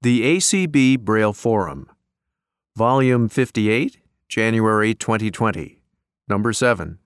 The 0.00 0.36
ACB 0.36 1.00
Braille 1.00 1.32
Forum, 1.32 1.90
Volume 2.76 3.28
58, 3.28 3.98
January 4.28 4.94
2020, 4.94 5.82
Number 6.28 6.52
7. 6.52 6.98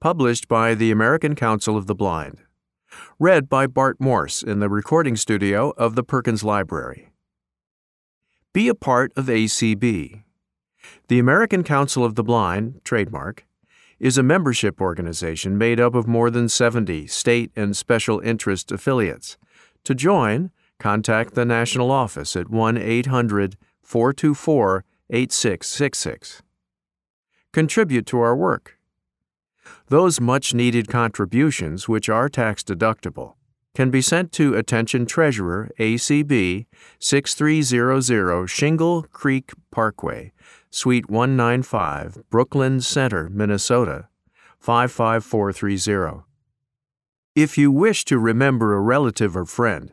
Published 0.00 0.48
by 0.48 0.74
the 0.74 0.90
American 0.90 1.36
Council 1.36 1.76
of 1.76 1.86
the 1.86 1.94
Blind. 1.94 2.38
Read 3.20 3.48
by 3.48 3.68
Bart 3.68 4.00
Morse 4.00 4.42
in 4.42 4.58
the 4.58 4.68
recording 4.68 5.14
studio 5.14 5.72
of 5.76 5.94
the 5.94 6.02
Perkins 6.02 6.42
Library. 6.42 7.12
Be 8.52 8.66
a 8.66 8.74
part 8.74 9.12
of 9.14 9.26
ACB. 9.26 10.24
The 11.06 11.18
American 11.20 11.62
Council 11.62 12.04
of 12.04 12.16
the 12.16 12.24
Blind, 12.24 12.80
trademark, 12.82 13.46
is 14.00 14.18
a 14.18 14.24
membership 14.24 14.80
organization 14.80 15.56
made 15.56 15.78
up 15.78 15.94
of 15.94 16.08
more 16.08 16.30
than 16.30 16.48
70 16.48 17.06
state 17.06 17.52
and 17.54 17.76
special 17.76 18.18
interest 18.18 18.72
affiliates. 18.72 19.38
To 19.84 19.94
join, 19.94 20.50
contact 20.78 21.34
the 21.34 21.44
national 21.44 21.90
office 21.90 22.36
at 22.36 22.50
1 22.50 22.76
800 22.76 23.56
424 23.82 24.84
8666. 25.10 26.42
Contribute 27.52 28.06
to 28.06 28.18
our 28.20 28.36
work. 28.36 28.78
Those 29.88 30.20
much 30.20 30.52
needed 30.52 30.88
contributions, 30.88 31.88
which 31.88 32.08
are 32.08 32.28
tax 32.28 32.62
deductible, 32.62 33.34
can 33.74 33.90
be 33.90 34.00
sent 34.00 34.32
to 34.32 34.54
Attention 34.54 35.06
Treasurer 35.06 35.70
ACB 35.78 36.66
6300 36.98 38.46
Shingle 38.46 39.02
Creek 39.12 39.52
Parkway, 39.70 40.32
Suite 40.70 41.08
195, 41.08 42.22
Brooklyn 42.30 42.80
Center, 42.80 43.28
Minnesota 43.28 44.08
55430. 44.58 46.24
If 47.34 47.58
you 47.58 47.70
wish 47.70 48.04
to 48.06 48.18
remember 48.18 48.74
a 48.74 48.80
relative 48.80 49.36
or 49.36 49.44
friend, 49.44 49.92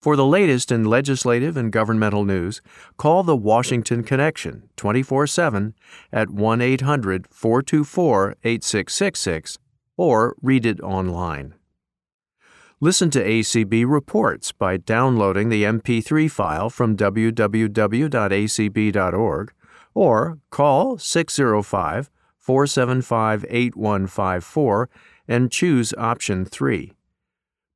For 0.00 0.16
the 0.16 0.24
latest 0.24 0.72
in 0.72 0.84
legislative 0.86 1.58
and 1.58 1.70
governmental 1.70 2.24
news, 2.24 2.62
call 2.96 3.22
the 3.22 3.36
Washington 3.36 4.02
Connection 4.02 4.70
24 4.76 5.26
7 5.26 5.74
at 6.10 6.30
1 6.30 6.62
800 6.62 7.26
424 7.30 8.36
8666 8.42 9.58
or 9.98 10.34
read 10.40 10.64
it 10.64 10.80
online. 10.80 11.54
Listen 12.80 13.10
to 13.10 13.22
ACB 13.22 13.84
reports 13.86 14.52
by 14.52 14.78
downloading 14.78 15.50
the 15.50 15.64
MP3 15.64 16.30
file 16.30 16.70
from 16.70 16.96
www.acb.org 16.96 17.42
or 19.92 20.38
call 20.48 20.96
605 20.96 22.10
475 22.38 23.44
8154 23.50 24.88
and 25.28 25.52
choose 25.52 25.92
option 25.98 26.46
3. 26.46 26.94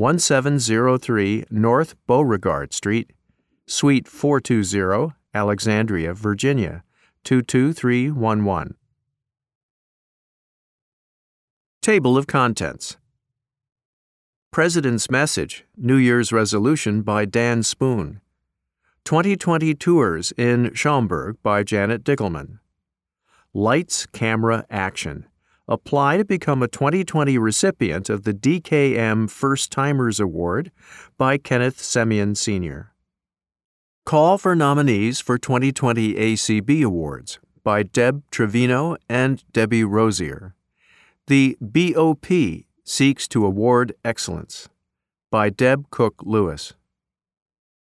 1703 0.00 1.44
North 1.50 1.94
Beauregard 2.06 2.72
Street, 2.72 3.12
Suite 3.66 4.08
420, 4.08 5.14
Alexandria, 5.34 6.14
Virginia 6.14 6.82
22311. 7.24 8.76
Table 11.82 12.16
of 12.16 12.26
Contents 12.26 12.96
President's 14.50 15.10
Message, 15.10 15.66
New 15.76 15.96
Year's 15.96 16.32
Resolution 16.32 17.02
by 17.02 17.26
Dan 17.26 17.62
Spoone. 17.62 18.22
2020 19.04 19.74
Tours 19.74 20.32
in 20.38 20.72
Schaumburg 20.72 21.36
by 21.42 21.62
Janet 21.62 22.04
Dickelman. 22.04 22.58
Lights, 23.52 24.06
Camera, 24.06 24.64
Action. 24.70 25.26
Apply 25.70 26.16
to 26.16 26.24
become 26.24 26.64
a 26.64 26.68
2020 26.68 27.38
recipient 27.38 28.10
of 28.10 28.24
the 28.24 28.34
DKM 28.34 29.30
First 29.30 29.70
Timers 29.70 30.18
Award 30.18 30.72
by 31.16 31.38
Kenneth 31.38 31.76
Semien 31.78 32.36
Sr. 32.36 32.92
Call 34.04 34.36
for 34.36 34.56
nominees 34.56 35.20
for 35.20 35.38
2020 35.38 36.14
ACB 36.14 36.82
Awards 36.82 37.38
by 37.62 37.84
Deb 37.84 38.24
Trevino 38.32 38.96
and 39.08 39.44
Debbie 39.52 39.84
Rosier. 39.84 40.56
The 41.28 41.56
BOP 41.60 42.26
Seeks 42.82 43.28
to 43.28 43.46
Award 43.46 43.94
Excellence 44.04 44.68
by 45.30 45.50
Deb 45.50 45.88
Cook 45.90 46.16
Lewis. 46.24 46.74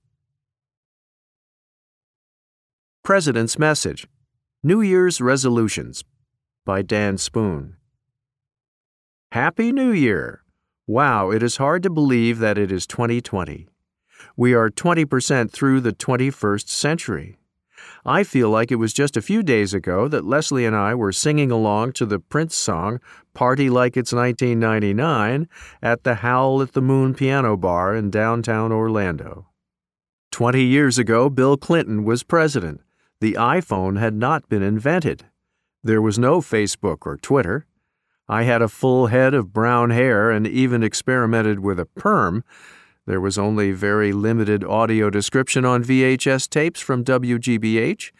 President's 3.02 3.58
Message 3.58 4.06
New 4.66 4.80
Year's 4.80 5.20
Resolutions 5.20 6.04
by 6.64 6.80
Dan 6.80 7.18
Spoone. 7.18 7.76
Happy 9.32 9.72
New 9.72 9.90
Year! 9.90 10.42
Wow, 10.86 11.28
it 11.28 11.42
is 11.42 11.58
hard 11.58 11.82
to 11.82 11.90
believe 11.90 12.38
that 12.38 12.56
it 12.56 12.72
is 12.72 12.86
2020. 12.86 13.68
We 14.38 14.54
are 14.54 14.70
20% 14.70 15.50
through 15.50 15.82
the 15.82 15.92
21st 15.92 16.66
century. 16.66 17.36
I 18.06 18.24
feel 18.24 18.48
like 18.48 18.72
it 18.72 18.76
was 18.76 18.94
just 18.94 19.18
a 19.18 19.20
few 19.20 19.42
days 19.42 19.74
ago 19.74 20.08
that 20.08 20.24
Leslie 20.24 20.64
and 20.64 20.74
I 20.74 20.94
were 20.94 21.12
singing 21.12 21.50
along 21.50 21.92
to 21.92 22.06
the 22.06 22.18
Prince 22.18 22.56
song 22.56 23.00
Party 23.34 23.68
Like 23.68 23.98
It's 23.98 24.14
1999 24.14 25.46
at 25.82 26.04
the 26.04 26.14
Howl 26.14 26.62
at 26.62 26.72
the 26.72 26.80
Moon 26.80 27.12
Piano 27.12 27.58
Bar 27.58 27.94
in 27.94 28.10
downtown 28.10 28.72
Orlando. 28.72 29.46
Twenty 30.32 30.64
years 30.64 30.98
ago, 30.98 31.28
Bill 31.28 31.58
Clinton 31.58 32.02
was 32.02 32.22
president. 32.22 32.80
The 33.24 33.38
iPhone 33.40 33.98
had 33.98 34.12
not 34.12 34.50
been 34.50 34.62
invented. 34.62 35.24
There 35.82 36.02
was 36.02 36.18
no 36.18 36.42
Facebook 36.42 37.06
or 37.06 37.16
Twitter. 37.16 37.66
I 38.28 38.42
had 38.42 38.60
a 38.60 38.68
full 38.68 39.06
head 39.06 39.32
of 39.32 39.50
brown 39.50 39.88
hair 39.88 40.30
and 40.30 40.46
even 40.46 40.82
experimented 40.82 41.60
with 41.60 41.80
a 41.80 41.86
perm 41.86 42.44
there 43.06 43.22
was 43.22 43.38
only 43.38 43.72
very 43.72 44.12
limited 44.12 44.62
audio 44.62 45.08
description 45.08 45.64
on 45.64 45.82
VHS 45.82 46.50
tapes 46.50 46.82
from 46.82 47.02
WGBH. 47.02 48.12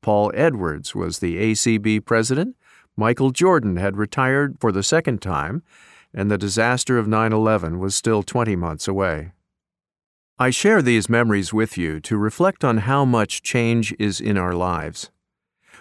Paul 0.00 0.30
Edwards 0.32 0.94
was 0.94 1.18
the 1.18 1.36
ACB 1.36 2.04
president. 2.04 2.54
Michael 2.96 3.32
Jordan 3.32 3.78
had 3.78 3.96
retired 3.96 4.58
for 4.60 4.70
the 4.70 4.84
second 4.84 5.20
time, 5.20 5.64
and 6.14 6.30
the 6.30 6.38
disaster 6.38 6.98
of 6.98 7.08
9 7.08 7.32
11 7.32 7.80
was 7.80 7.96
still 7.96 8.22
20 8.22 8.54
months 8.54 8.86
away. 8.86 9.32
I 10.42 10.50
share 10.50 10.82
these 10.82 11.08
memories 11.08 11.52
with 11.52 11.78
you 11.78 12.00
to 12.00 12.16
reflect 12.16 12.64
on 12.64 12.78
how 12.78 13.04
much 13.04 13.42
change 13.42 13.94
is 14.00 14.20
in 14.20 14.36
our 14.36 14.54
lives. 14.54 15.08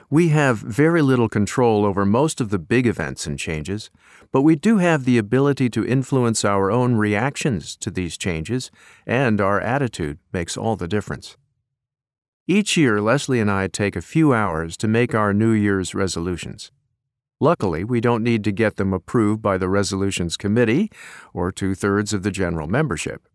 We 0.08 0.30
have 0.30 0.60
very 0.60 1.02
little 1.02 1.30
control 1.30 1.84
over 1.84 2.06
most 2.06 2.40
of 2.40 2.52
the 2.52 2.60
big 2.60 2.86
events 2.86 3.25
and 3.25 3.40
changes, 3.40 3.90
but 4.31 4.44
we 4.44 4.56
do 4.56 4.78
have 4.78 5.04
the 5.04 5.18
ability 5.18 5.72
to 5.72 5.84
influence 5.84 6.46
our 6.46 6.69
own 6.69 6.94
reactions 6.94 7.75
to 7.78 7.90
these 7.90 8.19
changes, 8.19 8.69
and 9.08 9.42
our 9.42 9.60
attitude 9.60 10.19
makes 10.31 10.56
all 10.56 10.75
the 10.75 10.88
difference. 10.88 11.38
Each 12.46 12.78
year, 12.78 13.02
Leslie 13.02 13.40
and 13.40 13.50
I 13.50 13.68
take 13.68 13.96
a 13.96 14.00
few 14.00 14.31
hours 14.31 14.78
to 14.78 14.88
make 14.88 15.16
our 15.16 15.34
New 15.34 15.54
Year's 15.54 15.96
resolutions. 15.96 16.72
Luckily, 17.40 17.84
we 17.84 18.00
don't 18.00 18.24
need 18.24 18.44
to 18.44 18.52
get 18.52 18.75
them 18.75 18.94
approved 18.94 19.42
by 19.42 19.58
the 19.58 19.69
Resolutions 19.69 20.38
Committee 20.38 20.92
or 21.34 21.52
two 21.52 21.74
thirds 21.74 22.13
of 22.13 22.22
the 22.22 22.30
general 22.30 22.68
membership. 22.68 23.28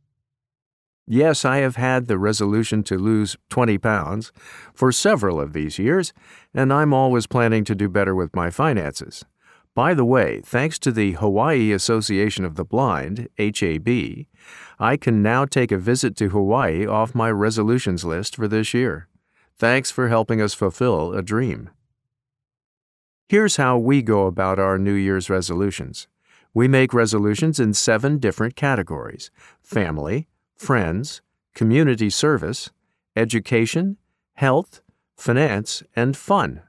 Yes, 1.09 1.45
I 1.45 1.59
have 1.59 1.77
had 1.77 2.07
the 2.07 2.19
resolution 2.19 2.83
to 2.85 2.99
lose 2.99 3.37
20 3.51 3.79
pounds 3.79 4.33
for 4.75 4.91
several 4.91 5.41
of 5.41 5.53
these 5.53 5.79
years, 5.79 6.13
and 6.53 6.73
I'm 6.73 6.93
always 6.93 7.29
planning 7.29 7.63
to 7.65 7.77
do 7.77 7.89
better 7.89 8.15
with 8.15 8.35
my 8.35 8.51
finances. 8.51 9.25
By 9.77 9.95
the 9.95 10.05
way, 10.05 10.41
thanks 10.45 10.79
to 10.81 10.91
the 10.91 11.13
Hawaii 11.13 11.71
Association 11.71 12.45
of 12.45 12.57
the 12.57 12.65
Blind, 12.65 13.29
HAB, 13.39 14.27
I 14.81 14.97
can 14.97 15.23
now 15.23 15.45
take 15.45 15.71
a 15.71 15.79
visit 15.79 16.17
to 16.17 16.31
Hawaii 16.31 16.87
off 16.87 17.15
my 17.15 17.31
resolutions 17.31 18.05
list 18.05 18.35
for 18.35 18.49
this 18.49 18.75
year. 18.75 19.07
Thanks 19.59 19.91
for 19.91 20.09
helping 20.09 20.41
us 20.41 20.55
fulfill 20.55 21.13
a 21.13 21.23
dream. 21.23 21.71
Here's 23.29 23.57
how 23.57 23.79
we 23.79 24.03
go 24.03 24.27
about 24.27 24.59
our 24.59 24.79
New 24.79 24.95
Year's 24.95 25.31
resolutions. 25.31 26.09
We 26.55 26.69
make 26.69 26.95
resolutions 26.95 27.61
in 27.61 27.75
seven 27.75 28.19
different 28.19 28.57
categories 28.57 29.31
family, 29.61 30.27
friends, 30.57 31.23
community 31.55 32.11
service, 32.11 32.71
education, 33.15 33.97
health, 34.35 34.81
finance, 35.17 35.83
and 35.95 36.17
fun. 36.17 36.63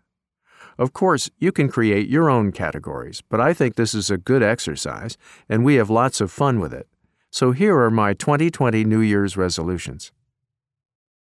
Of 0.77 0.93
course, 0.93 1.29
you 1.39 1.51
can 1.51 1.69
create 1.69 2.07
your 2.07 2.29
own 2.29 2.51
categories, 2.51 3.21
but 3.29 3.41
I 3.41 3.53
think 3.53 3.75
this 3.75 3.93
is 3.95 4.11
a 4.11 4.17
good 4.17 4.43
exercise, 4.43 5.17
and 5.49 5.65
we 5.65 5.75
have 5.75 5.89
lots 5.89 6.21
of 6.21 6.31
fun 6.31 6.59
with 6.59 6.73
it. 6.73 6.87
So 7.31 7.51
here 7.51 7.77
are 7.79 7.91
my 7.91 8.13
2020 8.13 8.83
New 8.83 9.01
Year's 9.01 9.35
resolutions. 9.35 10.11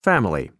Family. 0.03 0.51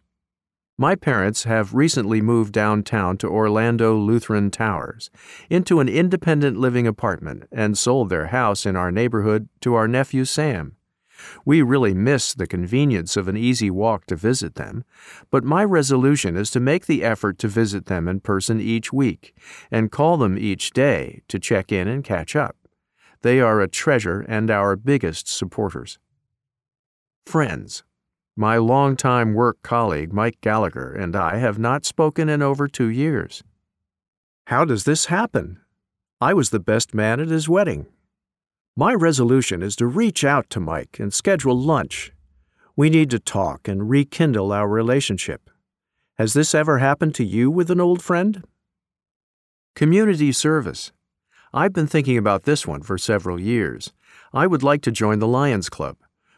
My 0.77 0.95
parents 0.95 1.43
have 1.43 1.75
recently 1.75 2.19
moved 2.21 2.51
downtown 2.51 3.17
to 3.17 3.27
Orlando 3.27 3.95
Lutheran 3.95 4.49
Towers 4.49 5.09
into 5.49 5.79
an 5.79 5.87
independent 5.87 6.57
living 6.57 6.87
apartment 6.87 7.43
and 7.51 7.77
sold 7.77 8.09
their 8.09 8.27
house 8.27 8.65
in 8.65 8.75
our 8.75 8.91
neighborhood 8.91 9.49
to 9.61 9.75
our 9.75 9.87
nephew 9.87 10.25
Sam. 10.25 10.75
We 11.45 11.61
really 11.61 11.93
miss 11.93 12.33
the 12.33 12.47
convenience 12.47 13.17
of 13.17 13.27
an 13.27 13.37
easy 13.37 13.69
walk 13.69 14.05
to 14.07 14.15
visit 14.15 14.55
them, 14.55 14.83
but 15.31 15.43
my 15.43 15.63
resolution 15.63 16.35
is 16.35 16.49
to 16.51 16.59
make 16.59 16.85
the 16.85 17.03
effort 17.03 17.37
to 17.39 17.47
visit 17.47 17.85
them 17.85 18.07
in 18.07 18.19
person 18.19 18.59
each 18.59 18.93
week 18.93 19.35
and 19.71 19.91
call 19.91 20.17
them 20.17 20.37
each 20.37 20.71
day 20.71 21.21
to 21.27 21.39
check 21.39 21.71
in 21.71 21.87
and 21.87 22.03
catch 22.03 22.35
up. 22.35 22.55
They 23.21 23.39
are 23.39 23.61
a 23.61 23.69
treasure 23.69 24.21
and 24.27 24.51
our 24.51 24.75
biggest 24.75 25.27
supporters. 25.27 25.97
Friends. 27.25 27.83
My 28.35 28.57
longtime 28.57 29.33
work 29.33 29.61
colleague 29.61 30.11
Mike 30.11 30.41
Gallagher 30.41 30.91
and 30.91 31.15
I 31.15 31.37
have 31.37 31.59
not 31.59 31.85
spoken 31.85 32.27
in 32.29 32.41
over 32.41 32.67
two 32.67 32.89
years. 32.89 33.43
How 34.47 34.65
does 34.65 34.83
this 34.83 35.05
happen? 35.05 35.61
I 36.19 36.33
was 36.33 36.49
the 36.49 36.59
best 36.59 36.93
man 36.93 37.19
at 37.19 37.29
his 37.29 37.47
wedding, 37.47 37.85
my 38.75 38.91
resolution 38.91 39.61
is 39.61 39.75
to 39.75 39.85
reach 39.85 40.23
out 40.23 40.49
to 40.49 40.59
Mike 40.59 40.97
and 40.99 41.13
schedule 41.13 41.55
lunch. 41.55 42.11
We 42.75 42.89
need 42.89 43.11
to 43.11 43.19
talk 43.19 43.67
and 43.67 43.87
rekindle 43.87 44.51
our 44.51 44.67
relationship. 44.67 45.51
Has 46.17 46.33
this 46.33 46.55
ever 46.55 46.79
happened 46.79 47.13
to 47.15 47.23
you 47.23 47.51
with 47.51 47.69
an 47.69 47.79
old 47.79 48.01
friend? 48.01 48.43
Community 49.75 50.31
service. 50.31 50.91
I've 51.53 51.73
been 51.73 51.85
thinking 51.85 52.17
about 52.17 52.43
this 52.43 52.65
one 52.65 52.81
for 52.81 52.97
several 52.97 53.39
years. 53.39 53.93
I 54.33 54.47
would 54.47 54.63
like 54.63 54.81
to 54.83 54.91
join 54.91 55.19
the 55.19 55.27
Lions 55.27 55.69
Club. 55.69 55.97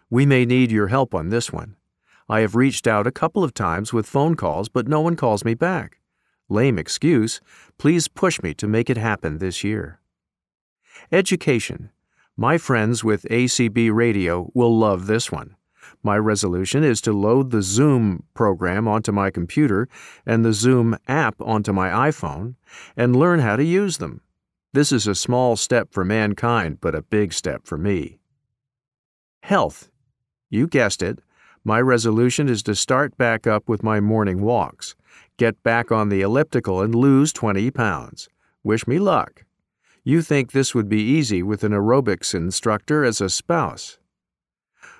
We 0.09 0.25
may 0.25 0.43
need 0.45 0.71
your 0.71 0.87
help 0.87 1.15
on 1.15 1.29
this 1.29 1.53
one. 1.53 1.77
I 2.27 2.41
have 2.41 2.55
reached 2.55 2.85
out 2.85 3.07
a 3.07 3.11
couple 3.11 3.45
of 3.45 3.53
times 3.53 3.93
with 3.93 4.05
phone 4.05 4.35
calls, 4.35 4.67
but 4.67 4.89
no 4.89 4.99
one 4.99 5.15
calls 5.15 5.45
me 5.45 5.53
back. 5.53 5.99
Lame 6.49 6.77
excuse. 6.77 7.39
Please 7.77 8.09
push 8.09 8.41
me 8.41 8.53
to 8.55 8.67
make 8.67 8.89
it 8.89 8.97
happen 8.97 9.37
this 9.37 9.63
year. 9.63 10.01
Education. 11.13 11.91
My 12.37 12.57
friends 12.57 13.01
with 13.01 13.25
ACB 13.31 13.93
Radio 13.93 14.51
will 14.53 14.77
love 14.77 15.07
this 15.07 15.31
one. 15.31 15.55
My 16.03 16.17
resolution 16.17 16.83
is 16.83 16.99
to 17.01 17.13
load 17.13 17.49
the 17.49 17.61
Zoom 17.61 18.23
program 18.33 18.89
onto 18.89 19.13
my 19.13 19.31
computer 19.31 19.87
and 20.25 20.43
the 20.43 20.51
Zoom 20.51 20.97
app 21.07 21.35
onto 21.39 21.71
my 21.71 22.09
iPhone 22.09 22.55
and 22.97 23.15
learn 23.15 23.39
how 23.39 23.55
to 23.55 23.63
use 23.63 23.99
them. 23.99 24.19
This 24.73 24.91
is 24.91 25.07
a 25.07 25.15
small 25.15 25.55
step 25.55 25.93
for 25.93 26.03
mankind, 26.03 26.81
but 26.81 26.93
a 26.93 27.01
big 27.01 27.31
step 27.31 27.65
for 27.65 27.77
me. 27.77 28.19
Health. 29.43 29.89
You 30.49 30.67
guessed 30.67 31.01
it. 31.01 31.19
My 31.63 31.79
resolution 31.79 32.49
is 32.49 32.63
to 32.63 32.75
start 32.75 33.17
back 33.17 33.47
up 33.47 33.69
with 33.69 33.81
my 33.81 34.01
morning 34.01 34.41
walks, 34.41 34.93
get 35.37 35.63
back 35.63 35.89
on 35.89 36.09
the 36.09 36.19
elliptical, 36.19 36.81
and 36.81 36.93
lose 36.93 37.31
20 37.31 37.71
pounds. 37.71 38.27
Wish 38.61 38.85
me 38.87 38.99
luck. 38.99 39.44
You 40.07 40.21
think 40.21 40.51
this 40.51 40.75
would 40.75 40.87
be 40.87 41.01
easy 41.01 41.41
with 41.41 41.63
an 41.63 41.71
aerobics 41.71 42.35
instructor 42.35 43.03
as 43.03 43.19
a 43.19 43.27
spouse. 43.27 43.97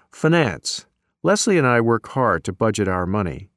Finance. 0.09 0.87
Leslie 1.21 1.59
and 1.59 1.67
I 1.67 1.79
work 1.79 2.07
hard 2.07 2.43
to 2.45 2.51
budget 2.51 2.87
our 2.87 3.05
money. 3.05 3.49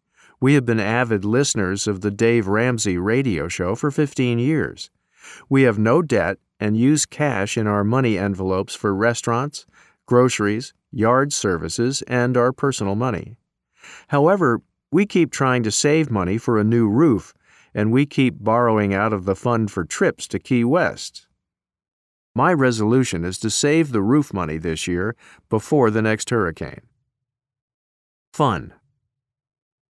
We 0.42 0.52
have 0.52 0.66
been 0.66 0.78
avid 0.78 1.24
listeners 1.24 1.88
of 1.88 2.02
the 2.02 2.10
Dave 2.10 2.48
Ramsey 2.48 2.98
radio 2.98 3.48
show 3.48 3.74
for 3.74 3.90
15 3.90 4.38
years. 4.38 4.90
We 5.48 5.62
have 5.62 5.78
no 5.78 6.02
debt 6.02 6.36
and 6.60 6.76
use 6.76 7.06
cash 7.06 7.56
in 7.56 7.66
our 7.66 7.82
money 7.82 8.18
envelopes 8.18 8.74
for 8.74 8.94
restaurants, 8.94 9.64
groceries, 10.04 10.74
yard 10.92 11.32
services, 11.32 12.02
and 12.02 12.36
our 12.36 12.52
personal 12.52 12.94
money. 12.94 13.38
However, 14.08 14.60
we 14.92 15.06
keep 15.06 15.32
trying 15.32 15.62
to 15.62 15.70
save 15.70 16.10
money 16.10 16.36
for 16.36 16.58
a 16.58 16.64
new 16.64 16.90
roof, 16.90 17.32
and 17.72 17.90
we 17.90 18.04
keep 18.04 18.34
borrowing 18.38 18.92
out 18.92 19.14
of 19.14 19.24
the 19.24 19.34
fund 19.34 19.70
for 19.70 19.86
trips 19.86 20.28
to 20.28 20.38
Key 20.38 20.62
West. 20.62 21.27
My 22.38 22.52
resolution 22.52 23.24
is 23.24 23.36
to 23.40 23.50
save 23.50 23.90
the 23.90 24.00
roof 24.00 24.32
money 24.32 24.58
this 24.58 24.86
year 24.86 25.16
before 25.48 25.90
the 25.90 26.00
next 26.00 26.30
hurricane. 26.30 26.82
Fun. 28.32 28.74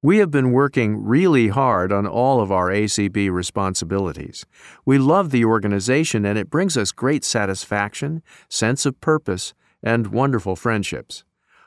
We 0.01 0.19
have 0.19 0.31
been 0.31 0.53
working 0.53 1.03
really 1.03 1.49
hard 1.49 1.91
on 1.91 2.07
all 2.07 2.39
of 2.39 2.49
our 2.49 2.69
ACB 2.69 3.29
responsibilities. 3.29 4.45
We 4.85 4.97
love 4.97 5.31
the 5.31 5.43
organization 5.43 6.25
and 6.25 6.39
it 6.39 6.49
brings 6.49 6.77
us 6.77 6.93
great 6.93 7.25
satisfaction, 7.25 8.23
sense 8.47 8.85
of 8.85 9.01
purpose, 9.01 9.53
and 9.83 10.07
wonderful 10.07 10.55
friendships. 10.55 11.25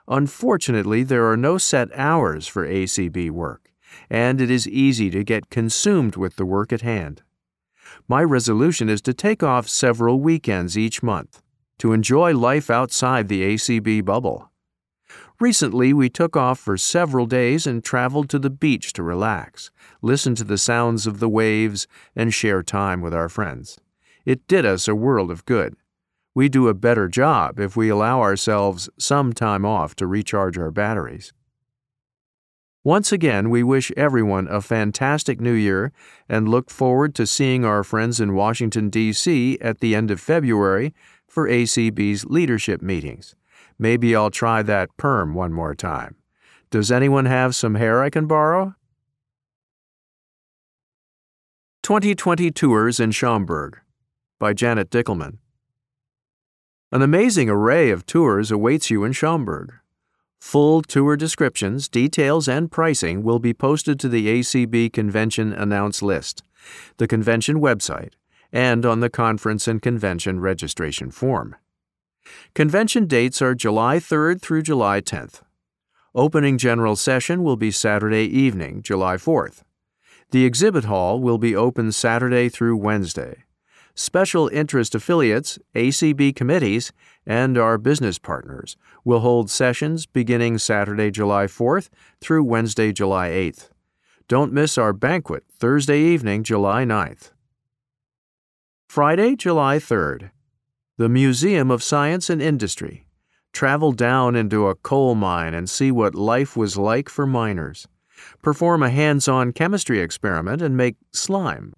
Unfortunately, 0.08 1.02
there 1.02 1.30
are 1.30 1.36
no 1.36 1.58
set 1.58 1.90
hours 1.94 2.46
for 2.46 2.66
ACB 2.66 3.30
work, 3.30 3.70
and 4.08 4.40
it 4.40 4.50
is 4.50 4.66
easy 4.66 5.10
to 5.10 5.24
get 5.24 5.50
consumed 5.50 6.16
with 6.16 6.36
the 6.36 6.46
work 6.46 6.72
at 6.72 6.80
hand. 6.80 7.20
My 8.10 8.24
resolution 8.24 8.88
is 8.88 9.00
to 9.02 9.14
take 9.14 9.40
off 9.40 9.68
several 9.68 10.18
weekends 10.18 10.76
each 10.76 11.00
month 11.00 11.40
to 11.78 11.92
enjoy 11.92 12.36
life 12.36 12.68
outside 12.68 13.28
the 13.28 13.54
ACB 13.54 14.04
bubble. 14.04 14.50
Recently, 15.38 15.92
we 15.92 16.08
took 16.08 16.36
off 16.36 16.58
for 16.58 16.76
several 16.76 17.26
days 17.26 17.68
and 17.68 17.84
traveled 17.84 18.28
to 18.30 18.40
the 18.40 18.50
beach 18.50 18.92
to 18.94 19.04
relax, 19.04 19.70
listen 20.02 20.34
to 20.34 20.42
the 20.42 20.58
sounds 20.58 21.06
of 21.06 21.20
the 21.20 21.28
waves, 21.28 21.86
and 22.16 22.34
share 22.34 22.64
time 22.64 23.00
with 23.00 23.14
our 23.14 23.28
friends. 23.28 23.78
It 24.24 24.48
did 24.48 24.66
us 24.66 24.88
a 24.88 24.94
world 24.96 25.30
of 25.30 25.44
good. 25.44 25.76
We 26.34 26.48
do 26.48 26.66
a 26.66 26.74
better 26.74 27.06
job 27.06 27.60
if 27.60 27.76
we 27.76 27.90
allow 27.90 28.22
ourselves 28.22 28.90
some 28.98 29.32
time 29.32 29.64
off 29.64 29.94
to 29.94 30.08
recharge 30.08 30.58
our 30.58 30.72
batteries. 30.72 31.32
Once 32.82 33.12
again, 33.12 33.50
we 33.50 33.62
wish 33.62 33.92
everyone 33.94 34.48
a 34.48 34.62
fantastic 34.62 35.38
new 35.38 35.52
year 35.52 35.92
and 36.30 36.48
look 36.48 36.70
forward 36.70 37.14
to 37.14 37.26
seeing 37.26 37.62
our 37.62 37.84
friends 37.84 38.18
in 38.20 38.34
Washington, 38.34 38.88
D.C. 38.88 39.58
at 39.60 39.80
the 39.80 39.94
end 39.94 40.10
of 40.10 40.18
February 40.18 40.94
for 41.28 41.46
ACB's 41.46 42.24
leadership 42.24 42.80
meetings. 42.80 43.34
Maybe 43.78 44.16
I'll 44.16 44.30
try 44.30 44.62
that 44.62 44.96
perm 44.96 45.34
one 45.34 45.52
more 45.52 45.74
time. 45.74 46.16
Does 46.70 46.90
anyone 46.90 47.26
have 47.26 47.54
some 47.54 47.74
hair 47.74 48.02
I 48.02 48.08
can 48.08 48.26
borrow? 48.26 48.74
2020 51.82 52.50
Tours 52.50 52.98
in 52.98 53.10
Schaumburg 53.10 53.78
by 54.38 54.54
Janet 54.54 54.88
Dickelman. 54.88 55.36
An 56.92 57.02
amazing 57.02 57.50
array 57.50 57.90
of 57.90 58.06
tours 58.06 58.50
awaits 58.50 58.90
you 58.90 59.04
in 59.04 59.12
Schaumburg. 59.12 59.79
Full 60.40 60.82
tour 60.82 61.16
descriptions, 61.16 61.88
details, 61.88 62.48
and 62.48 62.70
pricing 62.70 63.22
will 63.22 63.38
be 63.38 63.52
posted 63.52 64.00
to 64.00 64.08
the 64.08 64.26
ACB 64.26 64.92
Convention 64.92 65.52
Announce 65.52 66.02
list, 66.02 66.42
the 66.96 67.06
convention 67.06 67.60
website, 67.60 68.12
and 68.50 68.86
on 68.86 69.00
the 69.00 69.10
Conference 69.10 69.68
and 69.68 69.82
Convention 69.82 70.40
registration 70.40 71.10
form. 71.10 71.56
Convention 72.54 73.06
dates 73.06 73.42
are 73.42 73.54
July 73.54 73.98
3rd 73.98 74.40
through 74.40 74.62
July 74.62 75.00
10th. 75.00 75.42
Opening 76.14 76.58
general 76.58 76.96
session 76.96 77.42
will 77.42 77.56
be 77.56 77.70
Saturday 77.70 78.24
evening, 78.24 78.82
July 78.82 79.16
4th. 79.16 79.62
The 80.30 80.44
exhibit 80.44 80.84
hall 80.84 81.20
will 81.20 81.38
be 81.38 81.54
open 81.54 81.92
Saturday 81.92 82.48
through 82.48 82.76
Wednesday. 82.76 83.44
Special 84.00 84.48
interest 84.48 84.94
affiliates, 84.94 85.58
ACB 85.74 86.34
committees, 86.34 86.90
and 87.26 87.58
our 87.58 87.76
business 87.76 88.18
partners 88.18 88.78
will 89.04 89.20
hold 89.20 89.50
sessions 89.50 90.06
beginning 90.06 90.56
Saturday, 90.56 91.10
July 91.10 91.44
4th 91.44 91.90
through 92.18 92.44
Wednesday, 92.44 92.92
July 92.92 93.28
8th. 93.28 93.68
Don't 94.26 94.54
miss 94.54 94.78
our 94.78 94.94
banquet 94.94 95.44
Thursday 95.52 96.00
evening, 96.00 96.44
July 96.44 96.86
9th. 96.86 97.32
Friday, 98.88 99.36
July 99.36 99.76
3rd 99.76 100.30
the 100.96 101.10
Museum 101.10 101.70
of 101.70 101.82
Science 101.82 102.30
and 102.30 102.40
Industry. 102.40 103.04
Travel 103.52 103.92
down 103.92 104.34
into 104.34 104.66
a 104.66 104.76
coal 104.76 105.14
mine 105.14 105.52
and 105.52 105.68
see 105.68 105.90
what 105.90 106.14
life 106.14 106.56
was 106.56 106.78
like 106.78 107.10
for 107.10 107.26
miners. 107.26 107.86
Perform 108.40 108.82
a 108.82 108.88
hands 108.88 109.28
on 109.28 109.52
chemistry 109.52 110.00
experiment 110.00 110.62
and 110.62 110.74
make 110.74 110.96
slime. 111.12 111.74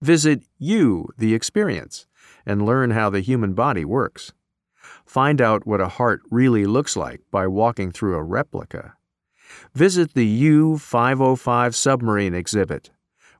Visit 0.00 0.42
You, 0.58 1.08
the 1.18 1.34
Experience, 1.34 2.06
and 2.44 2.64
learn 2.64 2.90
how 2.90 3.10
the 3.10 3.20
human 3.20 3.54
body 3.54 3.84
works. 3.84 4.32
Find 5.04 5.40
out 5.40 5.66
what 5.66 5.80
a 5.80 5.88
heart 5.88 6.22
really 6.30 6.64
looks 6.64 6.96
like 6.96 7.20
by 7.30 7.46
walking 7.46 7.92
through 7.92 8.16
a 8.16 8.22
replica. 8.22 8.94
Visit 9.74 10.14
the 10.14 10.26
U 10.26 10.78
505 10.78 11.74
submarine 11.74 12.34
exhibit 12.34 12.90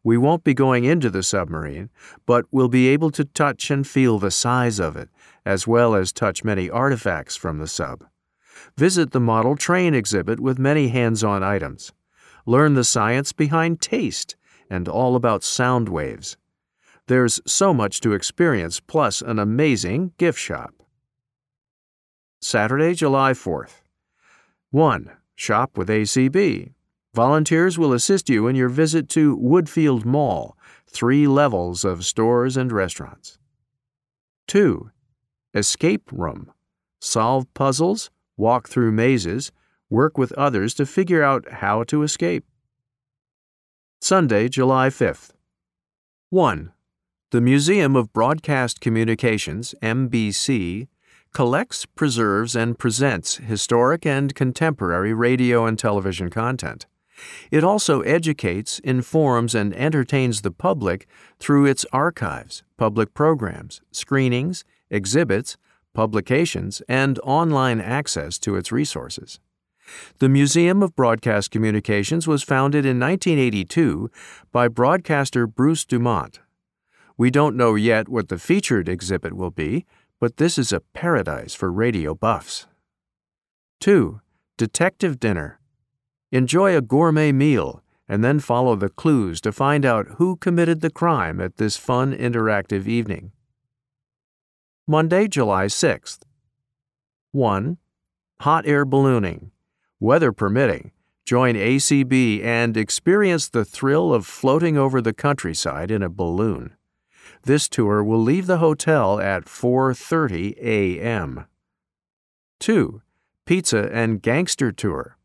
we 0.07 0.17
won't 0.17 0.45
be 0.45 0.55
going 0.55 0.85
into 0.85 1.11
the 1.11 1.25
submarine, 1.25 1.91
but 2.27 2.45
we'll 2.53 2.69
be 2.69 2.87
able 2.87 3.11
to 3.11 3.25
touch 3.25 3.73
and 3.73 3.85
feel 3.85 4.21
the 4.21 4.31
size 4.31 4.79
of 4.79 4.97
it, 4.97 5.09
as 5.45 5.67
well 5.67 5.97
as 5.97 6.13
touch 6.13 6.45
many 6.45 6.71
artifacts 6.71 7.35
from 7.35 7.59
the 7.59 7.67
sub. 7.67 8.05
Visit 8.77 9.11
the 9.11 9.19
model 9.19 9.57
train 9.57 9.95
exhibit 9.95 10.39
with 10.39 10.61
many 10.61 10.91
hands 10.91 11.25
on 11.25 11.43
items. 11.43 11.93
Learn 12.47 12.75
the 12.75 12.85
science 12.85 13.33
behind 13.33 13.81
taste 13.81 14.37
and 14.71 14.87
all 14.87 15.17
about 15.17 15.43
sound 15.43 15.89
waves. 15.89 16.37
There's 17.09 17.41
so 17.47 17.73
much 17.73 18.01
to 18.01 18.13
experience, 18.13 18.81
plus 18.81 19.23
an 19.23 19.39
amazing 19.39 20.13
gift 20.19 20.41
shop. 20.41 20.75
Saturday, 22.41 22.95
July 22.95 23.33
4th. 23.33 23.83
1. 24.71 25.11
Shop 25.37 25.79
with 25.79 25.89
ACB. 25.89 26.73
Volunteers 27.15 27.79
will 27.79 27.93
assist 27.93 28.29
you 28.29 28.49
in 28.49 28.57
your 28.57 28.69
visit 28.69 29.09
to 29.11 29.37
Woodfield 29.39 30.05
Mall, 30.05 30.57
three 30.87 31.27
levels 31.27 31.85
of 31.85 32.05
stores 32.05 32.57
and 32.57 32.73
restaurants. 32.73 33.39
2. 34.49 34.91
Escape 35.55 36.11
Room. 36.13 36.53
Solve 37.01 37.53
puzzles, 37.55 38.11
walk 38.37 38.69
through 38.69 38.93
mazes, 38.93 39.53
work 39.89 40.19
with 40.19 40.33
others 40.33 40.75
to 40.75 40.85
figure 40.85 41.23
out 41.23 41.51
how 41.51 41.85
to 41.85 42.03
escape. 42.03 42.45
Sunday, 44.01 44.49
July 44.49 44.89
5th. 44.89 45.31
1. 46.31 46.73
The 47.33 47.41
Museum 47.41 47.97
of 47.97 48.13
Broadcast 48.13 48.81
Communications, 48.81 49.75
MBC, 49.83 50.87
collects, 51.33 51.85
preserves, 51.85 52.55
and 52.55 52.79
presents 52.79 53.39
historic 53.39 54.07
and 54.07 54.33
contemporary 54.33 55.13
radio 55.13 55.67
and 55.67 55.77
television 55.77 56.31
content. 56.31 56.87
It 57.51 57.65
also 57.65 58.03
educates, 58.03 58.79
informs, 58.79 59.57
and 59.57 59.75
entertains 59.75 60.43
the 60.43 60.53
public 60.53 61.09
through 61.41 61.67
its 61.67 61.85
archives, 61.93 62.63
public 62.77 63.13
programs, 63.13 63.81
screenings, 63.91 64.63
exhibits, 64.89 65.57
publications, 65.95 66.81
and 66.89 67.19
online 67.25 67.81
access 67.81 68.39
to 68.39 68.55
its 68.55 68.71
resources. 68.71 69.41
The 70.21 70.29
Museum 70.29 70.81
of 70.81 70.95
Broadcast 70.95 71.51
Communications 71.51 72.29
was 72.29 72.45
founded 72.45 72.87
in 72.87 73.01
1982 73.01 74.13
by 74.53 74.69
broadcaster 74.69 75.49
Bruce 75.49 75.85
Dumont. 75.85 76.39
We 77.19 77.31
don't 77.31 77.57
know 77.57 77.75
yet 77.75 78.09
what 78.09 78.29
the 78.29 78.39
featured 78.39 78.89
exhibit 78.89 79.33
will 79.33 79.51
be, 79.51 79.87
but 80.21 80.37
this 80.37 80.59
is 80.59 80.73
a 80.73 80.81
paradise 80.81 81.55
for 81.55 81.73
radio 81.73 82.15
buffs. 82.15 82.67
2. 83.81 84.21
Detective 84.59 85.19
Dinner 85.19 85.59
Enjoy 86.31 86.77
a 86.77 86.83
gourmet 86.83 87.33
meal 87.33 87.83
and 88.09 88.23
then 88.23 88.39
follow 88.39 88.77
the 88.77 88.89
clues 88.89 89.41
to 89.41 89.53
find 89.53 89.85
out 89.85 90.07
who 90.17 90.37
committed 90.37 90.81
the 90.81 90.91
crime 90.91 91.41
at 91.41 91.57
this 91.57 91.77
fun 91.77 92.15
interactive 92.15 92.87
evening. 92.87 93.33
Monday, 94.87 95.27
July 95.27 95.67
6th. 95.67 96.21
1. 97.33 97.79
Hot 98.41 98.67
air 98.67 98.85
ballooning. 98.85 99.51
Weather 99.99 100.31
permitting, 100.31 100.93
join 101.25 101.55
ACB 101.55 102.45
and 102.45 102.77
experience 102.77 103.49
the 103.49 103.65
thrill 103.65 104.13
of 104.13 104.27
floating 104.27 104.77
over 104.77 105.01
the 105.01 105.15
countryside 105.15 105.91
in 105.91 106.03
a 106.03 106.11
balloon. 106.11 106.77
This 107.47 107.69
tour 107.69 108.03
will 108.03 108.21
leave 108.21 108.49
the 108.49 108.59
hotel 108.59 109.21
at 109.21 109.45
4:30 109.45 110.57
a.m. 110.61 111.45
2. 112.59 113.03
Pizza 113.45 113.89
and 113.93 114.21
Gangster 114.21 114.73
Tour. 114.73 115.17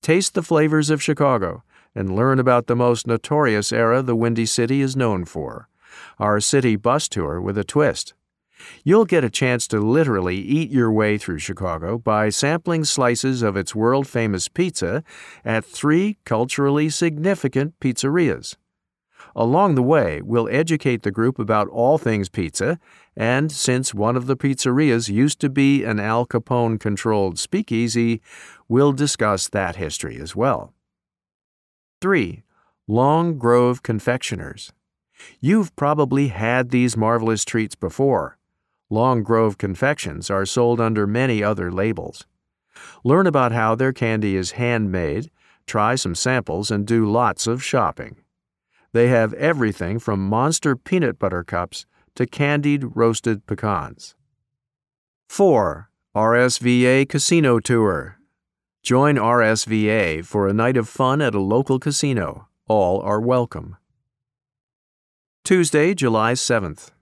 Taste 0.00 0.34
the 0.34 0.44
flavors 0.44 0.90
of 0.90 1.02
Chicago 1.02 1.64
and 1.92 2.14
learn 2.14 2.38
about 2.38 2.68
the 2.68 2.76
most 2.76 3.08
notorious 3.08 3.72
era 3.72 4.00
the 4.00 4.14
Windy 4.14 4.46
City 4.46 4.80
is 4.80 4.94
known 4.94 5.24
for 5.24 5.68
our 6.20 6.38
city 6.38 6.76
bus 6.76 7.08
tour 7.08 7.40
with 7.40 7.58
a 7.58 7.64
twist. 7.64 8.14
You'll 8.84 9.04
get 9.04 9.24
a 9.24 9.28
chance 9.28 9.66
to 9.68 9.80
literally 9.80 10.36
eat 10.36 10.70
your 10.70 10.92
way 10.92 11.18
through 11.18 11.40
Chicago 11.40 11.98
by 11.98 12.28
sampling 12.28 12.84
slices 12.84 13.42
of 13.42 13.56
its 13.56 13.74
world 13.74 14.06
famous 14.06 14.46
pizza 14.46 15.02
at 15.44 15.64
three 15.64 16.16
culturally 16.24 16.90
significant 16.90 17.80
pizzerias. 17.80 18.54
Along 19.36 19.74
the 19.74 19.82
way, 19.82 20.22
we'll 20.22 20.48
educate 20.50 21.02
the 21.02 21.10
group 21.10 21.38
about 21.38 21.68
all 21.68 21.98
things 21.98 22.28
pizza, 22.28 22.78
and 23.16 23.50
since 23.50 23.92
one 23.92 24.16
of 24.16 24.26
the 24.26 24.36
pizzerias 24.36 25.08
used 25.08 25.40
to 25.40 25.48
be 25.48 25.82
an 25.84 25.98
Al 25.98 26.24
Capone 26.24 26.78
controlled 26.78 27.38
speakeasy, 27.38 28.20
we'll 28.68 28.92
discuss 28.92 29.48
that 29.48 29.76
history 29.76 30.18
as 30.20 30.36
well. 30.36 30.72
3. 32.00 32.44
Long 32.86 33.38
Grove 33.38 33.82
Confectioners. 33.82 34.72
You've 35.40 35.74
probably 35.74 36.28
had 36.28 36.70
these 36.70 36.96
marvelous 36.96 37.44
treats 37.44 37.74
before 37.74 38.38
Long 38.90 39.22
Grove 39.22 39.58
confections 39.58 40.30
are 40.30 40.46
sold 40.46 40.80
under 40.80 41.06
many 41.06 41.42
other 41.42 41.72
labels. 41.72 42.26
Learn 43.02 43.26
about 43.26 43.52
how 43.52 43.74
their 43.74 43.92
candy 43.92 44.36
is 44.36 44.52
handmade, 44.52 45.30
try 45.66 45.94
some 45.94 46.14
samples, 46.14 46.70
and 46.70 46.86
do 46.86 47.10
lots 47.10 47.46
of 47.46 47.64
shopping. 47.64 48.16
They 48.94 49.08
have 49.08 49.34
everything 49.34 49.98
from 49.98 50.28
monster 50.28 50.76
peanut 50.76 51.18
butter 51.18 51.42
cups 51.42 51.84
to 52.14 52.26
candied 52.26 52.94
roasted 52.94 53.44
pecans. 53.44 54.14
4. 55.28 55.90
RSVA 56.14 57.08
Casino 57.08 57.58
Tour. 57.58 58.20
Join 58.84 59.16
RSVA 59.16 60.24
for 60.24 60.46
a 60.46 60.52
night 60.52 60.76
of 60.76 60.88
fun 60.88 61.20
at 61.20 61.34
a 61.34 61.40
local 61.40 61.80
casino. 61.80 62.46
All 62.68 63.00
are 63.00 63.20
welcome. 63.20 63.76
Tuesday, 65.42 65.92
July 65.92 66.34
7th. 66.34 66.92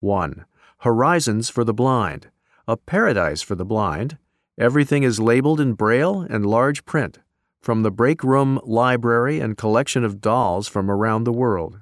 1. 0.00 0.44
Horizons 0.78 1.48
for 1.48 1.62
the 1.62 1.72
Blind. 1.72 2.26
A 2.66 2.76
paradise 2.76 3.40
for 3.40 3.54
the 3.54 3.64
blind. 3.64 4.18
Everything 4.58 5.04
is 5.04 5.20
labeled 5.20 5.60
in 5.60 5.74
braille 5.74 6.22
and 6.22 6.44
large 6.44 6.84
print 6.84 7.20
from 7.64 7.82
the 7.82 7.90
break 7.90 8.22
room 8.22 8.60
library 8.62 9.40
and 9.40 9.56
collection 9.56 10.04
of 10.04 10.20
dolls 10.20 10.68
from 10.68 10.90
around 10.90 11.24
the 11.24 11.32
world. 11.32 11.80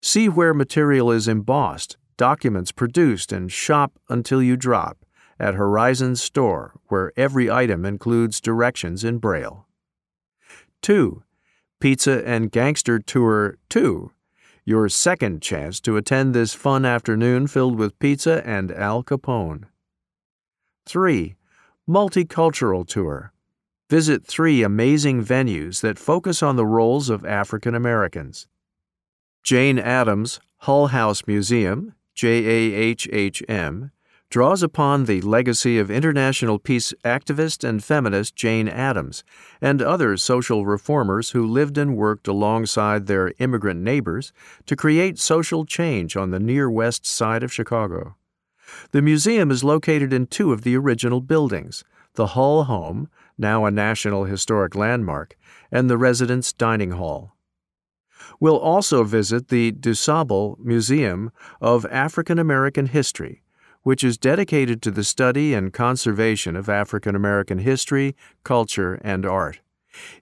See 0.00 0.30
where 0.30 0.54
material 0.54 1.10
is 1.10 1.28
embossed, 1.28 1.98
documents 2.16 2.72
produced, 2.72 3.32
and 3.32 3.52
shop 3.52 3.98
until 4.08 4.42
you 4.42 4.56
drop 4.56 5.04
at 5.38 5.56
Horizon's 5.56 6.22
store, 6.22 6.72
where 6.86 7.12
every 7.18 7.50
item 7.50 7.84
includes 7.84 8.40
directions 8.40 9.04
in 9.04 9.18
Braille. 9.18 9.66
2. 10.80 11.22
Pizza 11.78 12.26
and 12.26 12.50
Gangster 12.50 12.98
Tour 12.98 13.58
2. 13.68 14.10
Your 14.64 14.88
second 14.88 15.42
chance 15.42 15.80
to 15.80 15.98
attend 15.98 16.32
this 16.32 16.54
fun 16.54 16.86
afternoon 16.86 17.46
filled 17.46 17.76
with 17.76 17.98
pizza 17.98 18.42
and 18.46 18.72
Al 18.72 19.02
Capone. 19.04 19.64
3. 20.86 21.34
Multicultural 21.86 22.86
Tour 22.86 23.32
Visit 23.92 24.24
three 24.24 24.62
amazing 24.62 25.22
venues 25.22 25.82
that 25.82 25.98
focus 25.98 26.42
on 26.42 26.56
the 26.56 26.64
roles 26.64 27.10
of 27.10 27.26
African 27.26 27.74
Americans. 27.74 28.46
Jane 29.42 29.78
Addams 29.78 30.40
Hull 30.60 30.86
House 30.86 31.24
Museum, 31.26 31.94
JAHHM, 32.16 33.90
draws 34.30 34.62
upon 34.62 35.04
the 35.04 35.20
legacy 35.20 35.78
of 35.78 35.90
international 35.90 36.58
peace 36.58 36.94
activist 37.04 37.68
and 37.68 37.84
feminist 37.84 38.34
Jane 38.34 38.66
Addams 38.66 39.24
and 39.60 39.82
other 39.82 40.16
social 40.16 40.64
reformers 40.64 41.32
who 41.32 41.46
lived 41.46 41.76
and 41.76 41.94
worked 41.94 42.26
alongside 42.26 43.06
their 43.06 43.34
immigrant 43.40 43.82
neighbors 43.82 44.32
to 44.64 44.74
create 44.74 45.18
social 45.18 45.66
change 45.66 46.16
on 46.16 46.30
the 46.30 46.40
near 46.40 46.70
west 46.70 47.04
side 47.04 47.42
of 47.42 47.52
Chicago. 47.52 48.16
The 48.92 49.02
museum 49.02 49.50
is 49.50 49.62
located 49.62 50.14
in 50.14 50.28
two 50.28 50.50
of 50.50 50.62
the 50.62 50.78
original 50.78 51.20
buildings 51.20 51.84
the 52.14 52.28
Hull 52.28 52.64
Home, 52.64 53.08
now 53.38 53.64
a 53.64 53.70
National 53.70 54.24
Historic 54.24 54.74
Landmark, 54.74 55.36
and 55.70 55.88
the 55.88 55.98
Residence 55.98 56.52
Dining 56.52 56.92
Hall. 56.92 57.34
We'll 58.40 58.58
also 58.58 59.04
visit 59.04 59.48
the 59.48 59.72
DuSable 59.72 60.58
Museum 60.58 61.30
of 61.60 61.86
African 61.86 62.38
American 62.38 62.86
History, 62.86 63.42
which 63.82 64.04
is 64.04 64.18
dedicated 64.18 64.80
to 64.82 64.90
the 64.90 65.04
study 65.04 65.54
and 65.54 65.72
conservation 65.72 66.56
of 66.56 66.68
African 66.68 67.14
American 67.14 67.58
history, 67.58 68.14
culture, 68.44 69.00
and 69.02 69.26
art. 69.26 69.60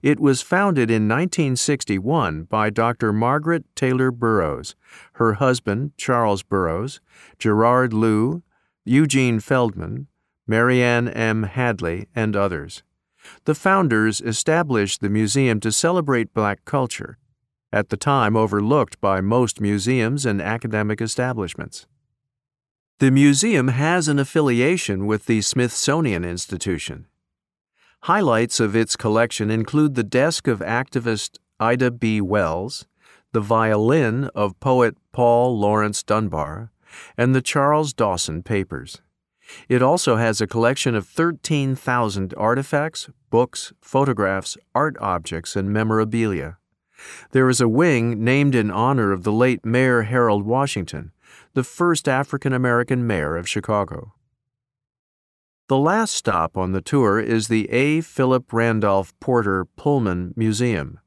It 0.01 0.19
was 0.19 0.41
founded 0.41 0.91
in 0.91 1.07
1961 1.07 2.43
by 2.43 2.69
Dr. 2.69 3.13
Margaret 3.13 3.63
Taylor 3.75 4.11
Burroughs, 4.11 4.75
her 5.13 5.33
husband, 5.33 5.93
Charles 5.97 6.43
Burroughs, 6.43 6.99
Gerard 7.39 7.93
Lew, 7.93 8.43
Eugene 8.83 9.39
Feldman, 9.39 10.07
Marianne 10.45 11.07
M. 11.07 11.43
Hadley, 11.43 12.07
and 12.15 12.35
others. 12.35 12.83
The 13.45 13.55
founders 13.55 14.21
established 14.21 15.01
the 15.01 15.09
museum 15.09 15.59
to 15.61 15.71
celebrate 15.71 16.33
black 16.33 16.65
culture, 16.65 17.17
at 17.71 17.89
the 17.89 17.97
time 17.97 18.35
overlooked 18.35 18.99
by 18.99 19.21
most 19.21 19.61
museums 19.61 20.25
and 20.25 20.41
academic 20.41 21.01
establishments. 21.01 21.87
The 22.99 23.11
museum 23.11 23.69
has 23.69 24.07
an 24.07 24.19
affiliation 24.19 25.07
with 25.07 25.25
the 25.25 25.41
Smithsonian 25.41 26.23
Institution. 26.23 27.07
Highlights 28.03 28.59
of 28.59 28.75
its 28.75 28.95
collection 28.95 29.49
include 29.49 29.95
the 29.95 30.03
desk 30.03 30.47
of 30.47 30.59
activist 30.59 31.37
Ida 31.59 31.91
B. 31.91 32.21
Wells, 32.21 32.87
the 33.31 33.39
violin 33.39 34.25
of 34.35 34.59
poet 34.59 34.97
Paul 35.11 35.57
Laurence 35.59 36.03
Dunbar, 36.03 36.71
and 37.17 37.33
the 37.33 37.41
Charles 37.41 37.93
Dawson 37.93 38.43
Papers. 38.43 39.01
It 39.69 39.81
also 39.81 40.15
has 40.17 40.41
a 40.41 40.47
collection 40.47 40.95
of 40.95 41.07
13,000 41.07 42.33
artifacts, 42.37 43.09
books, 43.29 43.73
photographs, 43.81 44.57
art 44.73 44.95
objects, 44.99 45.55
and 45.55 45.71
memorabilia. 45.71 46.57
There 47.31 47.49
is 47.49 47.61
a 47.61 47.67
wing 47.67 48.23
named 48.23 48.55
in 48.55 48.69
honor 48.69 49.11
of 49.11 49.23
the 49.23 49.31
late 49.31 49.65
Mayor 49.65 50.03
Harold 50.03 50.45
Washington, 50.45 51.11
the 51.53 51.63
first 51.63 52.07
African 52.07 52.53
American 52.53 53.05
mayor 53.07 53.35
of 53.35 53.49
Chicago. 53.49 54.13
The 55.67 55.77
last 55.77 56.13
stop 56.13 56.57
on 56.57 56.73
the 56.73 56.81
tour 56.81 57.19
is 57.19 57.47
the 57.47 57.69
A. 57.71 58.01
Philip 58.01 58.51
Randolph 58.51 59.17
Porter 59.19 59.65
Pullman 59.77 60.33
Museum. 60.35 60.99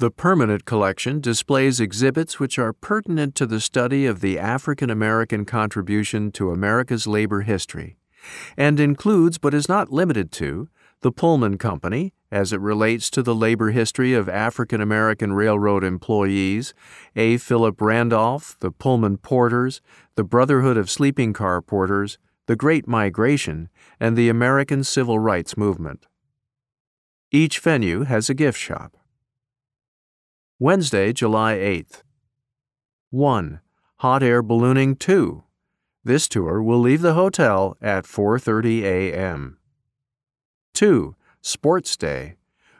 The 0.00 0.12
permanent 0.12 0.64
collection 0.64 1.20
displays 1.20 1.80
exhibits 1.80 2.38
which 2.38 2.56
are 2.56 2.72
pertinent 2.72 3.34
to 3.34 3.46
the 3.46 3.60
study 3.60 4.06
of 4.06 4.20
the 4.20 4.38
African 4.38 4.90
American 4.90 5.44
contribution 5.44 6.30
to 6.32 6.52
America's 6.52 7.08
labor 7.08 7.40
history, 7.40 7.96
and 8.56 8.78
includes 8.78 9.38
but 9.38 9.54
is 9.54 9.68
not 9.68 9.90
limited 9.90 10.30
to 10.32 10.68
the 11.00 11.10
Pullman 11.10 11.58
Company, 11.58 12.14
as 12.30 12.52
it 12.52 12.60
relates 12.60 13.10
to 13.10 13.24
the 13.24 13.34
labor 13.34 13.72
history 13.72 14.14
of 14.14 14.28
African 14.28 14.80
American 14.80 15.32
railroad 15.32 15.82
employees, 15.82 16.74
A. 17.16 17.36
Philip 17.36 17.80
Randolph, 17.80 18.56
the 18.60 18.70
Pullman 18.70 19.16
Porters, 19.16 19.80
the 20.14 20.22
Brotherhood 20.22 20.76
of 20.76 20.88
Sleeping 20.88 21.32
Car 21.32 21.60
Porters, 21.60 22.18
the 22.46 22.54
Great 22.54 22.86
Migration, 22.86 23.68
and 23.98 24.16
the 24.16 24.28
American 24.28 24.84
Civil 24.84 25.18
Rights 25.18 25.56
Movement. 25.56 26.06
Each 27.32 27.58
venue 27.58 28.04
has 28.04 28.30
a 28.30 28.34
gift 28.34 28.60
shop. 28.60 28.97
Wednesday, 30.60 31.12
July 31.12 31.54
8th. 31.54 32.02
1. 33.10 33.60
Hot 33.98 34.22
Air 34.24 34.42
Ballooning 34.42 34.96
2. 34.96 35.44
This 36.02 36.26
tour 36.26 36.60
will 36.60 36.80
leave 36.80 37.00
the 37.00 37.14
hotel 37.14 37.76
at 37.80 38.06
4:30 38.06 38.82
a.m. 38.82 39.58
2. 40.74 41.14
Sports 41.40 41.96
Day. 41.96 42.34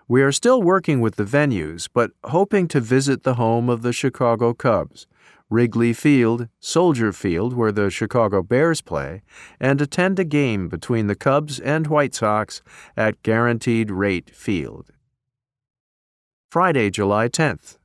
We 0.08 0.22
are 0.22 0.32
still 0.32 0.60
working 0.60 1.00
with 1.00 1.14
the 1.14 1.24
venues, 1.24 1.88
but 1.92 2.10
hoping 2.24 2.66
to 2.66 2.80
visit 2.80 3.22
the 3.22 3.34
home 3.34 3.68
of 3.68 3.82
the 3.82 3.92
Chicago 3.92 4.54
Cubs, 4.54 5.06
Wrigley 5.48 5.92
Field, 5.92 6.48
Soldier 6.58 7.12
Field, 7.12 7.52
where 7.52 7.70
the 7.70 7.90
Chicago 7.90 8.42
Bears 8.42 8.80
play, 8.80 9.22
and 9.60 9.80
attend 9.80 10.18
a 10.18 10.24
game 10.24 10.68
between 10.68 11.06
the 11.06 11.14
Cubs 11.14 11.60
and 11.60 11.86
White 11.86 12.16
Sox 12.16 12.60
at 12.96 13.22
Guaranteed 13.22 13.92
Rate 13.92 14.30
Field. 14.34 14.90
Friday, 16.50 16.88
July 16.88 17.28
10th. 17.28 17.76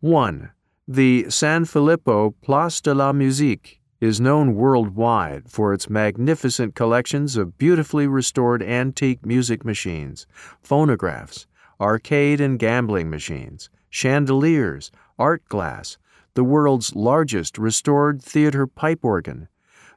1. 0.00 0.52
The 0.88 1.24
Sanfilippo 1.24 2.32
Place 2.40 2.80
de 2.80 2.94
la 2.94 3.12
Musique 3.12 3.82
is 4.00 4.18
known 4.18 4.54
worldwide 4.54 5.50
for 5.50 5.74
its 5.74 5.90
magnificent 5.90 6.74
collections 6.74 7.36
of 7.36 7.58
beautifully 7.58 8.06
restored 8.06 8.62
antique 8.62 9.26
music 9.26 9.66
machines, 9.66 10.26
phonographs, 10.62 11.46
arcade 11.78 12.40
and 12.40 12.58
gambling 12.58 13.10
machines, 13.10 13.68
chandeliers, 13.90 14.90
art 15.18 15.44
glass, 15.50 15.98
the 16.32 16.44
world's 16.44 16.96
largest 16.96 17.58
restored 17.58 18.22
theater 18.22 18.66
pipe 18.66 19.04
organ, 19.04 19.46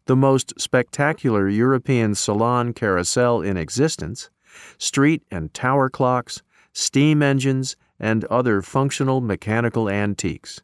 the 0.07 0.15
most 0.17 0.59
spectacular 0.59 1.47
European 1.47 2.15
salon 2.15 2.73
carousel 2.73 3.41
in 3.41 3.55
existence, 3.55 4.29
street 4.77 5.23
and 5.31 5.53
tower 5.53 5.89
clocks, 5.89 6.43
steam 6.73 7.21
engines, 7.21 7.75
and 7.99 8.25
other 8.25 8.61
functional 8.61 9.21
mechanical 9.21 9.89
antiques, 9.89 10.61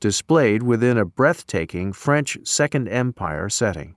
displayed 0.00 0.62
within 0.62 0.96
a 0.96 1.04
breathtaking 1.04 1.92
French 1.92 2.38
Second 2.44 2.88
Empire 2.88 3.48
setting. 3.48 3.96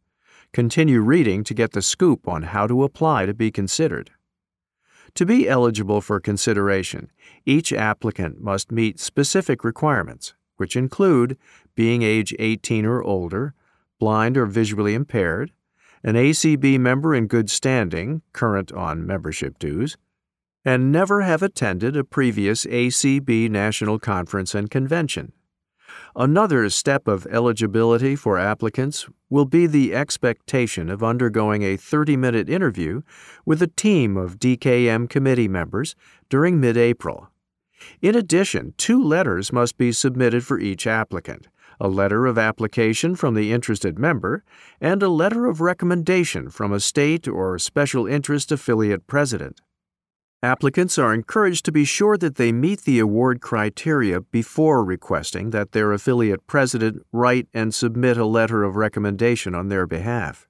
Continue 0.53 1.01
reading 1.01 1.43
to 1.43 1.53
get 1.53 1.73
the 1.73 1.81
scoop 1.81 2.27
on 2.27 2.43
how 2.43 2.67
to 2.67 2.83
apply 2.83 3.25
to 3.25 3.33
be 3.33 3.51
considered. 3.51 4.11
To 5.15 5.25
be 5.25 5.47
eligible 5.47 6.01
for 6.01 6.19
consideration, 6.19 7.11
each 7.45 7.71
applicant 7.71 8.41
must 8.41 8.71
meet 8.71 8.99
specific 8.99 9.63
requirements, 9.63 10.33
which 10.57 10.75
include 10.75 11.37
being 11.73 12.01
age 12.03 12.33
18 12.39 12.85
or 12.85 13.03
older, 13.03 13.53
blind 13.99 14.37
or 14.37 14.45
visually 14.45 14.93
impaired, 14.93 15.51
an 16.05 16.13
ACB 16.13 16.79
member 16.79 17.15
in 17.15 17.25
good 17.25 17.49
standing, 17.49 18.21
current 18.31 18.71
on 18.71 19.07
membership 19.07 19.57
dues, 19.57 19.97
and 20.63 20.91
never 20.91 21.23
have 21.23 21.41
attended 21.41 21.97
a 21.97 22.03
previous 22.03 22.63
ACB 22.65 23.49
National 23.49 23.97
Conference 23.97 24.53
and 24.53 24.69
Convention. 24.69 25.31
Another 26.15 26.69
step 26.69 27.07
of 27.07 27.25
eligibility 27.25 28.15
for 28.15 28.37
applicants 28.37 29.07
will 29.31 29.45
be 29.45 29.65
the 29.65 29.95
expectation 29.95 30.91
of 30.91 31.03
undergoing 31.03 31.63
a 31.63 31.75
30 31.75 32.17
minute 32.17 32.49
interview 32.49 33.01
with 33.43 33.59
a 33.63 33.67
team 33.67 34.15
of 34.15 34.37
DKM 34.37 35.09
committee 35.09 35.47
members 35.47 35.95
during 36.29 36.59
mid 36.59 36.77
April. 36.77 37.29
In 37.99 38.13
addition, 38.13 38.75
two 38.77 39.03
letters 39.03 39.51
must 39.51 39.75
be 39.75 39.91
submitted 39.91 40.45
for 40.45 40.59
each 40.59 40.85
applicant 40.85 41.47
a 41.79 41.87
letter 41.87 42.25
of 42.25 42.37
application 42.37 43.15
from 43.15 43.33
the 43.33 43.51
interested 43.51 43.99
member, 43.99 44.43
and 44.79 45.01
a 45.01 45.09
letter 45.09 45.45
of 45.45 45.61
recommendation 45.61 46.49
from 46.49 46.71
a 46.71 46.79
state 46.79 47.27
or 47.27 47.59
special 47.59 48.07
interest 48.07 48.51
affiliate 48.51 49.07
president. 49.07 49.61
Applicants 50.43 50.99
are 50.99 51.13
encouraged 51.13 51.65
to 51.65 51.71
be 51.71 51.85
sure 51.85 52.17
that 52.17 52.35
they 52.35 52.51
meet 52.51 52.81
the 52.81 52.99
award 52.99 53.41
criteria 53.41 54.21
before 54.21 54.83
requesting 54.83 55.49
that 55.49 55.71
their 55.71 55.91
affiliate 55.91 56.45
president 56.45 57.03
write 57.11 57.47
and 57.53 57.73
submit 57.73 58.15
a 58.15 58.25
letter 58.25 58.63
of 58.63 58.75
recommendation 58.75 59.55
on 59.55 59.69
their 59.69 59.87
behalf. 59.87 60.47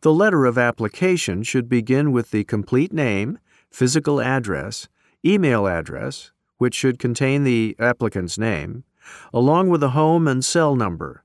The 0.00 0.14
letter 0.14 0.46
of 0.46 0.56
application 0.56 1.42
should 1.42 1.68
begin 1.68 2.10
with 2.10 2.30
the 2.30 2.44
complete 2.44 2.92
name, 2.92 3.38
physical 3.70 4.20
address, 4.20 4.88
email 5.24 5.66
address, 5.66 6.32
which 6.56 6.74
should 6.74 6.98
contain 6.98 7.44
the 7.44 7.76
applicant's 7.78 8.38
name, 8.38 8.84
along 9.32 9.68
with 9.68 9.82
a 9.82 9.90
home 9.90 10.26
and 10.28 10.44
cell 10.44 10.74
number. 10.74 11.24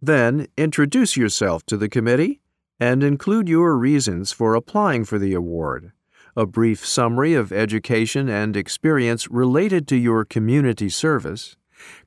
Then 0.00 0.46
introduce 0.56 1.16
yourself 1.16 1.64
to 1.66 1.76
the 1.76 1.88
committee 1.88 2.40
and 2.78 3.02
include 3.02 3.48
your 3.48 3.76
reasons 3.76 4.32
for 4.32 4.54
applying 4.54 5.04
for 5.04 5.18
the 5.18 5.34
award, 5.34 5.92
a 6.34 6.46
brief 6.46 6.84
summary 6.84 7.34
of 7.34 7.52
education 7.52 8.28
and 8.28 8.56
experience 8.56 9.30
related 9.30 9.86
to 9.88 9.96
your 9.96 10.24
community 10.24 10.88
service, 10.88 11.56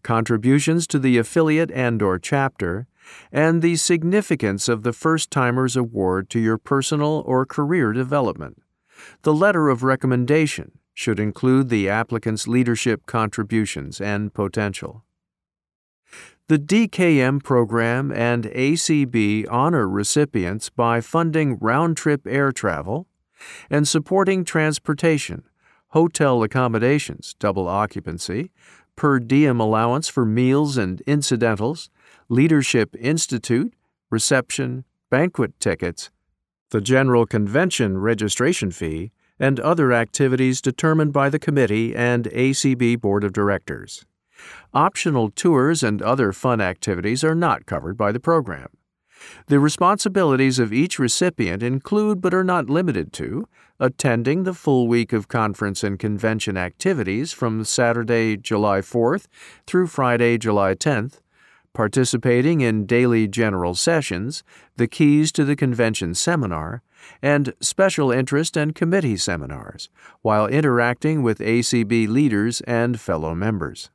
contributions 0.01 0.87
to 0.87 0.97
the 0.97 1.17
affiliate 1.17 1.71
and 1.71 2.01
or 2.01 2.17
chapter, 2.17 2.87
and 3.31 3.61
the 3.61 3.75
significance 3.75 4.67
of 4.67 4.83
the 4.83 4.93
First 4.93 5.29
Timers 5.29 5.75
Award 5.75 6.29
to 6.31 6.39
your 6.39 6.57
personal 6.57 7.23
or 7.25 7.45
career 7.45 7.93
development. 7.93 8.61
The 9.23 9.33
letter 9.33 9.69
of 9.69 9.83
recommendation, 9.83 10.79
should 10.93 11.19
include 11.19 11.69
the 11.69 11.89
applicant's 11.89 12.47
leadership 12.47 13.05
contributions 13.05 13.99
and 13.99 14.33
potential. 14.33 15.03
The 16.47 16.59
DKM 16.59 17.41
program 17.43 18.11
and 18.11 18.43
ACB 18.43 19.45
honor 19.49 19.87
recipients 19.87 20.69
by 20.69 21.01
funding 21.01 21.57
round 21.59 21.97
trip 21.97 22.27
air 22.27 22.51
travel, 22.51 23.07
and 23.69 23.87
supporting 23.87 24.43
transportation, 24.45 25.43
hotel 25.89 26.43
accommodations, 26.43 27.35
double 27.39 27.67
occupancy, 27.67 28.51
per 28.95 29.19
diem 29.19 29.59
allowance 29.59 30.07
for 30.07 30.25
meals 30.25 30.77
and 30.77 31.01
incidentals, 31.01 31.89
Leadership 32.29 32.95
Institute, 32.99 33.73
reception, 34.09 34.85
banquet 35.09 35.59
tickets, 35.59 36.09
the 36.69 36.81
General 36.81 37.25
Convention 37.25 37.97
registration 37.97 38.71
fee, 38.71 39.11
and 39.39 39.59
other 39.59 39.91
activities 39.91 40.61
determined 40.61 41.13
by 41.13 41.29
the 41.29 41.39
committee 41.39 41.95
and 41.95 42.25
ACB 42.25 42.99
Board 42.99 43.23
of 43.23 43.33
Directors. 43.33 44.05
Optional 44.73 45.29
tours 45.29 45.83
and 45.83 46.01
other 46.01 46.31
fun 46.33 46.61
activities 46.61 47.23
are 47.23 47.35
not 47.35 47.65
covered 47.65 47.97
by 47.97 48.11
the 48.11 48.19
program. 48.19 48.69
The 49.47 49.59
responsibilities 49.59 50.59
of 50.59 50.73
each 50.73 50.99
recipient 50.99 51.63
include 51.63 52.21
but 52.21 52.33
are 52.33 52.43
not 52.43 52.69
limited 52.69 53.13
to 53.13 53.47
attending 53.79 54.43
the 54.43 54.53
full 54.53 54.87
week 54.87 55.13
of 55.13 55.27
conference 55.27 55.83
and 55.83 55.97
convention 55.97 56.57
activities 56.57 57.33
from 57.33 57.63
Saturday, 57.63 58.37
July 58.37 58.79
4th 58.79 59.27
through 59.65 59.87
Friday, 59.87 60.37
July 60.37 60.75
10th, 60.75 61.21
participating 61.73 62.61
in 62.61 62.85
daily 62.85 63.27
general 63.27 63.75
sessions, 63.75 64.43
the 64.77 64.87
Keys 64.87 65.31
to 65.31 65.43
the 65.43 65.55
Convention 65.55 66.13
seminar, 66.13 66.83
and 67.21 67.53
special 67.59 68.11
interest 68.11 68.57
and 68.57 68.75
committee 68.75 69.17
seminars, 69.17 69.89
while 70.21 70.47
interacting 70.47 71.23
with 71.23 71.39
ACB 71.39 72.07
leaders 72.07 72.61
and 72.61 72.99
fellow 72.99 73.33
members. 73.33 73.89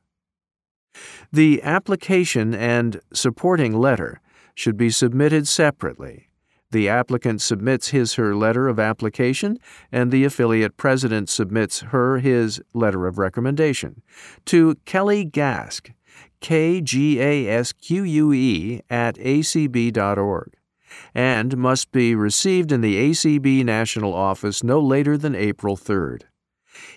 The 1.31 1.61
application 1.63 2.53
and 2.53 3.01
supporting 3.13 3.73
letter 3.73 4.21
should 4.55 4.77
be 4.77 4.89
submitted 4.89 5.47
separately. 5.47 6.29
The 6.71 6.89
applicant 6.89 7.41
submits 7.41 7.89
his 7.89 8.13
her 8.15 8.35
letter 8.35 8.67
of 8.67 8.79
application, 8.79 9.57
and 9.91 10.11
the 10.11 10.23
affiliate 10.23 10.77
president 10.77 11.29
submits 11.29 11.79
her 11.79 12.19
his 12.19 12.61
letter 12.73 13.07
of 13.07 13.17
recommendation 13.17 14.03
to 14.45 14.75
Kelly 14.85 15.25
Gasque, 15.25 15.91
K 16.41 16.79
G 16.81 17.19
A 17.19 17.47
S 17.47 17.73
Q 17.73 18.03
U 18.03 18.33
E, 18.33 18.81
at 18.89 19.15
acb.org, 19.15 20.53
and 21.13 21.57
must 21.57 21.91
be 21.91 22.15
received 22.15 22.71
in 22.71 22.81
the 22.81 23.09
ACB 23.09 23.63
National 23.63 24.13
Office 24.13 24.63
no 24.63 24.79
later 24.79 25.17
than 25.17 25.35
April 25.35 25.77
3rd. 25.77 26.23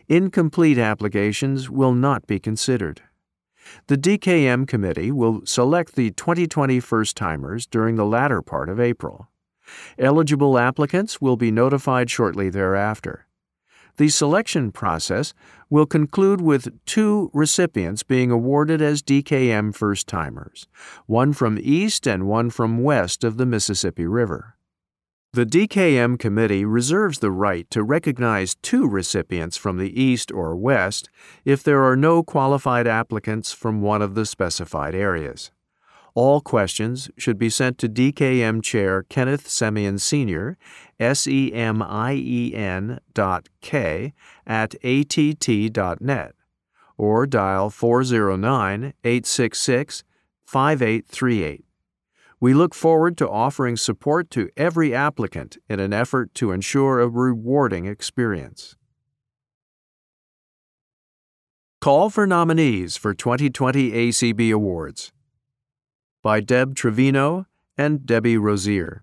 Incomplete 0.09 0.79
applications 0.79 1.71
will 1.71 1.95
not 1.95 2.27
be 2.27 2.39
considered. 2.39 3.03
The 3.87 3.97
DKM 3.97 4.67
committee 4.67 5.11
will 5.11 5.43
select 5.45 5.95
the 5.95 6.11
2020 6.11 6.81
first 6.81 7.17
timers 7.17 7.67
during 7.67 7.97
the 7.97 8.05
latter 8.05 8.43
part 8.43 8.69
of 8.69 8.81
April. 8.81 9.29
Eligible 9.99 10.59
applicants 10.59 11.21
will 11.21 11.37
be 11.37 11.51
notified 11.51 12.11
shortly 12.11 12.51
thereafter. 12.51 13.27
The 13.97 14.09
selection 14.09 14.73
process 14.73 15.35
will 15.69 15.87
conclude 15.87 16.41
with 16.41 16.85
two 16.87 17.31
recipients 17.33 18.03
being 18.03 18.31
awarded 18.31 18.81
as 18.81 19.03
DKM 19.03 19.75
first 19.75 20.07
timers, 20.07 20.67
one 21.07 21.33
from 21.33 21.59
east 21.61 22.07
and 22.07 22.27
one 22.27 22.51
from 22.51 22.83
west 22.83 23.23
of 23.25 23.37
the 23.37 23.47
Mississippi 23.47 24.07
River. 24.07 24.57
The 25.35 25.47
DKM 25.47 26.19
committee 26.19 26.67
reserves 26.67 27.21
the 27.21 27.31
right 27.31 27.69
to 27.71 27.83
recognize 27.83 28.55
two 28.57 28.87
recipients 28.87 29.57
from 29.57 29.79
the 29.79 29.99
East 29.99 30.31
or 30.31 30.55
West 30.55 31.09
if 31.47 31.63
there 31.63 31.83
are 31.85 31.97
no 31.97 32.23
qualified 32.23 32.87
applicants 32.87 33.51
from 33.51 33.81
one 33.81 34.03
of 34.03 34.15
the 34.15 34.27
specified 34.27 34.95
areas. 34.95 35.51
All 36.15 36.43
questions 36.43 37.11
should 37.17 37.39
be 37.39 37.49
sent 37.49 37.79
to 37.79 37.89
DKM 37.89 38.63
Chair 38.63 39.03
Kenneth 39.05 39.49
Semien 39.49 39.99
Sr., 39.99 40.59
S 41.01 41.27
E 41.27 41.53
M 41.55 41.81
I 41.83 42.13
E 42.15 42.55
N 42.55 43.01
dot 43.15 43.49
K, 43.63 44.13
at 44.47 44.75
att 44.85 45.73
dot 45.73 46.01
net, 46.03 46.35
or 46.99 47.27
dial 47.27 47.71
409 47.71 48.93
866 49.05 50.05
5838. 50.45 51.65
We 52.41 52.53
look 52.53 52.75
forward 52.75 53.17
to 53.19 53.31
offering 53.31 53.77
support 53.77 54.29
to 54.33 54.51
every 54.57 54.95
applicant 54.95 55.57
in 55.71 55.81
an 55.81 55.95
effort 55.95 56.35
to 56.35 56.51
ensure 56.51 57.01
a 57.01 57.09
rewarding 57.09 57.87
experience. 57.87 58.77
Call 61.81 62.11
for 62.11 62.27
nominees 62.27 62.97
for 62.97 63.15
2020 63.15 63.93
ACB 63.93 64.53
Awards 64.53 65.13
by 66.23 66.39
Deb 66.41 66.77
Trevino 66.77 67.47
and 67.77 68.07
Debbie 68.07 68.39
Rozier. 68.39 69.03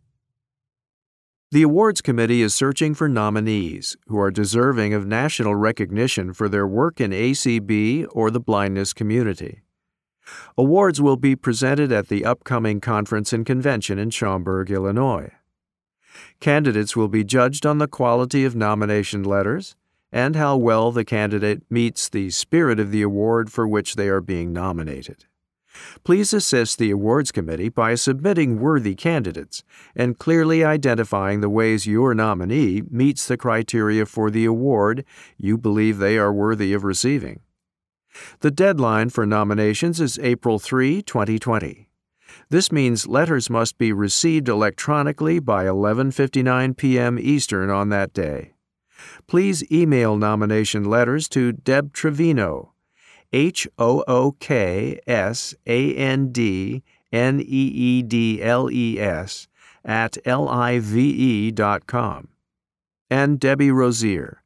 The 1.52 1.64
awards 1.64 2.02
committee 2.02 2.42
is 2.42 2.54
searching 2.54 2.94
for 2.94 3.10
nominees 3.10 3.98
who 4.08 4.18
are 4.20 4.32
deserving 4.32 4.94
of 4.94 5.06
national 5.06 5.56
recognition 5.56 6.32
for 6.32 6.48
their 6.48 6.66
work 6.66 7.02
in 7.02 7.12
ACB 7.12 8.08
or 8.12 8.32
the 8.32 8.40
blindness 8.40 8.94
community. 8.94 9.64
Awards 10.58 11.02
will 11.02 11.18
be 11.18 11.36
presented 11.36 11.92
at 11.92 12.08
the 12.08 12.24
upcoming 12.24 12.80
conference 12.80 13.34
and 13.34 13.46
convention 13.46 14.00
in 14.00 14.12
Schaumburg, 14.12 14.72
Illinois. 14.72 15.32
Candidates 16.40 16.96
will 16.96 17.08
be 17.10 17.24
judged 17.24 17.66
on 17.66 17.80
the 17.80 17.88
quality 17.88 18.46
of 18.46 18.56
nomination 18.56 19.24
letters 19.24 19.76
and 20.12 20.36
how 20.36 20.56
well 20.56 20.92
the 20.92 21.06
candidate 21.06 21.64
meets 21.70 22.08
the 22.08 22.30
spirit 22.30 22.80
of 22.80 22.92
the 22.92 23.02
award 23.02 23.52
for 23.52 23.68
which 23.68 23.96
they 23.96 24.08
are 24.08 24.22
being 24.22 24.54
nominated. 24.54 25.26
Please 26.04 26.34
assist 26.34 26.78
the 26.78 26.92
awards 26.92 27.32
committee 27.32 27.70
by 27.70 27.96
submitting 27.96 28.60
worthy 28.60 28.96
candidates 28.96 29.64
and 29.96 30.18
clearly 30.18 30.64
identifying 30.64 31.42
the 31.42 31.50
ways 31.50 31.88
your 31.88 32.14
nominee 32.14 32.82
meets 32.90 33.28
the 33.28 33.38
criteria 33.38 34.06
for 34.06 34.30
the 34.30 34.46
award 34.46 35.06
you 35.38 35.58
believe 35.58 35.98
they 35.98 36.18
are 36.18 36.34
worthy 36.34 36.74
of 36.74 36.84
receiving. 36.84 37.42
The 38.40 38.52
deadline 38.52 39.10
for 39.10 39.26
nominations 39.26 40.02
is 40.02 40.20
April 40.20 40.60
3, 40.60 41.02
2020. 41.04 41.90
This 42.50 42.72
means 42.72 43.08
letters 43.08 43.50
must 43.50 43.78
be 43.78 43.92
received 43.94 44.50
electronically 44.50 45.40
by 45.40 45.66
11:59 45.66 46.76
p.m. 46.78 47.20
Eastern 47.20 47.70
on 47.70 47.90
that 47.90 48.14
day. 48.14 48.54
Please 49.28 49.64
email 49.72 50.18
nomination 50.18 50.84
letters 50.84 51.30
to 51.30 51.52
Deb 51.52 51.94
Trevino, 51.94 52.74
H 53.32 53.68
O 53.78 54.04
O 54.08 54.32
K 54.40 55.00
S 55.08 55.54
A 55.68 55.96
N 55.96 56.32
D 56.32 56.84
N 57.12 57.40
E 57.40 57.44
E 57.44 58.02
D 58.02 58.42
L 58.42 58.70
E 58.72 59.00
S, 59.00 59.48
at 59.86 60.18
L 60.26 60.48
I 60.48 60.80
V 60.80 61.00
E 61.02 61.52
dot 61.52 61.88
com, 61.88 62.30
and 63.10 63.40
Debbie 63.40 63.72
Rozier, 63.72 64.44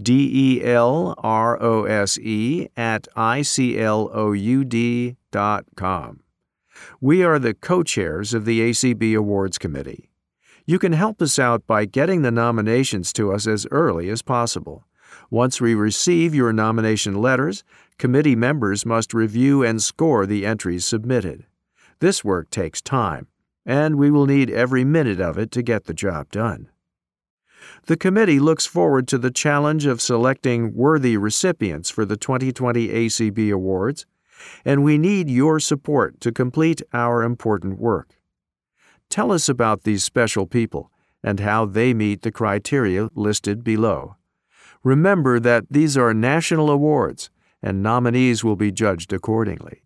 D 0.00 0.30
E 0.32 0.64
L 0.64 1.14
R 1.18 1.60
O 1.62 1.84
S 1.84 2.18
E 2.18 2.68
at 2.76 3.08
I 3.16 3.42
C 3.42 3.78
L 3.78 4.10
O 4.12 4.32
U 4.32 4.64
D 4.64 5.16
dot 5.30 5.64
com. 5.76 6.20
We 7.00 7.22
are 7.22 7.38
the 7.38 7.54
co 7.54 7.82
chairs 7.82 8.34
of 8.34 8.44
the 8.44 8.60
ACB 8.60 9.16
Awards 9.16 9.58
Committee. 9.58 10.10
You 10.66 10.78
can 10.78 10.92
help 10.92 11.20
us 11.20 11.38
out 11.38 11.66
by 11.66 11.84
getting 11.84 12.22
the 12.22 12.30
nominations 12.30 13.12
to 13.14 13.32
us 13.32 13.46
as 13.46 13.66
early 13.70 14.08
as 14.08 14.22
possible. 14.22 14.86
Once 15.30 15.60
we 15.60 15.74
receive 15.74 16.34
your 16.34 16.52
nomination 16.52 17.14
letters, 17.20 17.64
committee 17.98 18.36
members 18.36 18.84
must 18.84 19.14
review 19.14 19.62
and 19.62 19.82
score 19.82 20.26
the 20.26 20.44
entries 20.44 20.84
submitted. 20.84 21.46
This 22.00 22.24
work 22.24 22.50
takes 22.50 22.82
time, 22.82 23.28
and 23.64 23.96
we 23.96 24.10
will 24.10 24.26
need 24.26 24.50
every 24.50 24.84
minute 24.84 25.20
of 25.20 25.38
it 25.38 25.50
to 25.52 25.62
get 25.62 25.84
the 25.84 25.94
job 25.94 26.30
done. 26.30 26.68
The 27.86 27.96
committee 27.96 28.40
looks 28.40 28.66
forward 28.66 29.08
to 29.08 29.18
the 29.18 29.30
challenge 29.30 29.86
of 29.86 30.00
selecting 30.00 30.74
worthy 30.74 31.16
recipients 31.16 31.90
for 31.90 32.04
the 32.04 32.16
2020 32.16 32.88
ACB 32.88 33.52
Awards, 33.52 34.06
and 34.64 34.82
we 34.82 34.98
need 34.98 35.30
your 35.30 35.60
support 35.60 36.20
to 36.20 36.32
complete 36.32 36.82
our 36.92 37.22
important 37.22 37.78
work. 37.78 38.18
Tell 39.08 39.32
us 39.32 39.48
about 39.48 39.84
these 39.84 40.02
special 40.02 40.46
people 40.46 40.90
and 41.22 41.40
how 41.40 41.64
they 41.64 41.94
meet 41.94 42.22
the 42.22 42.32
criteria 42.32 43.08
listed 43.14 43.64
below. 43.64 44.16
Remember 44.82 45.40
that 45.40 45.64
these 45.70 45.96
are 45.96 46.12
national 46.12 46.70
awards, 46.70 47.30
and 47.64 47.82
nominees 47.82 48.44
will 48.44 48.56
be 48.56 48.70
judged 48.70 49.12
accordingly. 49.12 49.82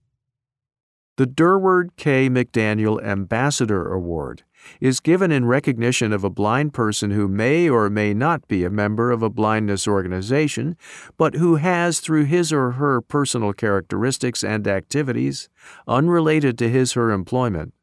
The 1.17 1.27
Durward 1.27 1.91
K. 1.97 2.29
McDaniel 2.29 3.03
Ambassador 3.03 3.93
Award 3.93 4.43
is 4.81 4.99
given 5.01 5.31
in 5.31 5.47
recognition 5.47 6.13
of 6.13 6.25
a 6.25 6.31
blind 6.31 6.75
person 6.75 7.13
who 7.13 7.29
may 7.29 7.69
or 7.69 7.89
may 7.89 8.13
not 8.13 8.47
be 8.49 8.65
a 8.65 8.71
member 8.71 9.13
of 9.13 9.23
a 9.23 9.31
blindness 9.31 9.87
organization, 9.87 10.77
but 11.17 11.35
who 11.35 11.57
has, 11.57 12.01
through 12.01 12.25
his 12.25 12.53
or 12.53 12.73
her 12.73 13.01
personal 13.01 13.53
characteristics 13.53 14.43
and 14.43 14.67
activities, 14.67 15.49
unrelated 15.87 16.59
to 16.59 16.69
his 16.69 16.97
or 16.97 17.07
her 17.07 17.13
employment, 17.13 17.75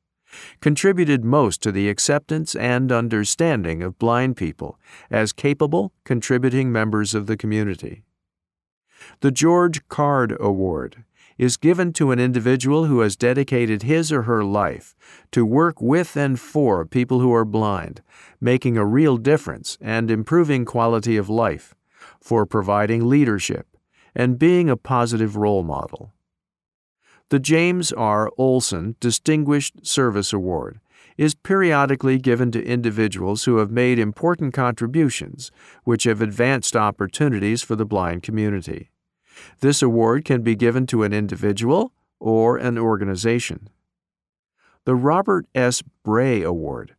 contributed 0.60 1.24
most 1.24 1.62
to 1.62 1.72
the 1.72 1.88
acceptance 1.88 2.54
and 2.56 2.92
understanding 2.92 3.82
of 3.82 3.98
blind 3.98 4.36
people 4.36 4.78
as 5.10 5.32
capable, 5.32 5.94
contributing 6.04 6.70
members 6.70 7.16
of 7.16 7.28
the 7.28 7.38
community. 7.38 8.04
The 9.22 9.32
George 9.32 9.88
Card 9.88 10.36
Award 10.40 11.04
is 11.38 11.58
given 11.58 11.92
to 11.94 12.12
an 12.12 12.20
individual 12.20 12.86
who 12.86 13.02
has 13.02 13.16
dedicated 13.16 13.84
his 13.84 14.12
or 14.12 14.24
her 14.24 14.44
life 14.44 14.96
to 15.32 15.46
work 15.46 15.82
with 15.82 16.16
and 16.16 16.40
for 16.40 16.86
people 16.86 17.20
who 17.20 17.34
are 17.34 17.46
blind, 17.46 18.02
making 18.40 18.78
a 18.78 18.86
real 18.86 19.18
difference 19.18 19.78
and 19.82 20.10
improving 20.10 20.64
quality 20.66 21.18
of 21.18 21.30
life, 21.30 21.76
for 22.22 22.46
providing 22.46 23.10
leadership, 23.10 23.68
and 24.16 24.40
being 24.40 24.70
a 24.70 24.78
positive 24.78 25.36
role 25.36 25.64
model. 25.64 26.14
The 27.30 27.40
James 27.40 27.92
R. 27.92 28.32
Olson 28.38 28.96
Distinguished 29.00 29.86
Service 29.86 30.32
Award 30.32 30.80
is 31.18 31.34
periodically 31.34 32.18
given 32.18 32.52
to 32.52 32.64
individuals 32.64 33.46
who 33.46 33.58
have 33.58 33.72
made 33.72 33.98
important 33.98 34.54
contributions 34.54 35.52
which 35.84 36.04
have 36.04 36.22
advanced 36.22 36.76
opportunities 36.76 37.62
for 37.62 37.76
the 37.76 37.86
blind 37.86 38.22
community. 38.22 38.90
This 39.60 39.82
award 39.82 40.26
can 40.26 40.42
be 40.42 40.56
given 40.56 40.88
to 40.88 41.04
an 41.04 41.14
individual 41.14 41.94
or 42.20 42.58
an 42.58 42.78
organization. 42.78 43.70
The 44.86 44.96
Robert 44.96 45.48
S. 45.56 45.82
Bray 46.04 46.44
Award 46.44 46.96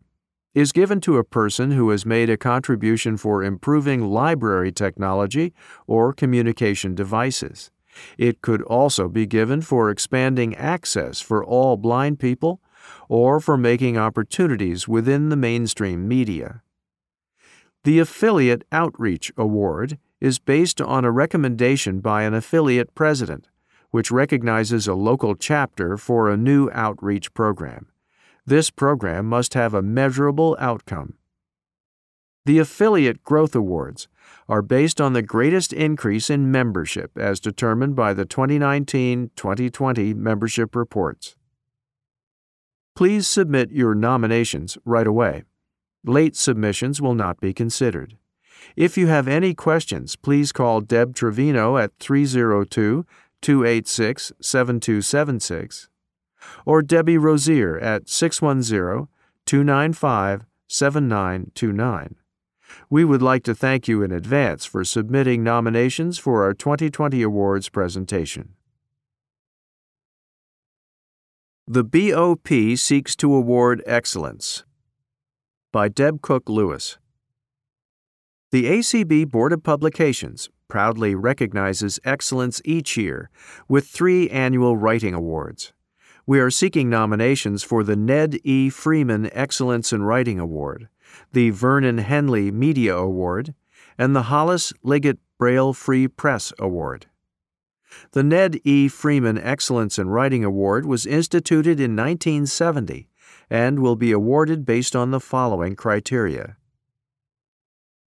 is 0.55 0.73
given 0.73 1.01
to 1.03 1.19
a 1.19 1.25
person 1.25 1.71
who 1.71 1.91
has 1.91 2.07
made 2.07 2.31
a 2.31 2.37
contribution 2.37 3.17
for 3.17 3.45
improving 3.45 4.09
library 4.09 4.73
technology 4.73 5.53
or 5.87 6.13
communication 6.13 6.95
devices. 6.95 7.71
It 8.17 8.41
could 8.41 8.63
also 8.63 9.09
be 9.09 9.27
given 9.27 9.61
for 9.61 9.91
expanding 9.91 10.55
access 10.57 11.21
for 11.21 11.45
all 11.45 11.77
blind 11.77 12.19
people 12.19 12.61
or 13.09 13.39
for 13.39 13.57
making 13.57 13.99
opportunities 13.99 14.89
within 14.89 15.29
the 15.29 15.37
mainstream 15.37 16.09
media. 16.09 16.63
The 17.85 17.99
Affiliate 17.99 18.65
Outreach 18.73 19.33
Award 19.37 19.99
is 20.21 20.39
based 20.39 20.81
on 20.81 21.05
a 21.05 21.11
recommendation 21.11 22.01
by 22.01 22.23
an 22.23 22.35
affiliate 22.35 22.95
president, 22.95 23.49
which 23.91 24.11
recognizes 24.11 24.87
a 24.87 24.95
local 24.95 25.35
chapter 25.35 25.97
for 25.97 26.31
a 26.31 26.37
new 26.37 26.71
outreach 26.73 27.33
program. 27.35 27.87
This 28.45 28.71
program 28.71 29.27
must 29.27 29.55
have 29.55 29.75
a 29.75 29.83
measurable 29.83 30.57
outcome. 30.61 31.15
The 32.45 32.61
Affiliate 32.61 33.25
Growth 33.25 33.57
Awards 33.57 34.07
are 34.49 34.63
based 34.63 35.01
on 35.01 35.13
the 35.13 35.23
greatest 35.23 35.73
increase 35.73 36.31
in 36.31 36.53
membership 36.53 37.19
as 37.19 37.41
determined 37.41 37.97
by 37.97 38.15
the 38.15 38.25
2019 38.25 39.33
2020 39.35 40.15
membership 40.15 40.77
reports. 40.77 41.37
Please 42.95 43.27
submit 43.27 43.73
your 43.73 43.95
nominations 43.95 44.79
right 44.85 45.09
away. 45.09 45.43
Late 46.05 46.37
submissions 46.37 47.03
will 47.03 47.17
not 47.17 47.41
be 47.41 47.53
considered. 47.53 48.17
If 48.75 48.99
you 48.99 49.07
have 49.07 49.29
any 49.29 49.55
questions, 49.55 50.17
please 50.17 50.53
call 50.53 50.81
Deb 50.81 51.15
Trevino 51.15 51.77
at 51.77 51.93
302 52.01 53.07
286 53.43 54.33
7276 54.41 55.89
or 56.65 56.83
Debbie 56.83 57.19
Rozier 57.19 57.79
at 57.79 58.09
610 58.09 59.09
295 59.45 60.47
7929. 60.69 62.17
We 62.91 63.05
would 63.05 63.23
like 63.23 63.45
to 63.45 63.55
thank 63.55 63.89
you 63.89 64.03
in 64.03 64.11
advance 64.11 64.65
for 64.65 64.85
submitting 64.85 65.43
nominations 65.45 66.19
for 66.19 66.43
our 66.43 66.55
2020 66.55 67.23
awards 67.23 67.69
presentation. 67.69 68.55
The 71.69 71.85
BOP 71.85 72.77
Seeks 72.77 73.17
to 73.17 73.35
Award 73.35 73.83
Excellence 73.87 74.65
by 75.73 75.89
Deb 75.89 76.23
Cook 76.23 76.49
Lewis. 76.49 76.99
The 78.53 78.67
ACB 78.67 79.29
Board 79.29 79.53
of 79.53 79.65
Publications 79.65 80.51
proudly 80.69 81.17
recognizes 81.17 81.99
excellence 82.05 82.63
each 82.65 82.97
year 82.97 83.29
with 83.69 83.89
three 83.89 84.31
annual 84.31 84.77
writing 84.77 85.15
awards. 85.15 85.73
We 86.27 86.39
are 86.39 86.51
seeking 86.51 86.89
nominations 86.89 87.65
for 87.65 87.83
the 87.83 87.97
Ned 87.97 88.39
E. 88.45 88.71
Freeman 88.71 89.29
Excellence 89.33 89.93
in 89.93 90.05
Writing 90.05 90.39
Award, 90.39 90.89
the 91.33 91.51
Vernon 91.51 91.99
Henley 91.99 92.53
Media 92.53 92.97
Award, 92.97 93.53
and 93.99 94.15
the 94.15 94.23
Hollis 94.23 94.73
Liggett 94.85 95.19
Braille 95.39 95.73
Free 95.73 96.07
Press 96.07 96.53
Award. 96.57 97.07
The 98.13 98.23
Ned 98.23 98.61
E. 98.63 98.87
Freeman 98.87 99.39
Excellence 99.39 99.99
in 99.99 100.09
Writing 100.09 100.45
Award 100.45 100.87
was 100.87 101.05
instituted 101.05 101.81
in 101.81 101.97
1970 101.97 103.09
and 103.51 103.81
will 103.81 103.97
be 103.97 104.13
awarded 104.13 104.65
based 104.65 104.95
on 104.95 105.11
the 105.11 105.21
following 105.21 105.75
criteria. 105.75 106.57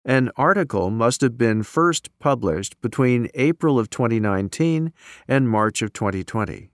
An 0.05 0.31
article 0.37 0.89
must 0.89 1.19
have 1.21 1.37
been 1.37 1.61
first 1.61 2.09
published 2.19 2.79
between 2.81 3.29
April 3.33 3.77
of 3.77 3.89
2019 3.89 4.93
and 5.27 5.49
March 5.49 5.81
of 5.81 5.91
2020. 5.91 6.69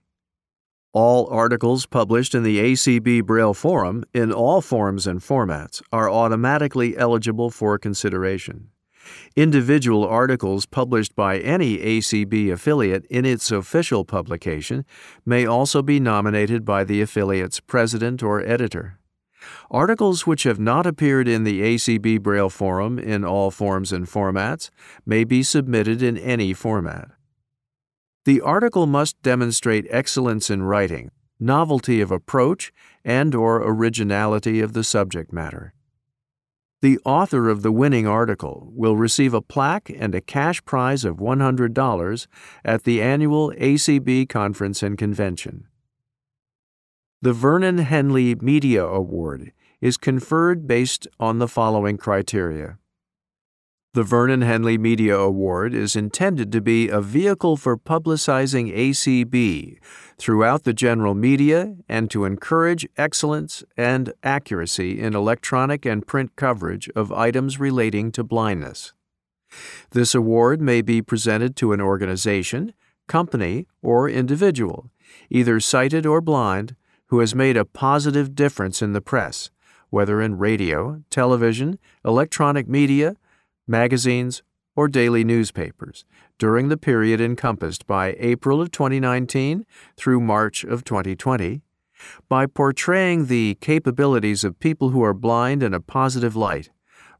All 0.92 1.28
articles 1.28 1.86
published 1.86 2.34
in 2.34 2.44
the 2.44 2.58
ACB 2.58 3.24
Braille 3.24 3.52
Forum 3.52 4.04
in 4.14 4.32
all 4.32 4.62
forms 4.62 5.06
and 5.06 5.20
formats 5.20 5.82
are 5.92 6.08
automatically 6.08 6.96
eligible 6.96 7.50
for 7.50 7.78
consideration. 7.78 8.68
Individual 9.34 10.06
articles 10.06 10.64
published 10.64 11.14
by 11.14 11.38
any 11.38 11.78
ACB 11.78 12.52
affiliate 12.52 13.04
in 13.06 13.24
its 13.24 13.50
official 13.50 14.04
publication 14.04 14.84
may 15.24 15.44
also 15.44 15.82
be 15.82 16.00
nominated 16.00 16.64
by 16.64 16.84
the 16.84 17.02
affiliate's 17.02 17.60
president 17.60 18.22
or 18.22 18.40
editor. 18.40 18.98
Articles 19.70 20.26
which 20.26 20.44
have 20.44 20.58
not 20.58 20.86
appeared 20.86 21.28
in 21.28 21.44
the 21.44 21.60
ACB 21.60 22.22
Braille 22.22 22.50
Forum 22.50 22.98
in 22.98 23.24
all 23.24 23.50
forms 23.50 23.92
and 23.92 24.06
formats 24.06 24.70
may 25.04 25.24
be 25.24 25.42
submitted 25.42 26.02
in 26.02 26.16
any 26.18 26.52
format. 26.52 27.10
The 28.24 28.40
article 28.40 28.86
must 28.86 29.20
demonstrate 29.22 29.86
excellence 29.88 30.50
in 30.50 30.62
writing, 30.62 31.10
novelty 31.38 32.00
of 32.00 32.10
approach, 32.10 32.72
and 33.04 33.34
or 33.34 33.62
originality 33.62 34.60
of 34.60 34.72
the 34.72 34.82
subject 34.82 35.32
matter. 35.32 35.74
The 36.82 36.98
author 37.04 37.48
of 37.48 37.62
the 37.62 37.72
winning 37.72 38.06
article 38.06 38.68
will 38.74 38.96
receive 38.96 39.32
a 39.32 39.40
plaque 39.40 39.90
and 39.90 40.14
a 40.14 40.20
cash 40.20 40.64
prize 40.64 41.04
of 41.04 41.16
$100 41.16 42.26
at 42.64 42.84
the 42.84 43.00
annual 43.00 43.50
ACB 43.52 44.28
Conference 44.28 44.82
and 44.82 44.98
Convention. 44.98 45.68
The 47.26 47.32
Vernon 47.32 47.78
Henley 47.78 48.36
Media 48.36 48.84
Award 48.86 49.50
is 49.80 49.96
conferred 49.96 50.68
based 50.68 51.08
on 51.18 51.40
the 51.40 51.48
following 51.48 51.96
criteria. 51.96 52.78
The 53.94 54.04
Vernon 54.04 54.42
Henley 54.42 54.78
Media 54.78 55.18
Award 55.18 55.74
is 55.74 55.96
intended 55.96 56.52
to 56.52 56.60
be 56.60 56.88
a 56.88 57.00
vehicle 57.00 57.56
for 57.56 57.76
publicizing 57.76 58.72
ACB 58.72 59.78
throughout 60.16 60.62
the 60.62 60.72
general 60.72 61.16
media 61.16 61.74
and 61.88 62.08
to 62.12 62.24
encourage 62.24 62.86
excellence 62.96 63.64
and 63.76 64.12
accuracy 64.22 65.00
in 65.00 65.16
electronic 65.16 65.84
and 65.84 66.06
print 66.06 66.36
coverage 66.36 66.88
of 66.90 67.10
items 67.10 67.58
relating 67.58 68.12
to 68.12 68.22
blindness. 68.22 68.92
This 69.90 70.14
award 70.14 70.60
may 70.60 70.80
be 70.80 71.02
presented 71.02 71.56
to 71.56 71.72
an 71.72 71.80
organization, 71.80 72.72
company, 73.08 73.66
or 73.82 74.08
individual, 74.08 74.92
either 75.28 75.58
sighted 75.58 76.06
or 76.06 76.20
blind, 76.20 76.76
who 77.08 77.20
has 77.20 77.34
made 77.34 77.56
a 77.56 77.64
positive 77.64 78.34
difference 78.34 78.82
in 78.82 78.92
the 78.92 79.00
press, 79.00 79.50
whether 79.90 80.20
in 80.20 80.38
radio, 80.38 81.02
television, 81.10 81.78
electronic 82.04 82.68
media, 82.68 83.16
magazines, 83.66 84.42
or 84.74 84.88
daily 84.88 85.24
newspapers 85.24 86.04
during 86.38 86.68
the 86.68 86.76
period 86.76 87.20
encompassed 87.20 87.86
by 87.86 88.14
April 88.18 88.60
of 88.60 88.70
2019 88.70 89.64
through 89.96 90.20
March 90.20 90.64
of 90.64 90.84
2020 90.84 91.62
by 92.28 92.44
portraying 92.44 93.26
the 93.26 93.56
capabilities 93.60 94.44
of 94.44 94.60
people 94.60 94.90
who 94.90 95.02
are 95.02 95.14
blind 95.14 95.62
in 95.62 95.72
a 95.72 95.80
positive 95.80 96.36
light 96.36 96.70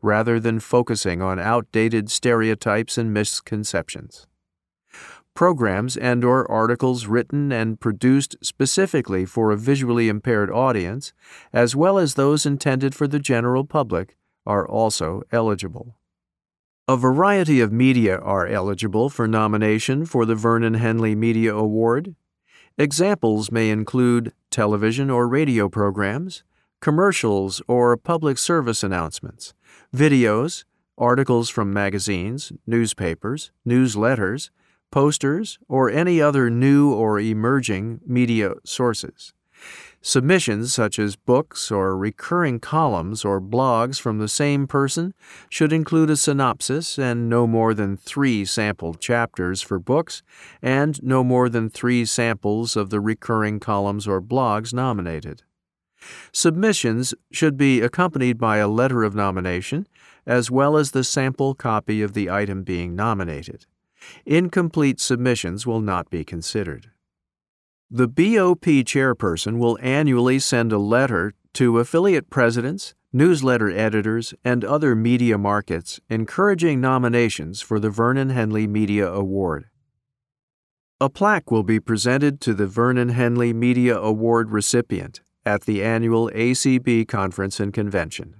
rather 0.02 0.38
than 0.38 0.60
focusing 0.60 1.22
on 1.22 1.38
outdated 1.38 2.10
stereotypes 2.10 2.98
and 2.98 3.12
misconceptions. 3.12 4.26
Programs 5.36 5.98
and 5.98 6.24
or 6.24 6.50
articles 6.50 7.06
written 7.06 7.52
and 7.52 7.78
produced 7.78 8.36
specifically 8.40 9.26
for 9.26 9.50
a 9.50 9.56
visually 9.58 10.08
impaired 10.08 10.50
audience, 10.50 11.12
as 11.52 11.76
well 11.76 11.98
as 11.98 12.14
those 12.14 12.46
intended 12.46 12.94
for 12.94 13.06
the 13.06 13.18
general 13.18 13.62
public, 13.62 14.16
are 14.46 14.66
also 14.66 15.22
eligible. 15.30 15.94
A 16.88 16.96
variety 16.96 17.60
of 17.60 17.70
media 17.70 18.16
are 18.16 18.46
eligible 18.46 19.10
for 19.10 19.28
nomination 19.28 20.06
for 20.06 20.24
the 20.24 20.34
Vernon 20.34 20.72
Henley 20.72 21.14
Media 21.14 21.54
Award. 21.54 22.14
Examples 22.78 23.52
may 23.52 23.68
include 23.68 24.32
television 24.50 25.10
or 25.10 25.28
radio 25.28 25.68
programs, 25.68 26.44
commercials 26.80 27.60
or 27.68 27.94
public 27.98 28.38
service 28.38 28.82
announcements, 28.82 29.52
videos, 29.94 30.64
articles 30.96 31.50
from 31.50 31.74
magazines, 31.74 32.52
newspapers, 32.66 33.50
newsletters, 33.68 34.48
posters, 34.90 35.58
or 35.68 35.90
any 35.90 36.20
other 36.20 36.50
new 36.50 36.92
or 36.92 37.20
emerging 37.20 38.00
media 38.06 38.54
sources. 38.64 39.32
Submissions 40.02 40.72
such 40.72 41.00
as 41.00 41.16
books 41.16 41.70
or 41.70 41.96
recurring 41.96 42.60
columns 42.60 43.24
or 43.24 43.40
blogs 43.40 44.00
from 44.00 44.18
the 44.18 44.28
same 44.28 44.68
person 44.68 45.12
should 45.50 45.72
include 45.72 46.10
a 46.10 46.16
synopsis 46.16 46.96
and 46.96 47.28
no 47.28 47.44
more 47.44 47.74
than 47.74 47.96
three 47.96 48.44
sampled 48.44 49.00
chapters 49.00 49.62
for 49.62 49.80
books 49.80 50.22
and 50.62 51.02
no 51.02 51.24
more 51.24 51.48
than 51.48 51.68
three 51.68 52.04
samples 52.04 52.76
of 52.76 52.90
the 52.90 53.00
recurring 53.00 53.58
columns 53.58 54.06
or 54.06 54.22
blogs 54.22 54.72
nominated. 54.72 55.42
Submissions 56.30 57.12
should 57.32 57.56
be 57.56 57.80
accompanied 57.80 58.38
by 58.38 58.58
a 58.58 58.68
letter 58.68 59.02
of 59.02 59.16
nomination 59.16 59.88
as 60.24 60.50
well 60.50 60.76
as 60.76 60.92
the 60.92 61.02
sample 61.02 61.52
copy 61.52 62.00
of 62.00 62.12
the 62.12 62.30
item 62.30 62.62
being 62.62 62.94
nominated. 62.94 63.66
Incomplete 64.24 65.00
submissions 65.00 65.66
will 65.66 65.80
not 65.80 66.10
be 66.10 66.24
considered. 66.24 66.90
The 67.90 68.08
BOP 68.08 68.64
chairperson 68.84 69.58
will 69.58 69.78
annually 69.80 70.38
send 70.38 70.72
a 70.72 70.78
letter 70.78 71.34
to 71.54 71.78
affiliate 71.78 72.30
presidents, 72.30 72.94
newsletter 73.12 73.70
editors, 73.70 74.34
and 74.44 74.64
other 74.64 74.94
media 74.94 75.38
markets 75.38 76.00
encouraging 76.10 76.80
nominations 76.80 77.60
for 77.60 77.78
the 77.78 77.90
Vernon 77.90 78.30
Henley 78.30 78.66
Media 78.66 79.08
Award. 79.08 79.66
A 81.00 81.08
plaque 81.08 81.50
will 81.50 81.62
be 81.62 81.78
presented 81.78 82.40
to 82.40 82.54
the 82.54 82.66
Vernon 82.66 83.10
Henley 83.10 83.52
Media 83.52 83.96
Award 83.96 84.50
recipient 84.50 85.20
at 85.44 85.62
the 85.62 85.82
annual 85.82 86.30
ACB 86.34 87.06
Conference 87.06 87.60
and 87.60 87.72
Convention. 87.72 88.34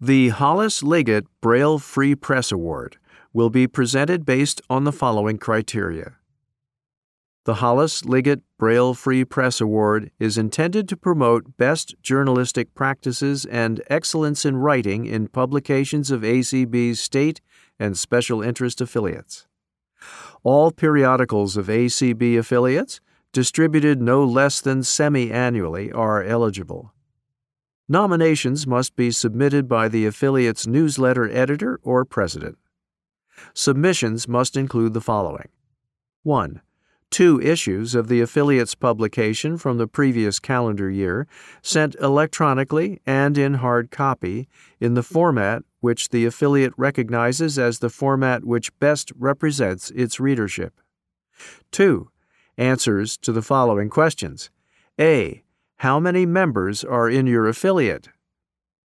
The 0.00 0.28
Hollis 0.28 0.82
Liggett 0.82 1.24
Braille 1.40 1.78
Free 1.78 2.14
Press 2.14 2.52
Award 2.52 2.98
will 3.32 3.50
be 3.50 3.66
presented 3.66 4.24
based 4.24 4.60
on 4.68 4.84
the 4.84 4.92
following 4.92 5.38
criteria. 5.38 6.16
The 7.44 7.54
Hollis 7.54 8.04
Liggett 8.04 8.42
Braille 8.58 8.92
Free 8.92 9.24
Press 9.24 9.58
Award 9.58 10.10
is 10.18 10.36
intended 10.36 10.86
to 10.88 10.96
promote 10.98 11.56
best 11.56 11.94
journalistic 12.02 12.74
practices 12.74 13.46
and 13.46 13.80
excellence 13.88 14.44
in 14.44 14.56
writing 14.56 15.06
in 15.06 15.28
publications 15.28 16.10
of 16.10 16.20
ACB's 16.20 17.00
state 17.00 17.40
and 17.78 17.96
special 17.96 18.42
interest 18.42 18.82
affiliates. 18.82 19.46
All 20.42 20.70
periodicals 20.70 21.56
of 21.56 21.68
ACB 21.68 22.38
affiliates, 22.38 23.00
distributed 23.32 24.02
no 24.02 24.24
less 24.24 24.60
than 24.60 24.82
semi 24.82 25.30
annually, 25.30 25.90
are 25.90 26.22
eligible. 26.22 26.92
Nominations 27.88 28.66
must 28.66 28.94
be 28.94 29.10
submitted 29.10 29.66
by 29.66 29.88
the 29.88 30.04
affiliate's 30.04 30.66
newsletter 30.66 31.30
editor 31.30 31.80
or 31.82 32.04
president. 32.04 32.58
Submissions 33.54 34.28
must 34.28 34.56
include 34.56 34.94
the 34.94 35.00
following 35.00 35.48
1 36.22 36.60
two 37.10 37.40
issues 37.40 37.94
of 37.94 38.08
the 38.08 38.20
affiliate's 38.20 38.74
publication 38.74 39.56
from 39.56 39.78
the 39.78 39.86
previous 39.86 40.38
calendar 40.38 40.90
year, 40.90 41.26
sent 41.62 41.94
electronically 41.96 43.00
and 43.06 43.38
in 43.38 43.54
hard 43.54 43.90
copy 43.90 44.48
in 44.80 44.94
the 44.94 45.02
format 45.02 45.62
which 45.80 46.08
the 46.10 46.26
affiliate 46.26 46.72
recognizes 46.76 47.58
as 47.58 47.78
the 47.78 47.90
format 47.90 48.44
which 48.44 48.76
best 48.78 49.12
represents 49.16 49.90
its 49.92 50.20
readership. 50.20 50.80
2. 51.72 52.10
Answers 52.56 53.16
to 53.18 53.32
the 53.32 53.42
following 53.42 53.88
questions 53.88 54.50
A. 55.00 55.44
How 55.76 56.00
many 56.00 56.26
members 56.26 56.82
are 56.82 57.08
in 57.08 57.26
your 57.26 57.46
affiliate? 57.46 58.08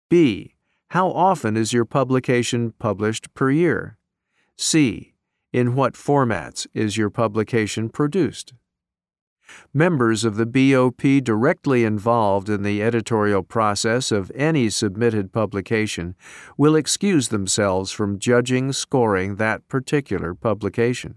B. 0.10 0.56
How 0.90 1.10
often 1.10 1.58
is 1.58 1.74
your 1.74 1.86
publication 1.86 2.74
published 2.78 3.34
per 3.34 3.50
year? 3.50 3.98
C. 4.58 5.14
In 5.52 5.76
what 5.76 5.94
formats 5.94 6.68
is 6.74 6.98
your 6.98 7.10
publication 7.10 7.90
produced? 7.90 8.54
Members 9.74 10.24
of 10.24 10.36
the 10.36 10.46
BOP 10.46 11.24
directly 11.24 11.84
involved 11.84 12.50
in 12.50 12.64
the 12.64 12.82
editorial 12.82 13.44
process 13.44 14.12
of 14.12 14.32
any 14.34 14.70
submitted 14.70 15.32
publication 15.32 16.16
will 16.58 16.76
excuse 16.76 17.30
themselves 17.30 17.92
from 17.92 18.20
judging 18.20 18.72
scoring 18.72 19.36
that 19.36 19.68
particular 19.68 20.34
publication. 20.34 21.16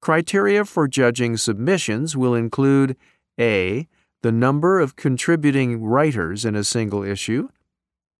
Criteria 0.00 0.64
for 0.64 0.88
judging 0.88 1.36
submissions 1.36 2.16
will 2.16 2.34
include 2.34 2.96
A. 3.38 3.86
The 4.22 4.32
number 4.32 4.80
of 4.80 4.96
contributing 4.96 5.82
writers 5.82 6.44
in 6.44 6.54
a 6.54 6.64
single 6.64 7.02
issue, 7.02 7.48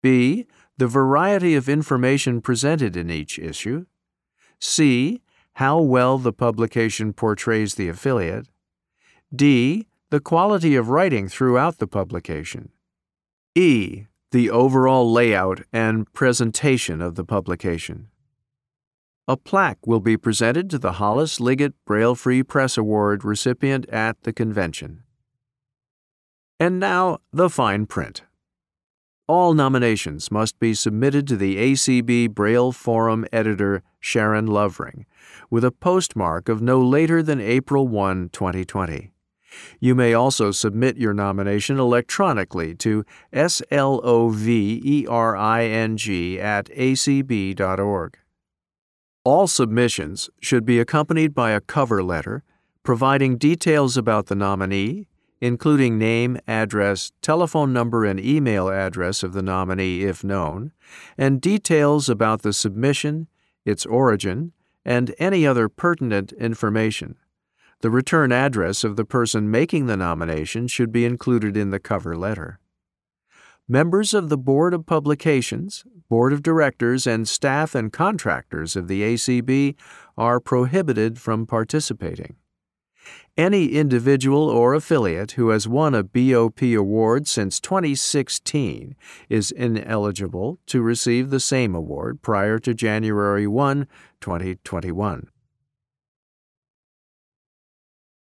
B. 0.03 0.47
The 0.81 0.87
variety 0.87 1.57
of 1.57 1.68
information 1.68 2.41
presented 2.41 2.97
in 2.97 3.11
each 3.11 3.39
issue, 3.39 3.85
C. 4.59 5.20
How 5.57 5.78
well 5.78 6.16
the 6.16 6.33
publication 6.33 7.12
portrays 7.12 7.74
the 7.74 7.91
affiliate. 7.91 8.49
D. 9.31 9.89
The 10.09 10.20
quality 10.20 10.76
of 10.76 10.89
writing 10.89 11.28
throughout 11.28 11.81
the 11.81 11.87
publication. 11.87 12.70
E. 13.55 14.07
The 14.31 14.49
overall 14.49 15.12
layout 15.12 15.61
and 15.70 16.11
presentation 16.14 17.03
of 17.03 17.14
the 17.14 17.26
publication. 17.26 18.09
A 19.28 19.37
plaque 19.37 19.87
will 19.87 20.01
be 20.01 20.16
presented 20.16 20.70
to 20.70 20.78
the 20.78 20.93
Hollis 20.93 21.41
Liggett 21.41 21.74
Braille 21.85 22.14
Free 22.14 22.43
Press 22.43 22.78
Award 22.78 23.22
recipient 23.22 23.87
at 23.91 24.22
the 24.22 24.33
convention. 24.33 25.03
And 26.59 26.81
now, 26.81 27.18
the 27.35 27.51
fine 27.51 27.85
print. 27.85 28.22
All 29.31 29.55
nominations 29.55 30.33
must 30.33 30.59
be 30.59 30.74
submitted 30.74 31.28
to 31.28 31.37
the 31.37 31.57
ACB 31.57 32.35
Braille 32.35 32.72
Forum 32.72 33.24
editor 33.33 33.85
Sharon 34.01 34.49
Lovering 34.49 35.07
with 35.49 35.64
a 35.64 35.70
postmark 35.70 36.49
of 36.49 36.61
no 36.61 36.81
later 36.81 37.22
than 37.22 37.41
April 37.41 37.87
1, 37.87 38.31
2020. 38.31 39.12
You 39.78 39.95
may 39.95 40.14
also 40.14 40.51
submit 40.51 40.97
your 40.97 41.14
nomination 41.14 41.78
electronically 41.78 42.74
to 42.78 43.05
slovering 43.33 43.70
at 46.41 46.64
acb.org. 46.70 48.18
All 49.22 49.47
submissions 49.47 50.31
should 50.41 50.64
be 50.64 50.81
accompanied 50.81 51.37
by 51.37 51.53
a 51.53 51.61
cover 51.61 52.03
letter 52.03 52.43
providing 52.83 53.39
details 53.39 53.97
about 53.97 54.26
the 54.26 54.35
nominee, 54.35 55.07
including 55.41 55.99
name, 55.99 56.38
address, 56.47 57.12
telephone 57.22 57.72
number, 57.72 58.05
and 58.05 58.20
email 58.20 58.68
address 58.68 59.22
of 59.22 59.32
the 59.32 59.43
nominee 59.43 60.03
if 60.03 60.22
known, 60.22 60.72
and 61.16 61.41
details 61.41 62.09
about 62.09 62.43
the 62.43 62.53
submission, 62.53 63.26
its 63.64 63.86
origin, 63.86 64.53
and 64.84 65.14
any 65.18 65.47
other 65.47 65.68
pertinent 65.68 66.32
information. 66.32 67.16
The 67.80 67.91
return 67.91 68.30
address 68.30 68.84
of 68.84 68.97
the 68.97 69.07
person 69.07 69.51
making 69.51 69.86
the 69.86 69.97
nomination 69.97 70.68
should 70.68 70.93
be 70.93 71.07
included 71.07 71.57
in 71.57 71.70
the 71.70 71.80
cover 71.80 72.16
letter. 72.16 72.61
Members 73.66 74.12
of 74.12 74.28
the 74.28 74.36
Board 74.36 74.74
of 74.74 74.84
Publications, 74.84 75.84
Board 76.09 76.32
of 76.32 76.43
Directors, 76.43 77.07
and 77.07 77.28
staff 77.28 77.74
and 77.74 77.93
contractors 77.93 78.74
of 78.74 78.88
the 78.88 79.03
ACB 79.03 79.76
are 80.18 80.41
prohibited 80.41 81.18
from 81.18 81.47
participating. 81.47 82.34
Any 83.37 83.68
individual 83.68 84.49
or 84.49 84.74
affiliate 84.74 85.33
who 85.33 85.51
has 85.51 85.68
won 85.68 85.95
a 85.95 86.03
BOP 86.03 86.62
award 86.62 87.28
since 87.28 87.61
2016 87.61 88.97
is 89.28 89.51
ineligible 89.53 90.59
to 90.66 90.83
receive 90.83 91.31
the 91.31 91.41
same 91.41 91.74
award 91.74 92.22
prior 92.22 92.59
to 92.59 92.74
January 92.74 93.47
1, 93.47 93.87
2021. 94.20 95.28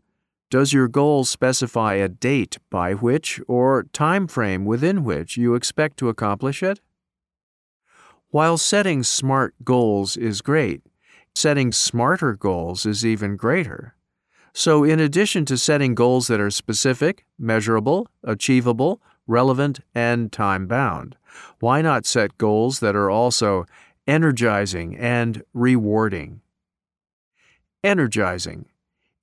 Does 0.50 0.72
your 0.72 0.88
goal 0.88 1.26
specify 1.26 1.95
a 1.95 2.08
date 2.08 2.58
by 2.70 2.93
which 2.93 3.41
or 3.50 3.84
time 3.91 4.28
frame 4.28 4.64
within 4.64 5.04
which 5.04 5.36
you 5.36 5.56
expect 5.56 5.98
to 5.98 6.08
accomplish 6.08 6.64
it? 6.64 6.80
While 8.30 8.58
setting 8.58 9.04
smart 9.04 9.56
goals 9.66 10.16
is 10.16 10.41
great, 10.41 10.84
setting 11.36 11.74
smarter 11.74 12.34
goals 12.34 12.86
is 12.86 13.06
even 13.06 13.36
greater. 13.36 13.95
So, 14.54 14.86
in 14.86 15.02
addition 15.02 15.43
to 15.45 15.58
setting 15.58 15.95
goals 15.95 16.28
that 16.28 16.39
are 16.39 16.50
specific, 16.50 17.26
measurable, 17.38 18.08
achievable, 18.24 19.02
relevant, 19.28 19.82
and 19.93 20.32
time 20.32 20.66
bound, 20.66 21.18
why 21.60 21.82
not 21.82 22.06
set 22.06 22.38
goals 22.38 22.80
that 22.80 22.95
are 22.95 23.10
also 23.10 23.66
energizing 24.08 24.95
and 24.95 25.43
rewarding? 25.54 26.39
Energizing. 27.84 28.66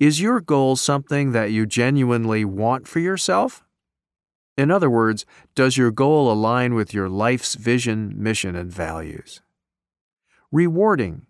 Is 0.05 0.20
your 0.20 0.42
goal 0.42 0.76
something 0.76 1.32
that 1.32 1.50
you 1.50 1.64
genuinely 1.64 2.44
want 2.44 2.86
for 2.86 2.98
yourself? 2.98 3.64
In 4.55 4.70
other 4.70 4.90
words, 4.90 5.24
does 5.55 5.78
your 5.78 5.90
goal 5.90 6.30
align 6.30 6.74
with 6.74 6.92
your 6.92 7.09
life's 7.09 7.55
vision, 7.55 8.12
mission, 8.14 8.55
and 8.55 8.70
values? 8.70 9.40
Rewarding. 10.52 11.24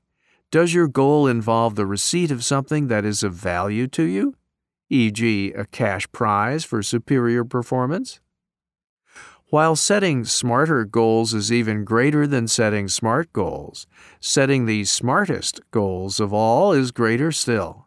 Does 0.51 0.75
your 0.75 0.89
goal 0.89 1.29
involve 1.29 1.77
the 1.77 1.87
receipt 1.87 2.33
of 2.33 2.43
something 2.45 2.89
that 2.89 3.05
is 3.05 3.23
of 3.23 3.33
value 3.33 3.87
to 3.87 4.03
you, 4.03 4.35
e.g., 4.91 5.53
a 5.53 5.67
cash 5.67 6.11
prize 6.11 6.65
for 6.65 6.83
superior 6.83 7.45
performance? 7.45 8.19
While 9.51 9.77
setting 9.77 10.25
smarter 10.25 10.85
goals 10.85 11.33
is 11.33 11.53
even 11.53 11.85
greater 11.85 12.27
than 12.27 12.49
setting 12.49 12.89
smart 12.89 13.33
goals, 13.33 13.87
setting 14.19 14.67
the 14.67 14.85
smartest 14.85 15.61
goals 15.71 16.19
of 16.19 16.33
all 16.33 16.73
is 16.73 16.91
greater 16.91 17.31
still. 17.31 17.84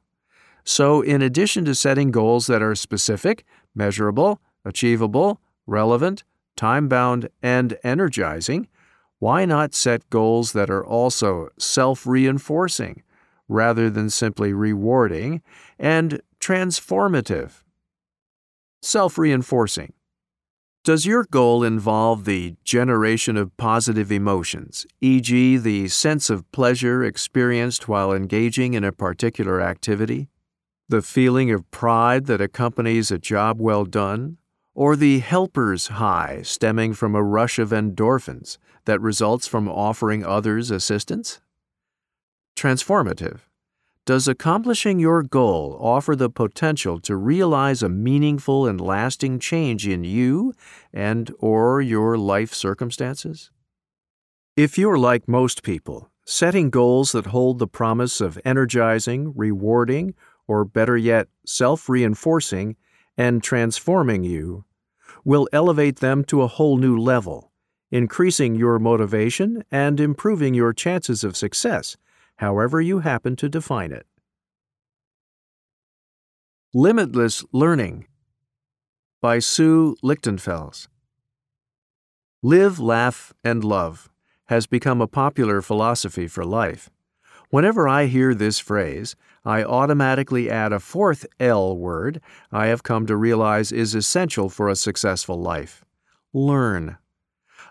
So, 0.70 1.00
in 1.00 1.22
addition 1.22 1.64
to 1.64 1.74
setting 1.74 2.12
goals 2.12 2.48
that 2.48 2.62
are 2.62 2.76
specific, 2.76 3.46
measurable, 3.74 4.42
achievable, 4.66 5.40
relevant, 5.66 6.26
time 6.58 6.90
bound, 6.90 7.30
and 7.42 7.78
energizing, 7.86 8.68
why 9.20 9.46
not 9.46 9.74
set 9.74 10.10
goals 10.10 10.52
that 10.52 10.70
are 10.70 10.86
also 10.86 11.48
self 11.58 12.06
reinforcing 12.06 13.02
rather 13.48 13.90
than 13.90 14.10
simply 14.10 14.52
rewarding 14.52 15.42
and 15.80 16.22
transformative? 16.42 17.64
Self 18.82 19.18
reinforcing. 19.18 19.94
Does 20.84 21.06
your 21.06 21.24
goal 21.32 21.64
involve 21.64 22.26
the 22.26 22.58
generation 22.66 23.38
of 23.38 23.56
positive 23.56 24.12
emotions, 24.12 24.86
e.g., 25.00 25.56
the 25.56 25.88
sense 25.88 26.30
of 26.30 26.52
pleasure 26.52 27.06
experienced 27.06 27.88
while 27.88 28.12
engaging 28.12 28.74
in 28.74 28.84
a 28.84 28.92
particular 28.92 29.62
activity? 29.62 30.28
The 30.90 31.02
feeling 31.02 31.52
of 31.52 31.70
pride 31.72 32.26
that 32.28 32.42
accompanies 32.42 33.12
a 33.12 33.18
job 33.18 33.60
well 33.60 33.86
done, 33.86 34.38
or 34.74 34.96
the 34.96 35.20
helper's 35.20 35.88
high 35.88 36.42
stemming 36.44 36.94
from 36.94 37.16
a 37.16 37.24
rush 37.24 37.60
of 37.60 37.72
endorphins 37.72 38.58
that 38.86 39.02
results 39.02 39.48
from 39.48 39.68
offering 39.68 40.24
others 40.24 40.72
assistance? 40.72 41.42
Transformative. 42.56 43.40
Does 44.06 44.28
accomplishing 44.30 45.00
your 45.00 45.22
goal 45.22 45.78
offer 45.82 46.16
the 46.16 46.30
potential 46.30 46.98
to 47.02 47.18
realize 47.18 47.84
a 47.84 47.90
meaningful 47.90 48.66
and 48.66 48.80
lasting 48.80 49.40
change 49.40 49.86
in 49.86 50.06
you 50.06 50.54
and 50.94 51.30
or 51.40 51.82
your 51.82 52.18
life 52.18 52.54
circumstances? 52.54 53.52
If 54.56 54.78
you're 54.78 54.98
like 54.98 55.28
most 55.28 55.62
people, 55.62 56.10
setting 56.24 56.70
goals 56.70 57.12
that 57.12 57.28
hold 57.28 57.60
the 57.60 57.68
promise 57.68 58.22
of 58.22 58.40
energizing, 58.46 59.34
rewarding, 59.36 60.16
or 60.48 60.66
better 60.66 60.98
yet, 60.98 61.28
self 61.46 61.90
reinforcing 61.90 62.76
and 63.18 63.44
transforming 63.44 64.24
you, 64.24 64.66
will 65.24 65.48
elevate 65.52 66.00
them 66.00 66.24
to 66.24 66.42
a 66.42 66.48
whole 66.48 66.78
new 66.78 66.98
level, 66.98 67.52
increasing 67.92 68.56
your 68.56 68.80
motivation 68.80 69.64
and 69.72 70.00
improving 70.00 70.54
your 70.54 70.74
chances 70.74 71.24
of 71.24 71.36
success, 71.36 71.98
however 72.38 72.80
you 72.80 73.00
happen 73.00 73.36
to 73.36 73.50
define 73.50 73.92
it. 73.92 74.06
Limitless 76.74 77.44
Learning 77.52 78.08
by 79.22 79.40
Sue 79.40 79.96
Lichtenfels. 80.04 80.88
Live, 82.44 82.80
laugh, 82.80 83.34
and 83.44 83.64
love 83.64 84.10
has 84.46 84.68
become 84.68 85.02
a 85.02 85.08
popular 85.08 85.62
philosophy 85.62 86.28
for 86.28 86.46
life. 86.46 86.90
Whenever 87.50 87.88
I 87.88 88.08
hear 88.08 88.34
this 88.34 88.60
phrase, 88.60 89.16
I 89.46 89.64
automatically 89.64 90.50
add 90.50 90.74
a 90.74 90.82
fourth 90.82 91.26
L 91.40 91.78
word 91.78 92.20
I 92.52 92.68
have 92.68 92.84
come 92.84 93.06
to 93.06 93.16
realize 93.16 93.72
is 93.72 93.96
essential 93.96 94.50
for 94.50 94.68
a 94.68 94.76
successful 94.76 95.40
life 95.40 95.86
learn. 96.34 96.98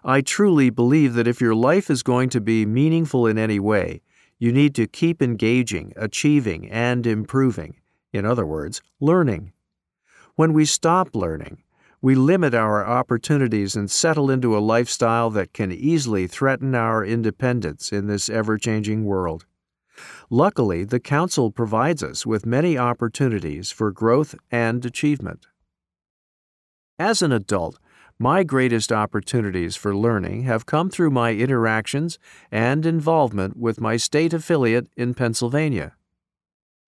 I 0.02 0.22
truly 0.22 0.70
believe 0.70 1.12
that 1.14 1.28
if 1.28 1.42
your 1.42 1.54
life 1.54 1.90
is 1.90 2.02
going 2.02 2.30
to 2.30 2.40
be 2.40 2.64
meaningful 2.64 3.26
in 3.26 3.36
any 3.36 3.60
way, 3.60 4.00
you 4.38 4.50
need 4.50 4.74
to 4.76 4.86
keep 4.86 5.20
engaging, 5.20 5.92
achieving, 5.94 6.70
and 6.70 7.06
improving. 7.06 7.76
In 8.12 8.24
other 8.24 8.46
words, 8.46 8.80
learning. 8.98 9.52
When 10.36 10.54
we 10.54 10.64
stop 10.64 11.14
learning, 11.14 11.62
we 12.00 12.14
limit 12.14 12.54
our 12.54 12.84
opportunities 12.84 13.76
and 13.76 13.90
settle 13.90 14.30
into 14.30 14.56
a 14.56 14.60
lifestyle 14.60 15.28
that 15.30 15.52
can 15.52 15.70
easily 15.70 16.26
threaten 16.26 16.74
our 16.74 17.04
independence 17.04 17.92
in 17.92 18.06
this 18.06 18.30
ever 18.30 18.56
changing 18.56 19.04
world. 19.04 19.44
Luckily, 20.30 20.84
the 20.84 21.01
Council 21.01 21.51
provides 21.51 22.03
us 22.03 22.26
with 22.26 22.47
many 22.47 22.76
opportunities 22.76 23.70
for 23.70 23.90
growth 23.90 24.34
and 24.51 24.84
achievement. 24.84 25.47
As 26.99 27.22
an 27.22 27.32
adult, 27.32 27.78
my 28.18 28.42
greatest 28.42 28.90
opportunities 28.90 29.76
for 29.76 29.94
learning 29.94 30.44
have 30.44 30.64
come 30.64 30.88
through 30.88 31.11
my 31.11 31.32
interactions 31.32 32.18
and 32.51 32.86
involvement 32.86 33.59
with 33.59 33.80
my 33.80 33.99
state 33.99 34.32
affiliate 34.32 34.88
in 34.97 35.12
Pennsylvania. 35.12 35.94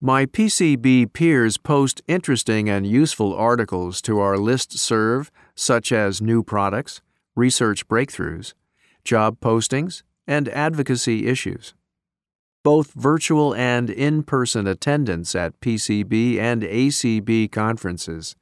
My 0.01 0.25
PCB 0.25 1.13
peers 1.13 1.57
post 1.57 2.01
interesting 2.07 2.69
and 2.69 2.87
useful 2.87 3.35
articles 3.35 4.01
to 4.03 4.19
our 4.19 4.37
list 4.37 4.79
serve, 4.79 5.29
such 5.55 5.91
as 5.91 6.21
new 6.21 6.41
products, 6.41 7.01
research 7.35 7.87
breakthroughs, 7.87 8.53
job 9.03 9.39
postings, 9.39 10.01
and 10.25 10.47
advocacy 10.49 11.27
issues. 11.27 11.73
Both 12.63 12.91
virtual 12.93 13.55
and 13.55 13.89
in 13.89 14.23
person 14.23 14.67
attendance 14.67 15.33
at 15.33 15.59
PCB 15.61 16.37
and 16.37 16.61
ACB 16.61 17.49
conferences 17.51 18.35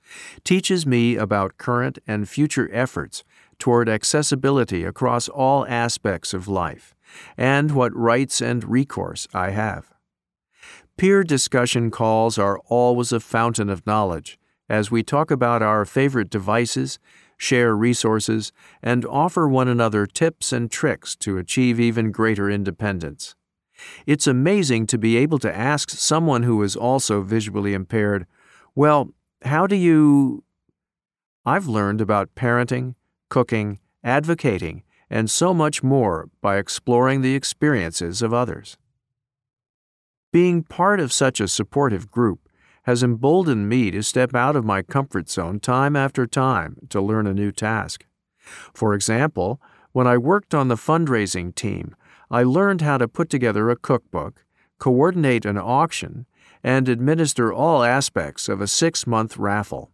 teaches 0.44 0.88
me 0.88 1.16
about 1.16 1.58
current 1.60 2.00
and 2.08 2.28
future 2.28 2.68
efforts 2.74 3.24
toward 3.60 3.88
accessibility 3.88 4.84
across 4.84 5.30
all 5.30 5.68
aspects 5.68 6.34
of 6.34 6.48
life 6.48 6.96
and 7.38 7.72
what 7.72 7.96
rights 7.96 8.42
and 8.42 8.64
recourse 8.64 9.28
I 9.36 9.52
have. 9.52 9.94
Peer 10.98 11.24
discussion 11.24 11.92
calls 11.92 12.40
are 12.40 12.60
always 12.66 13.12
a 13.12 13.20
fountain 13.20 13.70
of 13.70 13.86
knowledge 13.86 14.40
as 14.68 14.90
we 14.90 15.04
talk 15.04 15.30
about 15.30 15.62
our 15.62 15.86
favorite 15.86 16.32
devices, 16.32 16.98
share 17.38 17.76
resources, 17.76 18.52
and 18.82 19.06
offer 19.06 19.48
one 19.48 19.68
another 19.68 20.08
tips 20.08 20.52
and 20.52 20.72
tricks 20.72 21.16
to 21.18 21.38
achieve 21.38 21.80
even 21.80 22.12
greater 22.12 22.50
independence. 22.50 23.36
It's 24.06 24.28
amazing 24.28 24.88
to 24.88 24.98
be 24.98 25.18
able 25.18 25.40
to 25.40 25.56
ask 25.56 25.90
someone 25.90 26.44
who 26.44 26.62
is 26.64 26.76
also 26.76 27.22
visually 27.22 27.74
impaired, 27.74 28.26
Well, 28.76 29.12
how 29.44 29.68
do 29.68 29.76
you. 29.76 30.44
I've 31.46 31.68
learned 31.68 32.02
about 32.02 32.36
parenting, 32.36 32.96
cooking, 33.30 33.80
advocating, 34.04 34.84
and 35.10 35.30
so 35.30 35.54
much 35.54 35.84
more 35.84 36.30
by 36.42 36.58
exploring 36.58 37.22
the 37.22 37.36
experiences 37.36 38.22
of 38.22 38.34
others. 38.34 38.78
Being 40.34 40.64
part 40.64 41.00
of 41.00 41.14
such 41.14 41.40
a 41.40 41.48
supportive 41.48 42.12
group 42.12 42.50
has 42.84 43.04
emboldened 43.04 43.70
me 43.70 43.92
to 43.92 44.04
step 44.04 44.36
out 44.36 44.56
of 44.56 44.66
my 44.66 44.82
comfort 44.82 45.30
zone 45.30 45.60
time 45.60 45.96
after 45.96 46.26
time 46.26 46.78
to 46.90 47.02
learn 47.02 47.28
a 47.28 47.34
new 47.34 47.52
task. 47.52 48.06
For 48.74 48.94
example, 48.94 49.62
when 49.92 50.08
I 50.08 50.18
worked 50.18 50.54
on 50.54 50.68
the 50.68 50.76
fundraising 50.76 51.56
team, 51.56 51.96
I 52.30 52.44
learned 52.44 52.82
how 52.82 52.98
to 52.98 53.08
put 53.08 53.30
together 53.30 53.70
a 53.70 53.78
cookbook, 53.78 54.46
coordinate 54.80 55.46
an 55.46 55.58
auction, 55.58 56.26
and 56.64 56.90
administer 56.90 57.54
all 57.54 57.84
aspects 57.84 58.50
of 58.50 58.60
a 58.60 58.68
six 58.68 59.08
month 59.08 59.38
raffle. 59.38 59.92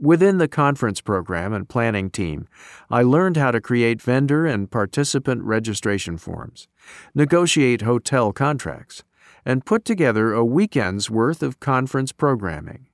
Within 0.00 0.38
the 0.38 0.48
conference 0.48 1.00
program 1.00 1.52
and 1.52 1.68
planning 1.68 2.10
team, 2.10 2.48
I 2.90 3.02
learned 3.02 3.36
how 3.36 3.52
to 3.52 3.60
create 3.60 4.02
vendor 4.02 4.44
and 4.44 4.70
participant 4.70 5.44
registration 5.44 6.18
forms, 6.18 6.66
negotiate 7.14 7.82
hotel 7.82 8.32
contracts, 8.32 9.04
and 9.44 9.64
put 9.64 9.84
together 9.84 10.32
a 10.32 10.44
weekend's 10.44 11.08
worth 11.08 11.42
of 11.42 11.60
conference 11.60 12.12
programming. 12.12 12.86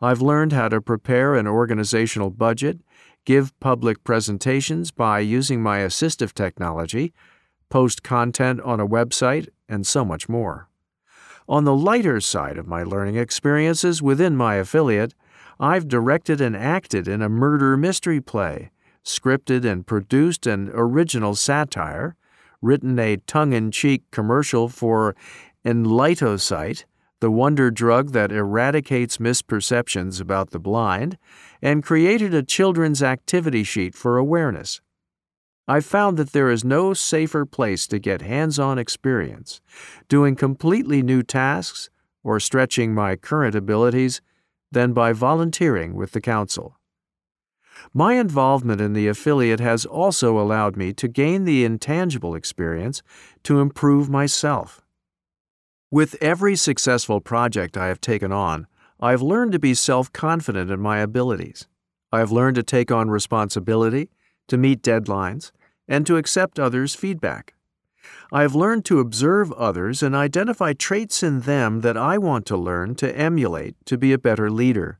I've 0.00 0.20
learned 0.20 0.52
how 0.52 0.68
to 0.68 0.80
prepare 0.80 1.36
an 1.36 1.46
organizational 1.46 2.30
budget, 2.30 2.80
give 3.24 3.58
public 3.60 4.02
presentations 4.02 4.90
by 4.90 5.20
using 5.20 5.62
my 5.62 5.78
assistive 5.78 6.32
technology, 6.32 7.12
post 7.72 8.02
content 8.02 8.60
on 8.60 8.80
a 8.80 8.86
website, 8.86 9.48
and 9.66 9.86
so 9.86 10.04
much 10.04 10.28
more. 10.28 10.68
On 11.48 11.64
the 11.64 11.74
lighter 11.74 12.20
side 12.20 12.58
of 12.58 12.66
my 12.66 12.82
learning 12.82 13.16
experiences 13.16 14.02
within 14.02 14.36
my 14.36 14.56
affiliate, 14.56 15.14
I've 15.58 15.88
directed 15.88 16.38
and 16.42 16.54
acted 16.54 17.08
in 17.08 17.22
a 17.22 17.30
murder 17.30 17.78
mystery 17.78 18.20
play, 18.20 18.70
scripted 19.02 19.64
and 19.64 19.86
produced 19.86 20.46
an 20.46 20.70
original 20.74 21.34
satire, 21.34 22.14
written 22.60 22.98
a 22.98 23.16
tongue 23.16 23.54
in 23.54 23.70
cheek 23.70 24.02
commercial 24.10 24.68
for 24.68 25.16
Enlightosite, 25.64 26.84
the 27.20 27.30
wonder 27.30 27.70
drug 27.70 28.12
that 28.12 28.32
eradicates 28.32 29.16
misperceptions 29.16 30.20
about 30.20 30.50
the 30.50 30.60
blind, 30.60 31.16
and 31.62 31.82
created 31.82 32.34
a 32.34 32.42
children's 32.42 33.02
activity 33.02 33.64
sheet 33.64 33.94
for 33.94 34.18
awareness. 34.18 34.82
I've 35.68 35.84
found 35.84 36.16
that 36.16 36.32
there 36.32 36.50
is 36.50 36.64
no 36.64 36.92
safer 36.92 37.46
place 37.46 37.86
to 37.88 37.98
get 37.98 38.22
hands 38.22 38.58
on 38.58 38.78
experience, 38.78 39.60
doing 40.08 40.34
completely 40.34 41.02
new 41.02 41.22
tasks 41.22 41.88
or 42.24 42.40
stretching 42.40 42.94
my 42.94 43.16
current 43.16 43.54
abilities 43.54 44.20
than 44.72 44.92
by 44.92 45.12
volunteering 45.12 45.94
with 45.94 46.12
the 46.12 46.20
Council. 46.20 46.78
My 47.94 48.14
involvement 48.14 48.80
in 48.80 48.92
the 48.92 49.08
affiliate 49.08 49.60
has 49.60 49.84
also 49.84 50.38
allowed 50.38 50.76
me 50.76 50.92
to 50.94 51.08
gain 51.08 51.44
the 51.44 51.64
intangible 51.64 52.34
experience 52.34 53.02
to 53.44 53.60
improve 53.60 54.08
myself. 54.08 54.82
With 55.90 56.16
every 56.20 56.56
successful 56.56 57.20
project 57.20 57.76
I 57.76 57.88
have 57.88 58.00
taken 58.00 58.32
on, 58.32 58.66
I 59.00 59.10
have 59.10 59.22
learned 59.22 59.52
to 59.52 59.58
be 59.58 59.74
self 59.74 60.12
confident 60.12 60.70
in 60.70 60.80
my 60.80 60.98
abilities. 60.98 61.66
I 62.10 62.20
have 62.20 62.32
learned 62.32 62.56
to 62.56 62.62
take 62.62 62.90
on 62.90 63.10
responsibility, 63.10 64.10
to 64.48 64.56
meet 64.56 64.82
deadlines, 64.82 65.52
and 65.88 66.06
to 66.06 66.16
accept 66.16 66.58
others' 66.58 66.94
feedback. 66.94 67.54
I 68.32 68.42
have 68.42 68.54
learned 68.54 68.84
to 68.86 69.00
observe 69.00 69.52
others 69.52 70.02
and 70.02 70.14
identify 70.14 70.72
traits 70.72 71.22
in 71.22 71.40
them 71.40 71.80
that 71.82 71.96
I 71.96 72.18
want 72.18 72.46
to 72.46 72.56
learn 72.56 72.94
to 72.96 73.16
emulate 73.16 73.76
to 73.86 73.98
be 73.98 74.12
a 74.12 74.18
better 74.18 74.50
leader. 74.50 74.98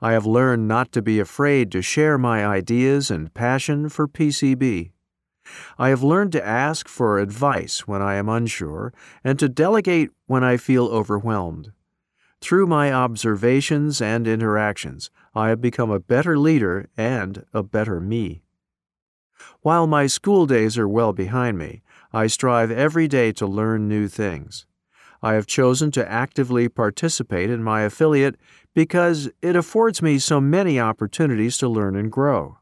I 0.00 0.12
have 0.12 0.26
learned 0.26 0.68
not 0.68 0.92
to 0.92 1.02
be 1.02 1.18
afraid 1.18 1.72
to 1.72 1.82
share 1.82 2.18
my 2.18 2.44
ideas 2.44 3.10
and 3.10 3.32
passion 3.32 3.88
for 3.88 4.06
PCB. 4.06 4.92
I 5.78 5.88
have 5.88 6.02
learned 6.02 6.32
to 6.32 6.46
ask 6.46 6.88
for 6.88 7.18
advice 7.18 7.88
when 7.88 8.00
I 8.00 8.14
am 8.14 8.28
unsure 8.28 8.92
and 9.24 9.38
to 9.38 9.48
delegate 9.48 10.10
when 10.26 10.44
I 10.44 10.56
feel 10.56 10.86
overwhelmed. 10.86 11.72
Through 12.40 12.66
my 12.66 12.92
observations 12.92 14.00
and 14.00 14.26
interactions, 14.26 15.10
I 15.34 15.48
have 15.48 15.60
become 15.60 15.90
a 15.90 16.00
better 16.00 16.38
leader 16.38 16.88
and 16.96 17.44
a 17.52 17.62
better 17.62 18.00
me. 18.00 18.42
While 19.62 19.86
my 19.86 20.08
school 20.08 20.46
days 20.46 20.76
are 20.76 20.88
well 20.88 21.12
behind 21.12 21.56
me, 21.56 21.82
I 22.12 22.26
strive 22.26 22.72
every 22.72 23.06
day 23.06 23.30
to 23.34 23.46
learn 23.46 23.86
new 23.86 24.08
things. 24.08 24.66
I 25.22 25.34
have 25.34 25.46
chosen 25.46 25.92
to 25.92 26.10
actively 26.10 26.68
participate 26.68 27.48
in 27.48 27.62
my 27.62 27.82
affiliate 27.82 28.34
because 28.74 29.30
it 29.40 29.54
affords 29.54 30.02
me 30.02 30.18
so 30.18 30.40
many 30.40 30.80
opportunities 30.80 31.58
to 31.58 31.68
learn 31.68 31.94
and 31.94 32.10
grow. 32.10 32.58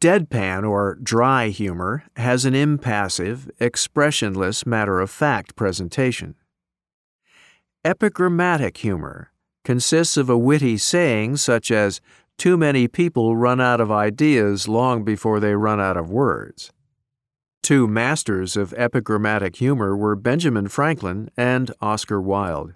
Deadpan 0.00 0.62
or 0.62 0.94
dry 1.02 1.48
humor 1.48 2.04
has 2.14 2.44
an 2.44 2.54
impassive, 2.54 3.50
expressionless, 3.58 4.64
matter 4.64 5.00
of 5.00 5.10
fact 5.10 5.56
presentation. 5.56 6.36
Epigrammatic 7.84 8.76
humor 8.76 9.32
consists 9.64 10.16
of 10.16 10.28
a 10.30 10.38
witty 10.38 10.76
saying 10.76 11.36
such 11.36 11.70
as, 11.70 12.00
Too 12.38 12.56
many 12.56 12.86
people 12.86 13.36
run 13.36 13.60
out 13.60 13.80
of 13.80 13.90
ideas 13.90 14.68
long 14.68 15.04
before 15.04 15.40
they 15.40 15.54
run 15.54 15.80
out 15.80 15.96
of 15.96 16.10
words. 16.10 16.70
Two 17.62 17.88
masters 17.88 18.56
of 18.56 18.74
epigrammatic 18.76 19.56
humor 19.56 19.96
were 19.96 20.16
Benjamin 20.16 20.68
Franklin 20.68 21.30
and 21.36 21.72
Oscar 21.80 22.20
Wilde. 22.20 22.74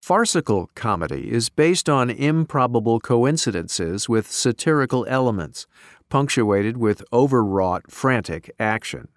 Farcical 0.00 0.70
comedy 0.76 1.32
is 1.32 1.48
based 1.48 1.88
on 1.88 2.08
improbable 2.08 3.00
coincidences 3.00 4.08
with 4.08 4.30
satirical 4.30 5.04
elements, 5.08 5.66
punctuated 6.08 6.76
with 6.76 7.02
overwrought, 7.12 7.90
frantic 7.90 8.48
action. 8.60 9.08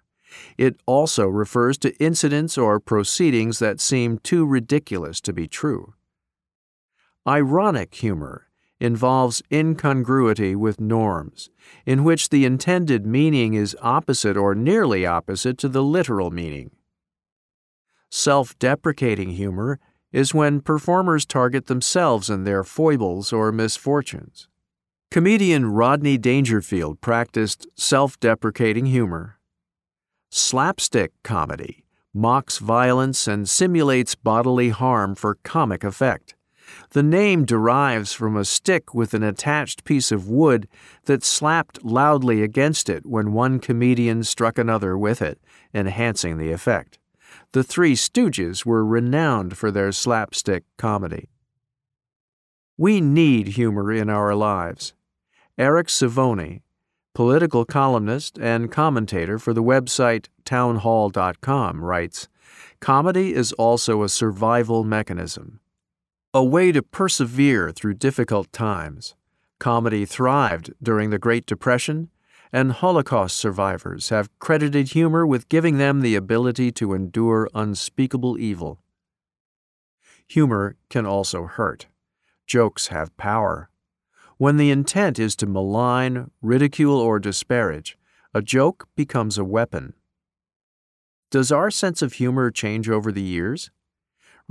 It 0.58 0.80
also 0.86 1.28
refers 1.28 1.78
to 1.78 1.96
incidents 2.02 2.58
or 2.58 2.80
proceedings 2.80 3.60
that 3.60 3.80
seem 3.80 4.18
too 4.18 4.44
ridiculous 4.44 5.20
to 5.20 5.32
be 5.32 5.46
true. 5.46 5.94
Ironic 7.28 7.94
humor 7.96 8.48
involves 8.80 9.42
incongruity 9.52 10.56
with 10.56 10.80
norms, 10.80 11.50
in 11.84 12.02
which 12.02 12.30
the 12.30 12.46
intended 12.46 13.04
meaning 13.04 13.52
is 13.52 13.76
opposite 13.82 14.38
or 14.38 14.54
nearly 14.54 15.04
opposite 15.04 15.58
to 15.58 15.68
the 15.68 15.82
literal 15.82 16.30
meaning. 16.30 16.70
Self 18.08 18.58
deprecating 18.58 19.30
humor 19.30 19.78
is 20.12 20.32
when 20.32 20.62
performers 20.62 21.26
target 21.26 21.66
themselves 21.66 22.30
and 22.30 22.46
their 22.46 22.64
foibles 22.64 23.34
or 23.34 23.52
misfortunes. 23.52 24.48
Comedian 25.10 25.66
Rodney 25.66 26.16
Dangerfield 26.16 27.02
practiced 27.02 27.66
self 27.76 28.18
deprecating 28.18 28.86
humor. 28.86 29.38
Slapstick 30.30 31.12
comedy 31.22 31.84
mocks 32.14 32.58
violence 32.58 33.28
and 33.28 33.46
simulates 33.46 34.14
bodily 34.14 34.70
harm 34.70 35.14
for 35.14 35.36
comic 35.44 35.84
effect. 35.84 36.34
The 36.90 37.02
name 37.02 37.44
derives 37.44 38.12
from 38.12 38.36
a 38.36 38.44
stick 38.44 38.94
with 38.94 39.14
an 39.14 39.22
attached 39.22 39.84
piece 39.84 40.10
of 40.10 40.28
wood 40.28 40.68
that 41.04 41.24
slapped 41.24 41.84
loudly 41.84 42.42
against 42.42 42.88
it 42.88 43.06
when 43.06 43.32
one 43.32 43.60
comedian 43.60 44.24
struck 44.24 44.58
another 44.58 44.96
with 44.98 45.22
it, 45.22 45.40
enhancing 45.74 46.38
the 46.38 46.52
effect. 46.52 46.98
The 47.52 47.64
Three 47.64 47.94
Stooges 47.94 48.64
were 48.64 48.84
renowned 48.84 49.56
for 49.56 49.70
their 49.70 49.92
slapstick 49.92 50.64
comedy. 50.76 51.28
We 52.76 53.00
need 53.00 53.48
humor 53.48 53.92
in 53.92 54.08
our 54.08 54.34
lives. 54.34 54.94
Eric 55.58 55.88
Savoni, 55.88 56.62
political 57.14 57.64
columnist 57.64 58.38
and 58.38 58.70
commentator 58.70 59.38
for 59.38 59.52
the 59.52 59.62
website 59.62 60.28
townhall.com, 60.44 61.84
writes 61.84 62.28
Comedy 62.80 63.34
is 63.34 63.52
also 63.52 64.02
a 64.02 64.08
survival 64.08 64.84
mechanism, 64.84 65.60
a 66.32 66.44
way 66.44 66.70
to 66.70 66.80
persevere 66.82 67.72
through 67.72 67.94
difficult 67.94 68.52
times. 68.52 69.16
Comedy 69.58 70.04
thrived 70.04 70.72
during 70.80 71.10
the 71.10 71.18
Great 71.18 71.44
Depression, 71.44 72.08
and 72.52 72.70
Holocaust 72.70 73.36
survivors 73.36 74.10
have 74.10 74.30
credited 74.38 74.90
humor 74.90 75.26
with 75.26 75.48
giving 75.48 75.78
them 75.78 76.00
the 76.00 76.14
ability 76.14 76.70
to 76.72 76.94
endure 76.94 77.48
unspeakable 77.52 78.38
evil. 78.38 78.80
Humor 80.28 80.76
can 80.88 81.04
also 81.04 81.46
hurt. 81.46 81.86
Jokes 82.46 82.88
have 82.88 83.16
power. 83.16 83.68
When 84.36 84.56
the 84.56 84.70
intent 84.70 85.18
is 85.18 85.34
to 85.36 85.46
malign, 85.46 86.30
ridicule, 86.40 86.98
or 86.98 87.18
disparage, 87.18 87.98
a 88.32 88.40
joke 88.40 88.88
becomes 88.94 89.36
a 89.36 89.44
weapon. 89.44 89.94
Does 91.30 91.50
our 91.50 91.70
sense 91.70 92.02
of 92.02 92.14
humor 92.14 92.52
change 92.52 92.88
over 92.88 93.10
the 93.10 93.22
years? 93.22 93.70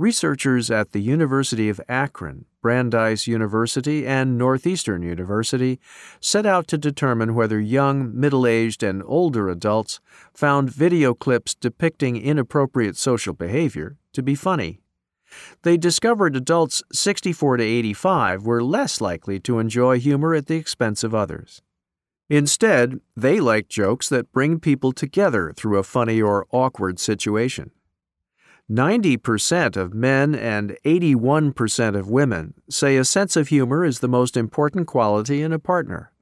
Researchers 0.00 0.70
at 0.70 0.92
the 0.92 1.02
University 1.02 1.68
of 1.68 1.78
Akron, 1.86 2.46
Brandeis 2.62 3.26
University, 3.26 4.06
and 4.06 4.38
Northeastern 4.38 5.02
University 5.02 5.78
set 6.20 6.46
out 6.46 6.66
to 6.68 6.78
determine 6.78 7.34
whether 7.34 7.60
young, 7.60 8.18
middle 8.18 8.46
aged, 8.46 8.82
and 8.82 9.02
older 9.04 9.50
adults 9.50 10.00
found 10.32 10.70
video 10.70 11.12
clips 11.12 11.54
depicting 11.54 12.16
inappropriate 12.16 12.96
social 12.96 13.34
behavior 13.34 13.98
to 14.14 14.22
be 14.22 14.34
funny. 14.34 14.80
They 15.64 15.76
discovered 15.76 16.34
adults 16.34 16.82
64 16.94 17.58
to 17.58 17.62
85 17.62 18.46
were 18.46 18.64
less 18.64 19.02
likely 19.02 19.38
to 19.40 19.58
enjoy 19.58 20.00
humor 20.00 20.34
at 20.34 20.46
the 20.46 20.56
expense 20.56 21.04
of 21.04 21.14
others. 21.14 21.60
Instead, 22.30 23.00
they 23.14 23.38
like 23.38 23.68
jokes 23.68 24.08
that 24.08 24.32
bring 24.32 24.60
people 24.60 24.92
together 24.92 25.52
through 25.54 25.76
a 25.76 25.82
funny 25.82 26.22
or 26.22 26.46
awkward 26.52 26.98
situation. 26.98 27.70
90% 28.70 29.76
of 29.76 29.94
men 29.94 30.32
and 30.32 30.76
81% 30.84 31.98
of 31.98 32.08
women 32.08 32.54
say 32.68 32.96
a 32.96 33.04
sense 33.04 33.34
of 33.34 33.48
humor 33.48 33.84
is 33.84 33.98
the 33.98 34.06
most 34.06 34.36
important 34.36 34.86
quality 34.86 35.42
in 35.42 35.52
a 35.52 35.58
partner. 35.58 36.12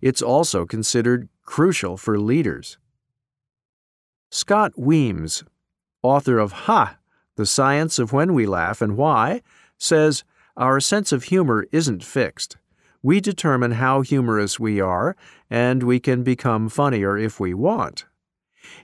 It's 0.00 0.22
also 0.22 0.66
considered 0.66 1.28
crucial 1.42 1.96
for 1.96 2.16
leaders. 2.18 2.78
Scott 4.30 4.72
Weems, 4.76 5.42
author 6.02 6.38
of 6.38 6.52
Ha! 6.52 6.96
The 7.34 7.46
Science 7.46 7.98
of 7.98 8.12
When 8.12 8.34
We 8.34 8.46
Laugh 8.46 8.80
and 8.80 8.96
Why, 8.96 9.42
says 9.76 10.22
our 10.56 10.78
sense 10.78 11.10
of 11.10 11.24
humor 11.24 11.66
isn't 11.72 12.04
fixed. 12.04 12.56
We 13.02 13.20
determine 13.20 13.72
how 13.72 14.02
humorous 14.02 14.60
we 14.60 14.80
are, 14.80 15.16
and 15.50 15.82
we 15.82 16.00
can 16.00 16.22
become 16.22 16.68
funnier 16.68 17.18
if 17.18 17.38
we 17.40 17.52
want. 17.52 18.06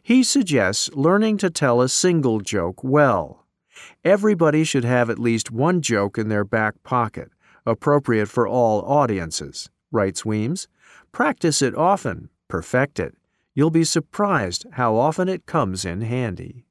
He 0.03 0.23
suggests 0.23 0.91
learning 0.95 1.39
to 1.39 1.51
tell 1.51 1.81
a 1.81 1.89
single 1.89 2.41
joke 2.41 2.83
well. 2.83 3.47
Everybody 4.05 4.65
should 4.65 4.85
have 4.85 5.11
at 5.11 5.19
least 5.19 5.51
one 5.51 5.81
joke 5.81 6.19
in 6.19 6.29
their 6.29 6.45
back 6.45 6.83
pocket, 6.83 7.31
appropriate 7.65 8.27
for 8.27 8.47
all 8.47 8.83
audiences, 8.83 9.71
writes 9.91 10.25
Weems. 10.25 10.69
Practice 11.13 11.63
it 11.63 11.75
often, 11.75 12.31
perfect 12.49 12.99
it. 12.99 13.15
You'll 13.55 13.71
be 13.71 13.85
surprised 13.85 14.67
how 14.73 14.97
often 14.97 15.29
it 15.29 15.47
comes 15.47 15.85
in 15.85 16.01
handy. 16.01 16.65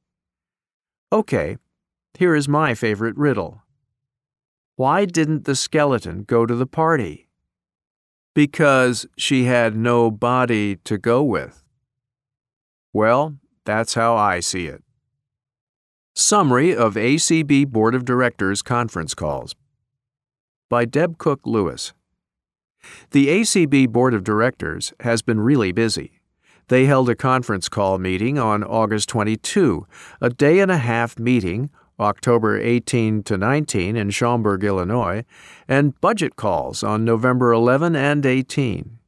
Okay, 1.12 1.56
here 2.18 2.34
is 2.34 2.48
my 2.48 2.74
favorite 2.74 3.16
riddle. 3.16 3.62
Why 4.76 5.04
didn't 5.04 5.44
the 5.44 5.54
skeleton 5.54 6.24
go 6.24 6.46
to 6.46 6.54
the 6.54 6.66
party? 6.66 7.28
Because 8.34 9.06
she 9.16 9.44
had 9.44 9.76
no 9.76 10.10
body 10.10 10.76
to 10.84 10.98
go 10.98 11.22
with. 11.22 11.61
Well, 12.92 13.36
that's 13.64 13.94
how 13.94 14.16
I 14.16 14.40
see 14.40 14.66
it. 14.66 14.82
Summary 16.14 16.76
of 16.76 16.94
ACB 16.94 17.68
Board 17.68 17.94
of 17.94 18.04
Directors 18.04 18.60
Conference 18.60 19.14
Calls 19.14 19.54
by 20.68 20.84
Deb 20.84 21.16
Cook 21.18 21.40
Lewis. 21.44 21.92
The 23.12 23.28
ACB 23.28 23.88
Board 23.88 24.12
of 24.12 24.24
Directors 24.24 24.92
has 25.00 25.22
been 25.22 25.40
really 25.40 25.72
busy. 25.72 26.20
They 26.68 26.86
held 26.86 27.08
a 27.08 27.14
conference 27.14 27.68
call 27.68 27.98
meeting 27.98 28.38
on 28.38 28.62
August 28.64 29.08
22, 29.08 29.86
a 30.20 30.30
day 30.30 30.60
and 30.60 30.70
a 30.70 30.78
half 30.78 31.18
meeting, 31.18 31.70
October 31.98 32.58
18 32.58 33.22
to 33.22 33.38
19 33.38 33.96
in 33.96 34.10
Schaumburg, 34.10 34.64
Illinois, 34.64 35.24
and 35.68 35.98
budget 36.00 36.36
calls 36.36 36.82
on 36.82 37.04
November 37.04 37.52
11 37.52 37.94
and 37.96 38.26
18. 38.26 38.98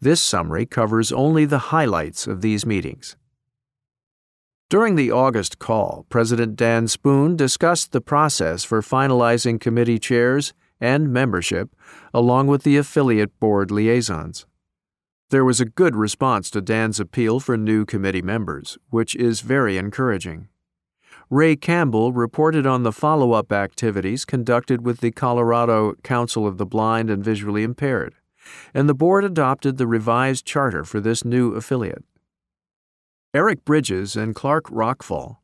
This 0.00 0.20
summary 0.20 0.66
covers 0.66 1.12
only 1.12 1.44
the 1.44 1.70
highlights 1.70 2.26
of 2.26 2.40
these 2.40 2.66
meetings. 2.66 3.16
During 4.70 4.96
the 4.96 5.10
August 5.10 5.58
call, 5.58 6.04
President 6.10 6.54
Dan 6.54 6.88
Spoone 6.88 7.36
discussed 7.36 7.92
the 7.92 8.02
process 8.02 8.64
for 8.64 8.82
finalizing 8.82 9.58
committee 9.58 9.98
chairs 9.98 10.52
and 10.78 11.10
membership, 11.10 11.74
along 12.12 12.48
with 12.48 12.64
the 12.64 12.76
affiliate 12.76 13.40
board 13.40 13.70
liaisons. 13.70 14.44
There 15.30 15.44
was 15.44 15.58
a 15.58 15.64
good 15.64 15.96
response 15.96 16.50
to 16.50 16.60
Dan's 16.60 17.00
appeal 17.00 17.40
for 17.40 17.56
new 17.56 17.86
committee 17.86 18.20
members, 18.20 18.76
which 18.90 19.16
is 19.16 19.40
very 19.40 19.78
encouraging. 19.78 20.48
Ray 21.30 21.56
Campbell 21.56 22.12
reported 22.12 22.66
on 22.66 22.82
the 22.82 22.92
follow 22.92 23.32
up 23.32 23.52
activities 23.52 24.26
conducted 24.26 24.84
with 24.84 25.00
the 25.00 25.12
Colorado 25.12 25.94
Council 26.02 26.46
of 26.46 26.58
the 26.58 26.66
Blind 26.66 27.08
and 27.08 27.24
Visually 27.24 27.62
Impaired, 27.62 28.16
and 28.74 28.86
the 28.86 28.94
board 28.94 29.24
adopted 29.24 29.78
the 29.78 29.86
revised 29.86 30.44
charter 30.44 30.84
for 30.84 31.00
this 31.00 31.24
new 31.24 31.54
affiliate. 31.54 32.04
Eric 33.34 33.62
Bridges 33.66 34.16
and 34.16 34.34
Clark 34.34 34.70
Rachfal 34.70 35.36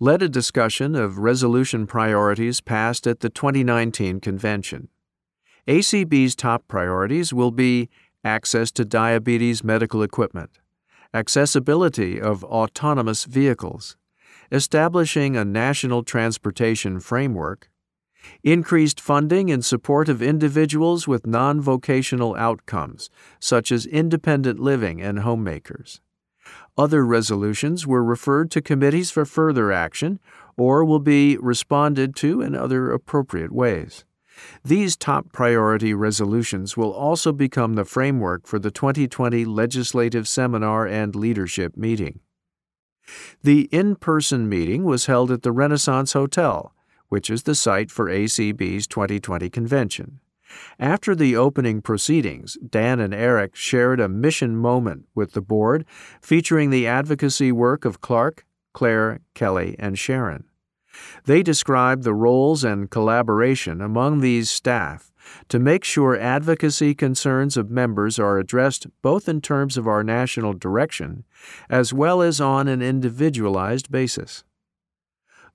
led 0.00 0.22
a 0.22 0.28
discussion 0.28 0.94
of 0.94 1.18
resolution 1.18 1.86
priorities 1.86 2.62
passed 2.62 3.06
at 3.06 3.20
the 3.20 3.28
2019 3.28 4.20
convention. 4.20 4.88
ACB's 5.68 6.34
top 6.34 6.66
priorities 6.66 7.34
will 7.34 7.50
be 7.50 7.90
access 8.24 8.72
to 8.72 8.86
diabetes 8.86 9.62
medical 9.62 10.02
equipment, 10.02 10.60
accessibility 11.12 12.18
of 12.18 12.42
autonomous 12.42 13.26
vehicles, 13.26 13.98
establishing 14.50 15.36
a 15.36 15.44
national 15.44 16.04
transportation 16.04 17.00
framework, 17.00 17.70
increased 18.44 18.98
funding 18.98 19.50
in 19.50 19.60
support 19.60 20.08
of 20.08 20.22
individuals 20.22 21.06
with 21.06 21.26
non 21.26 21.60
vocational 21.60 22.34
outcomes, 22.36 23.10
such 23.38 23.70
as 23.70 23.84
independent 23.84 24.58
living 24.58 25.02
and 25.02 25.18
homemakers 25.18 26.00
other 26.76 27.04
resolutions 27.04 27.86
were 27.86 28.04
referred 28.04 28.50
to 28.50 28.60
committees 28.60 29.10
for 29.10 29.24
further 29.24 29.72
action 29.72 30.20
or 30.56 30.84
will 30.84 31.00
be 31.00 31.36
responded 31.38 32.14
to 32.16 32.40
in 32.40 32.54
other 32.54 32.90
appropriate 32.90 33.52
ways. 33.52 34.04
These 34.64 34.96
top 34.96 35.32
priority 35.32 35.94
resolutions 35.94 36.76
will 36.76 36.92
also 36.92 37.32
become 37.32 37.74
the 37.74 37.84
framework 37.84 38.46
for 38.46 38.58
the 38.58 38.70
2020 38.70 39.44
Legislative 39.44 40.28
Seminar 40.28 40.86
and 40.86 41.14
Leadership 41.14 41.76
Meeting. 41.76 42.20
The 43.42 43.68
in 43.72 43.96
person 43.96 44.48
meeting 44.48 44.84
was 44.84 45.06
held 45.06 45.30
at 45.30 45.42
the 45.42 45.52
Renaissance 45.52 46.12
Hotel, 46.12 46.74
which 47.08 47.30
is 47.30 47.44
the 47.44 47.54
site 47.54 47.90
for 47.90 48.06
ACB's 48.06 48.86
2020 48.86 49.48
convention. 49.48 50.20
After 50.78 51.14
the 51.14 51.36
opening 51.36 51.82
proceedings, 51.82 52.56
Dan 52.68 53.00
and 53.00 53.14
Eric 53.14 53.54
shared 53.56 54.00
a 54.00 54.08
mission 54.08 54.56
moment 54.56 55.06
with 55.14 55.32
the 55.32 55.40
board 55.40 55.84
featuring 56.20 56.70
the 56.70 56.86
advocacy 56.86 57.52
work 57.52 57.84
of 57.84 58.00
Clark, 58.00 58.44
Claire, 58.72 59.20
Kelly, 59.34 59.76
and 59.78 59.98
Sharon. 59.98 60.44
They 61.24 61.42
described 61.42 62.04
the 62.04 62.14
roles 62.14 62.64
and 62.64 62.90
collaboration 62.90 63.80
among 63.80 64.20
these 64.20 64.50
staff 64.50 65.12
to 65.48 65.58
make 65.58 65.84
sure 65.84 66.18
advocacy 66.18 66.94
concerns 66.94 67.56
of 67.56 67.70
members 67.70 68.18
are 68.18 68.38
addressed 68.38 68.86
both 69.02 69.28
in 69.28 69.40
terms 69.40 69.76
of 69.76 69.86
our 69.86 70.04
national 70.04 70.52
direction 70.52 71.24
as 71.68 71.92
well 71.92 72.22
as 72.22 72.40
on 72.40 72.68
an 72.68 72.82
individualized 72.82 73.90
basis. 73.90 74.44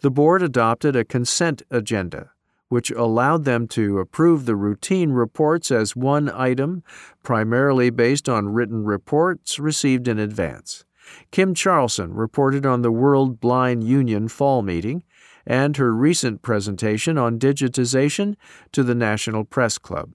The 0.02 0.12
board 0.12 0.42
adopted 0.42 0.96
a 0.96 1.06
consent 1.06 1.62
agenda 1.70 2.32
which 2.72 2.90
allowed 2.92 3.44
them 3.44 3.68
to 3.68 4.00
approve 4.00 4.46
the 4.46 4.56
routine 4.56 5.12
reports 5.12 5.72
as 5.72 5.94
one 5.94 6.30
item, 6.30 6.82
primarily 7.22 7.90
based 7.90 8.30
on 8.30 8.48
written 8.48 8.86
reports 8.86 9.60
received 9.60 10.08
in 10.08 10.18
advance. 10.18 10.86
Kim 11.32 11.54
Charlson 11.54 12.14
reported 12.14 12.66
on 12.66 12.82
the 12.82 12.90
World 12.90 13.42
Blind 13.42 13.84
Union 13.84 14.30
fall 14.30 14.62
meeting 14.62 15.04
and 15.46 15.76
her 15.76 15.92
recent 15.92 16.42
presentation 16.44 17.18
on 17.18 17.38
digitization 17.38 18.38
to 18.72 18.84
the 18.84 18.96
National 18.96 19.44
Press 19.44 19.78
Club. 19.78 20.12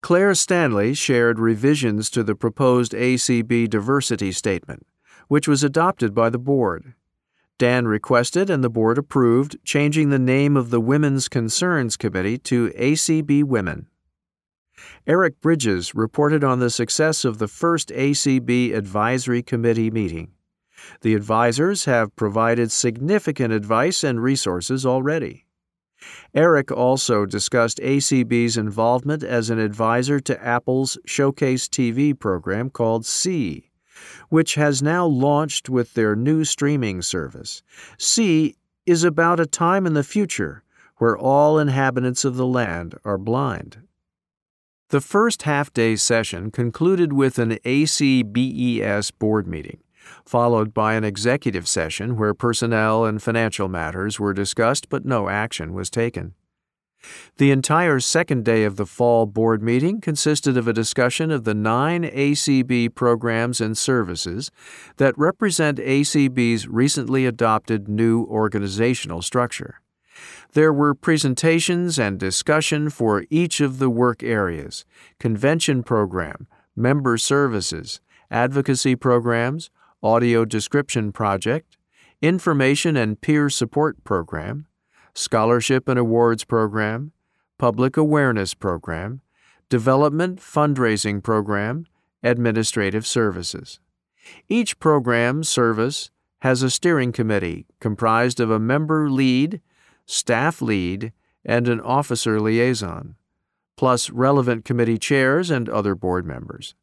Claire 0.00 0.34
Stanley 0.34 0.94
shared 0.94 1.38
revisions 1.38 2.08
to 2.08 2.22
the 2.22 2.34
proposed 2.34 2.92
ACB 2.92 3.68
diversity 3.68 4.32
statement, 4.32 4.86
which 5.28 5.46
was 5.46 5.62
adopted 5.62 6.14
by 6.14 6.30
the 6.30 6.38
board. 6.38 6.94
Dan 7.58 7.88
requested 7.88 8.50
and 8.50 8.62
the 8.62 8.68
board 8.68 8.98
approved 8.98 9.56
changing 9.64 10.10
the 10.10 10.18
name 10.18 10.56
of 10.56 10.70
the 10.70 10.80
Women's 10.80 11.28
Concerns 11.28 11.96
Committee 11.96 12.36
to 12.38 12.68
ACB 12.70 13.44
Women. 13.44 13.86
Eric 15.06 15.40
Bridges 15.40 15.94
reported 15.94 16.44
on 16.44 16.58
the 16.58 16.68
success 16.68 17.24
of 17.24 17.38
the 17.38 17.48
first 17.48 17.88
ACB 17.88 18.74
Advisory 18.74 19.42
Committee 19.42 19.90
meeting. 19.90 20.32
The 21.00 21.14
advisors 21.14 21.86
have 21.86 22.14
provided 22.14 22.70
significant 22.70 23.54
advice 23.54 24.04
and 24.04 24.22
resources 24.22 24.84
already. 24.84 25.46
Eric 26.34 26.70
also 26.70 27.24
discussed 27.24 27.78
ACB's 27.78 28.58
involvement 28.58 29.22
as 29.22 29.48
an 29.48 29.58
advisor 29.58 30.20
to 30.20 30.44
Apple's 30.44 30.98
Showcase 31.06 31.68
TV 31.68 32.18
program 32.18 32.68
called 32.68 33.06
See, 33.06 33.70
which 34.28 34.54
has 34.54 34.82
now 34.82 35.06
launched 35.06 35.68
with 35.68 35.94
their 35.94 36.16
new 36.16 36.44
streaming 36.44 37.02
service. 37.02 37.62
See 37.98 38.56
is 38.86 39.04
about 39.04 39.40
a 39.40 39.46
time 39.46 39.86
in 39.86 39.94
the 39.94 40.04
future 40.04 40.62
where 40.98 41.16
all 41.16 41.58
inhabitants 41.58 42.24
of 42.24 42.36
the 42.36 42.46
land 42.46 42.94
are 43.04 43.18
blind. 43.18 43.78
The 44.90 45.00
first 45.00 45.42
half 45.42 45.72
day 45.72 45.96
session 45.96 46.50
concluded 46.50 47.12
with 47.12 47.38
an 47.38 47.58
ACBES 47.64 49.10
board 49.18 49.46
meeting, 49.48 49.78
followed 50.24 50.72
by 50.72 50.94
an 50.94 51.02
executive 51.02 51.66
session 51.66 52.16
where 52.16 52.34
personnel 52.34 53.04
and 53.04 53.20
financial 53.20 53.68
matters 53.68 54.20
were 54.20 54.32
discussed 54.32 54.88
but 54.88 55.04
no 55.04 55.28
action 55.28 55.74
was 55.74 55.90
taken. 55.90 56.34
The 57.38 57.50
entire 57.50 58.00
second 58.00 58.44
day 58.44 58.64
of 58.64 58.76
the 58.76 58.86
fall 58.86 59.26
board 59.26 59.62
meeting 59.62 60.00
consisted 60.00 60.56
of 60.56 60.66
a 60.66 60.72
discussion 60.72 61.30
of 61.30 61.44
the 61.44 61.54
nine 61.54 62.04
ACB 62.04 62.94
programs 62.94 63.60
and 63.60 63.76
services 63.76 64.50
that 64.96 65.18
represent 65.18 65.78
ACB's 65.78 66.66
recently 66.66 67.26
adopted 67.26 67.88
new 67.88 68.24
organizational 68.24 69.22
structure. 69.22 69.80
There 70.52 70.72
were 70.72 70.94
presentations 70.94 71.98
and 71.98 72.18
discussion 72.18 72.88
for 72.88 73.24
each 73.28 73.60
of 73.60 73.78
the 73.78 73.90
work 73.90 74.22
areas 74.22 74.84
convention 75.18 75.82
program, 75.82 76.46
member 76.74 77.18
services, 77.18 78.00
advocacy 78.30 78.96
programs, 78.96 79.70
audio 80.02 80.44
description 80.44 81.12
project, 81.12 81.76
information 82.22 82.96
and 82.96 83.20
peer 83.20 83.50
support 83.50 84.02
program, 84.04 84.66
scholarship 85.16 85.88
and 85.88 85.98
awards 85.98 86.44
program, 86.44 87.12
public 87.58 87.96
awareness 87.96 88.54
program, 88.54 89.20
development 89.68 90.38
fundraising 90.38 91.22
program, 91.22 91.86
administrative 92.22 93.06
services. 93.06 93.80
Each 94.48 94.78
program 94.78 95.42
service 95.42 96.10
has 96.40 96.62
a 96.62 96.70
steering 96.70 97.12
committee 97.12 97.66
comprised 97.80 98.38
of 98.38 98.50
a 98.50 98.60
member 98.60 99.10
lead 99.10 99.60
staff 100.06 100.62
lead, 100.62 101.12
and 101.44 101.68
an 101.68 101.80
officer 101.80 102.40
liaison, 102.40 103.16
plus 103.76 104.10
relevant 104.10 104.64
committee 104.64 104.98
chairs 104.98 105.50
and 105.50 105.68
other 105.68 105.94
board 105.94 106.24
members. 106.24 106.74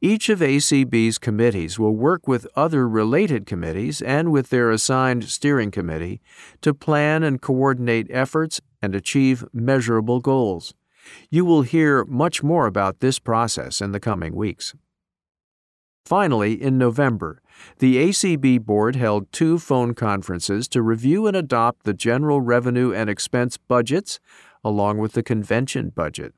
Each 0.00 0.28
of 0.28 0.40
ACB's 0.40 1.18
committees 1.18 1.78
will 1.78 1.94
work 1.94 2.26
with 2.26 2.46
other 2.54 2.88
related 2.88 3.46
committees 3.46 4.00
and 4.02 4.32
with 4.32 4.50
their 4.50 4.70
assigned 4.70 5.24
steering 5.24 5.70
committee 5.70 6.20
to 6.62 6.74
plan 6.74 7.22
and 7.22 7.40
coordinate 7.40 8.06
efforts 8.10 8.60
and 8.82 8.94
achieve 8.94 9.44
measurable 9.52 10.20
goals. 10.20 10.74
You 11.30 11.44
will 11.44 11.62
hear 11.62 12.04
much 12.04 12.42
more 12.42 12.66
about 12.66 13.00
this 13.00 13.18
process 13.18 13.80
in 13.80 13.92
the 13.92 14.00
coming 14.00 14.34
weeks. 14.34 14.74
Finally, 16.04 16.54
in 16.54 16.78
November, 16.78 17.42
the 17.80 17.96
ACB 17.96 18.64
Board 18.64 18.96
held 18.96 19.30
two 19.30 19.58
phone 19.58 19.92
conferences 19.94 20.66
to 20.68 20.80
review 20.80 21.26
and 21.26 21.36
adopt 21.36 21.84
the 21.84 21.92
general 21.92 22.40
revenue 22.40 22.94
and 22.94 23.10
expense 23.10 23.58
budgets 23.58 24.18
along 24.64 24.98
with 24.98 25.12
the 25.12 25.22
convention 25.22 25.90
budget. 25.90 26.34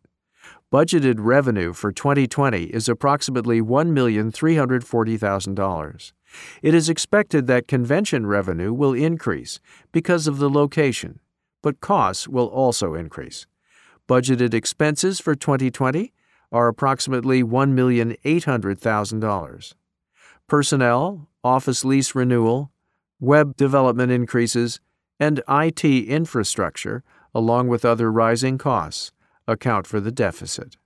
Budgeted 0.72 1.16
revenue 1.18 1.72
for 1.72 1.90
2020 1.90 2.66
is 2.66 2.88
approximately 2.88 3.60
$1,340,000. 3.60 6.12
It 6.62 6.74
is 6.74 6.88
expected 6.88 7.48
that 7.48 7.66
convention 7.66 8.24
revenue 8.24 8.72
will 8.72 8.94
increase 8.94 9.58
because 9.90 10.28
of 10.28 10.38
the 10.38 10.48
location, 10.48 11.18
but 11.60 11.80
costs 11.80 12.28
will 12.28 12.46
also 12.46 12.94
increase. 12.94 13.48
Budgeted 14.08 14.54
expenses 14.54 15.18
for 15.18 15.34
2020 15.34 16.12
are 16.52 16.68
approximately 16.68 17.42
$1,800,000. 17.42 19.74
Personnel, 20.46 21.28
office 21.42 21.84
lease 21.84 22.14
renewal, 22.14 22.70
web 23.18 23.56
development 23.56 24.12
increases, 24.12 24.78
and 25.18 25.42
IT 25.48 25.84
infrastructure, 25.84 27.02
along 27.34 27.66
with 27.66 27.84
other 27.84 28.12
rising 28.12 28.56
costs, 28.56 29.10
account 29.50 29.86
for 29.86 30.00
the 30.00 30.12
deficit. 30.12 30.76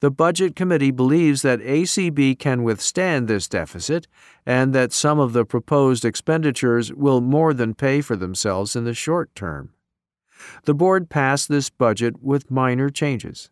The 0.00 0.10
Budget 0.10 0.56
Committee 0.56 0.90
believes 0.90 1.42
that 1.42 1.60
ACB 1.60 2.38
can 2.38 2.64
withstand 2.64 3.28
this 3.28 3.48
deficit 3.48 4.08
and 4.44 4.74
that 4.74 4.92
some 4.92 5.20
of 5.20 5.32
the 5.32 5.44
proposed 5.44 6.04
expenditures 6.04 6.92
will 6.92 7.20
more 7.20 7.54
than 7.54 7.74
pay 7.74 8.00
for 8.00 8.16
themselves 8.16 8.74
in 8.74 8.84
the 8.84 8.94
short 8.94 9.32
term. 9.34 9.74
The 10.64 10.74
Board 10.74 11.08
passed 11.08 11.48
this 11.48 11.70
budget 11.70 12.20
with 12.20 12.50
minor 12.50 12.90
changes 12.90 13.50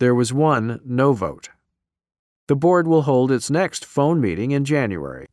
there 0.00 0.14
was 0.14 0.32
one 0.32 0.80
no 0.84 1.12
vote. 1.12 1.50
The 2.48 2.56
board 2.56 2.88
will 2.88 3.02
hold 3.02 3.30
its 3.30 3.50
next 3.50 3.84
phone 3.84 4.20
meeting 4.20 4.50
in 4.50 4.64
January. 4.64 5.26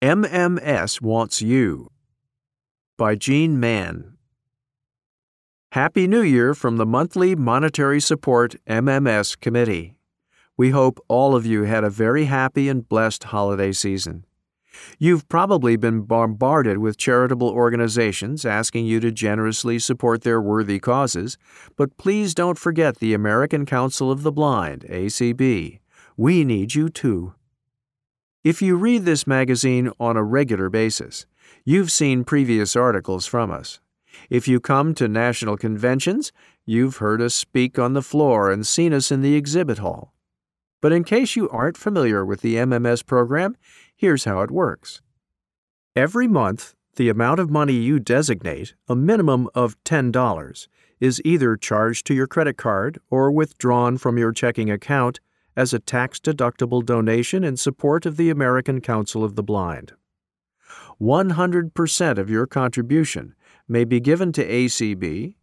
MMS 0.00 1.00
Wants 1.00 1.42
You 1.42 1.90
by 2.96 3.14
Jean 3.16 3.58
Mann. 3.60 4.15
Happy 5.72 6.06
New 6.06 6.22
Year 6.22 6.54
from 6.54 6.78
the 6.78 6.86
monthly 6.86 7.34
Monetary 7.34 8.00
Support 8.00 8.54
MMS 8.66 9.38
Committee. 9.38 9.94
We 10.56 10.70
hope 10.70 11.04
all 11.06 11.36
of 11.36 11.44
you 11.44 11.64
had 11.64 11.84
a 11.84 11.90
very 11.90 12.24
happy 12.24 12.70
and 12.70 12.88
blessed 12.88 13.24
holiday 13.24 13.72
season. 13.72 14.24
You've 14.98 15.28
probably 15.28 15.76
been 15.76 16.02
bombarded 16.02 16.78
with 16.78 16.96
charitable 16.96 17.50
organizations 17.50 18.46
asking 18.46 18.86
you 18.86 19.00
to 19.00 19.10
generously 19.10 19.78
support 19.78 20.22
their 20.22 20.40
worthy 20.40 20.78
causes, 20.78 21.36
but 21.76 21.98
please 21.98 22.34
don't 22.34 22.58
forget 22.58 22.98
the 22.98 23.12
American 23.12 23.66
Council 23.66 24.10
of 24.10 24.22
the 24.22 24.32
Blind, 24.32 24.86
ACB. 24.88 25.80
We 26.16 26.44
need 26.44 26.74
you 26.74 26.88
too. 26.88 27.34
If 28.42 28.62
you 28.62 28.76
read 28.76 29.04
this 29.04 29.26
magazine 29.26 29.90
on 30.00 30.16
a 30.16 30.22
regular 30.22 30.70
basis, 30.70 31.26
you've 31.64 31.90
seen 31.90 32.24
previous 32.24 32.76
articles 32.76 33.26
from 33.26 33.50
us. 33.50 33.80
If 34.30 34.48
you 34.48 34.60
come 34.60 34.94
to 34.94 35.08
national 35.08 35.56
conventions, 35.56 36.32
you've 36.64 36.98
heard 36.98 37.20
us 37.20 37.34
speak 37.34 37.78
on 37.78 37.92
the 37.92 38.02
floor 38.02 38.50
and 38.50 38.66
seen 38.66 38.92
us 38.92 39.10
in 39.10 39.22
the 39.22 39.34
exhibit 39.34 39.78
hall. 39.78 40.12
But 40.80 40.92
in 40.92 41.04
case 41.04 41.36
you 41.36 41.48
aren't 41.48 41.76
familiar 41.76 42.24
with 42.24 42.42
the 42.42 42.56
MMS 42.56 43.04
program, 43.04 43.56
Here's 43.98 44.24
how 44.24 44.42
it 44.42 44.50
works. 44.50 45.00
Every 45.94 46.28
month, 46.28 46.74
the 46.96 47.08
amount 47.08 47.40
of 47.40 47.48
money 47.48 47.72
you 47.72 47.98
designate, 47.98 48.74
a 48.88 48.94
minimum 48.94 49.48
of 49.54 49.82
$10, 49.84 50.68
is 51.00 51.22
either 51.24 51.56
charged 51.56 52.06
to 52.06 52.14
your 52.14 52.26
credit 52.26 52.58
card 52.58 52.98
or 53.08 53.32
withdrawn 53.32 53.96
from 53.96 54.18
your 54.18 54.32
checking 54.32 54.70
account 54.70 55.18
as 55.56 55.72
a 55.72 55.78
tax 55.78 56.20
deductible 56.20 56.84
donation 56.84 57.42
in 57.42 57.56
support 57.56 58.04
of 58.04 58.18
the 58.18 58.28
American 58.28 58.82
Council 58.82 59.24
of 59.24 59.34
the 59.34 59.42
Blind. 59.42 59.94
100% 61.00 62.18
of 62.18 62.28
your 62.28 62.46
contribution 62.46 63.34
may 63.68 63.84
be 63.84 64.00
given 64.00 64.32
to 64.32 64.46
ACB, 64.46 65.34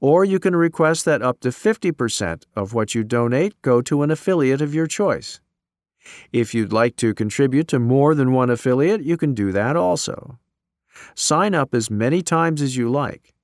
or 0.00 0.24
you 0.24 0.38
can 0.38 0.54
request 0.54 1.04
that 1.04 1.22
up 1.22 1.40
to 1.40 1.48
50% 1.48 2.44
of 2.54 2.74
what 2.74 2.94
you 2.94 3.02
donate 3.02 3.60
go 3.62 3.80
to 3.82 4.02
an 4.02 4.10
affiliate 4.10 4.60
of 4.60 4.74
your 4.74 4.86
choice. 4.86 5.40
If 6.32 6.54
you'd 6.54 6.72
like 6.72 6.96
to 6.96 7.14
contribute 7.14 7.68
to 7.68 7.78
more 7.78 8.14
than 8.14 8.32
one 8.32 8.50
affiliate, 8.50 9.02
you 9.02 9.16
can 9.16 9.34
do 9.34 9.52
that 9.52 9.76
also. 9.76 10.38
Sign 11.14 11.54
up 11.54 11.74
as 11.74 11.90
many 11.90 12.22
times 12.22 12.62
as 12.62 12.76
you 12.76 12.90
like. 12.90 13.34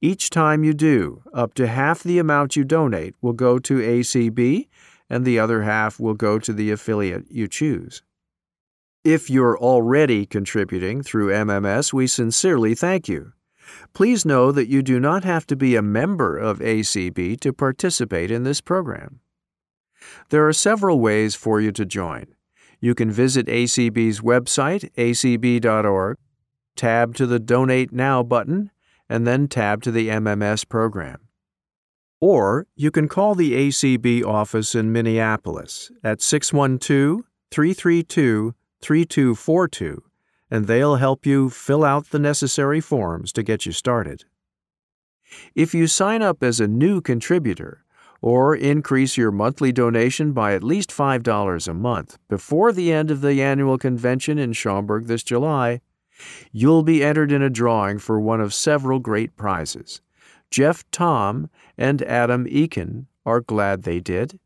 Each 0.00 0.30
time 0.30 0.64
you 0.64 0.74
do, 0.74 1.22
up 1.32 1.54
to 1.54 1.66
half 1.66 2.02
the 2.02 2.18
amount 2.18 2.56
you 2.56 2.64
donate 2.64 3.14
will 3.22 3.32
go 3.32 3.58
to 3.58 3.78
ACB 3.78 4.68
and 5.08 5.24
the 5.24 5.38
other 5.38 5.62
half 5.62 6.00
will 6.00 6.14
go 6.14 6.38
to 6.38 6.52
the 6.52 6.70
affiliate 6.70 7.30
you 7.30 7.48
choose. 7.48 8.02
If 9.04 9.28
you're 9.28 9.58
already 9.58 10.24
contributing 10.24 11.02
through 11.02 11.28
MMS, 11.28 11.92
we 11.92 12.06
sincerely 12.06 12.74
thank 12.74 13.08
you. 13.08 13.32
Please 13.92 14.24
know 14.24 14.52
that 14.52 14.68
you 14.68 14.82
do 14.82 14.98
not 15.00 15.24
have 15.24 15.46
to 15.46 15.56
be 15.56 15.76
a 15.76 15.82
member 15.82 16.36
of 16.36 16.58
ACB 16.58 17.38
to 17.40 17.52
participate 17.52 18.30
in 18.30 18.44
this 18.44 18.60
program. 18.60 19.20
There 20.30 20.46
are 20.46 20.52
several 20.52 21.00
ways 21.00 21.34
for 21.34 21.60
you 21.60 21.72
to 21.72 21.84
join. 21.84 22.26
You 22.80 22.94
can 22.94 23.10
visit 23.10 23.46
ACB's 23.46 24.20
website, 24.20 24.92
acb.org, 24.96 26.18
tab 26.76 27.14
to 27.14 27.26
the 27.26 27.38
Donate 27.38 27.92
Now 27.92 28.22
button, 28.22 28.70
and 29.08 29.26
then 29.26 29.48
tab 29.48 29.82
to 29.82 29.90
the 29.90 30.08
MMS 30.08 30.68
program. 30.68 31.20
Or 32.20 32.66
you 32.74 32.90
can 32.90 33.08
call 33.08 33.34
the 33.34 33.52
ACB 33.52 34.24
office 34.24 34.74
in 34.74 34.92
Minneapolis 34.92 35.90
at 36.02 36.20
612 36.22 37.22
332 37.50 38.54
3242 38.80 40.02
and 40.54 40.68
they'll 40.68 40.94
help 40.94 41.26
you 41.26 41.50
fill 41.50 41.82
out 41.82 42.10
the 42.10 42.18
necessary 42.20 42.80
forms 42.80 43.32
to 43.32 43.42
get 43.42 43.66
you 43.66 43.72
started. 43.72 44.22
If 45.56 45.74
you 45.74 45.88
sign 45.88 46.22
up 46.22 46.44
as 46.44 46.60
a 46.60 46.68
new 46.68 47.00
contributor 47.00 47.84
or 48.22 48.54
increase 48.54 49.16
your 49.16 49.32
monthly 49.32 49.72
donation 49.72 50.32
by 50.32 50.54
at 50.54 50.62
least 50.62 50.92
$5 50.92 51.66
a 51.66 51.74
month 51.74 52.18
before 52.28 52.72
the 52.72 52.92
end 52.92 53.10
of 53.10 53.20
the 53.20 53.42
annual 53.42 53.78
convention 53.78 54.38
in 54.38 54.52
Schaumburg 54.52 55.06
this 55.06 55.24
July, 55.24 55.80
you'll 56.52 56.84
be 56.84 57.02
entered 57.02 57.32
in 57.32 57.42
a 57.42 57.50
drawing 57.50 57.98
for 57.98 58.20
one 58.20 58.40
of 58.40 58.54
several 58.54 59.00
great 59.00 59.36
prizes. 59.36 60.02
Jeff 60.52 60.88
Tom 60.92 61.50
and 61.76 62.00
Adam 62.02 62.46
Eakin 62.46 63.06
are 63.26 63.40
glad 63.40 63.82
they 63.82 63.98
did. 63.98 64.38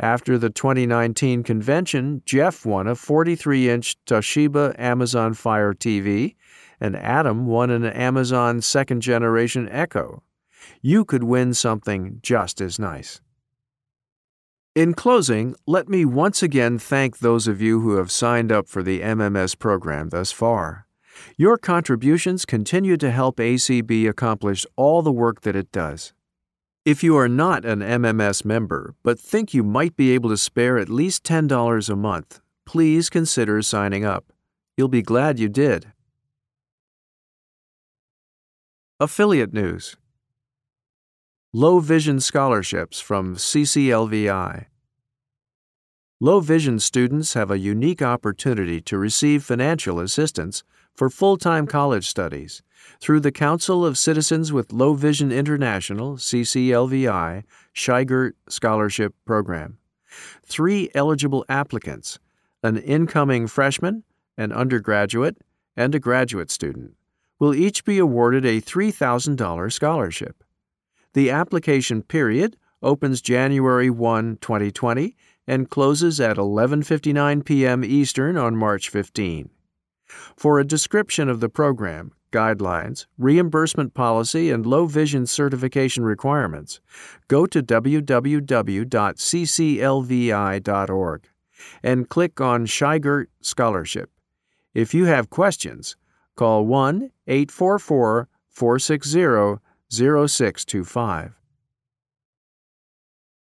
After 0.00 0.38
the 0.38 0.50
2019 0.50 1.42
convention, 1.42 2.22
Jeff 2.24 2.64
won 2.64 2.86
a 2.86 2.94
43 2.94 3.68
inch 3.68 3.96
Toshiba 4.04 4.78
Amazon 4.78 5.34
Fire 5.34 5.74
TV, 5.74 6.36
and 6.80 6.94
Adam 6.96 7.46
won 7.46 7.70
an 7.70 7.84
Amazon 7.84 8.60
second 8.60 9.00
generation 9.00 9.68
Echo. 9.68 10.22
You 10.80 11.04
could 11.04 11.24
win 11.24 11.52
something 11.52 12.20
just 12.22 12.60
as 12.60 12.78
nice. 12.78 13.20
In 14.76 14.94
closing, 14.94 15.56
let 15.66 15.88
me 15.88 16.04
once 16.04 16.44
again 16.44 16.78
thank 16.78 17.18
those 17.18 17.48
of 17.48 17.60
you 17.60 17.80
who 17.80 17.96
have 17.96 18.12
signed 18.12 18.52
up 18.52 18.68
for 18.68 18.84
the 18.84 19.00
MMS 19.00 19.58
program 19.58 20.10
thus 20.10 20.30
far. 20.30 20.86
Your 21.36 21.58
contributions 21.58 22.44
continue 22.44 22.96
to 22.98 23.10
help 23.10 23.38
ACB 23.38 24.08
accomplish 24.08 24.64
all 24.76 25.02
the 25.02 25.10
work 25.10 25.40
that 25.40 25.56
it 25.56 25.72
does. 25.72 26.12
If 26.88 27.02
you 27.02 27.18
are 27.18 27.28
not 27.28 27.66
an 27.66 27.80
MMS 27.80 28.46
member 28.46 28.94
but 29.02 29.20
think 29.20 29.52
you 29.52 29.62
might 29.62 29.94
be 29.94 30.12
able 30.12 30.30
to 30.30 30.38
spare 30.38 30.78
at 30.78 30.88
least 30.88 31.22
$10 31.22 31.90
a 31.90 31.94
month, 31.94 32.40
please 32.64 33.10
consider 33.10 33.60
signing 33.60 34.06
up. 34.06 34.32
You'll 34.74 34.88
be 34.88 35.02
glad 35.02 35.38
you 35.38 35.50
did. 35.50 35.92
Affiliate 38.98 39.52
News 39.52 39.98
Low 41.52 41.78
Vision 41.78 42.20
Scholarships 42.20 43.00
from 43.00 43.36
CCLVI. 43.36 44.64
Low 46.22 46.40
vision 46.40 46.78
students 46.78 47.34
have 47.34 47.50
a 47.50 47.58
unique 47.58 48.00
opportunity 48.00 48.80
to 48.80 48.96
receive 48.96 49.44
financial 49.44 50.00
assistance 50.00 50.64
for 50.96 51.10
full 51.10 51.36
time 51.36 51.66
college 51.66 52.08
studies 52.08 52.62
through 53.00 53.20
the 53.20 53.32
Council 53.32 53.84
of 53.84 53.98
Citizens 53.98 54.52
with 54.52 54.72
Low 54.72 54.94
Vision 54.94 55.30
International 55.32 56.16
CCLVI 56.16 57.44
Scheigert 57.74 58.32
Scholarship 58.48 59.14
Program. 59.24 59.78
Three 60.44 60.90
eligible 60.94 61.44
applicants 61.48 62.18
an 62.62 62.76
incoming 62.76 63.46
freshman, 63.46 64.02
an 64.36 64.52
undergraduate, 64.52 65.38
and 65.76 65.94
a 65.94 66.00
graduate 66.00 66.50
student 66.50 66.96
will 67.38 67.54
each 67.54 67.84
be 67.84 67.98
awarded 67.98 68.44
a 68.44 68.60
$3,000 68.60 69.72
scholarship. 69.72 70.42
The 71.14 71.30
application 71.30 72.02
period 72.02 72.56
opens 72.82 73.20
January 73.20 73.90
1, 73.90 74.38
2020 74.40 75.16
and 75.46 75.70
closes 75.70 76.20
at 76.20 76.36
11:59 76.36 77.44
p.m. 77.44 77.84
Eastern 77.84 78.36
on 78.36 78.54
March 78.54 78.90
15. 78.90 79.50
For 80.36 80.58
a 80.58 80.64
description 80.64 81.28
of 81.28 81.40
the 81.40 81.48
program, 81.48 82.12
guidelines, 82.30 83.06
reimbursement 83.16 83.94
policy, 83.94 84.50
and 84.50 84.66
low 84.66 84.86
vision 84.86 85.26
certification 85.26 86.04
requirements, 86.04 86.80
go 87.28 87.46
to 87.46 87.62
www.cclvi.org 87.62 88.88
and 91.82 92.08
click 92.08 92.40
on 92.40 92.66
Scheigert 92.66 93.26
Scholarship. 93.40 94.10
If 94.74 94.94
you 94.94 95.06
have 95.06 95.30
questions, 95.30 95.96
call 96.36 96.66
1 96.66 97.10
844 97.26 98.28
460 98.48 99.60
0625. 99.90 101.34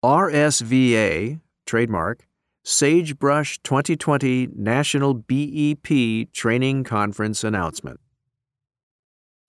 RSVA, 0.03 1.39
trademark, 1.65 2.27
Sagebrush 2.65 3.59
2020 3.63 4.49
National 4.55 5.13
BEP 5.13 6.31
Training 6.31 6.83
Conference 6.83 7.43
Announcement. 7.43 7.99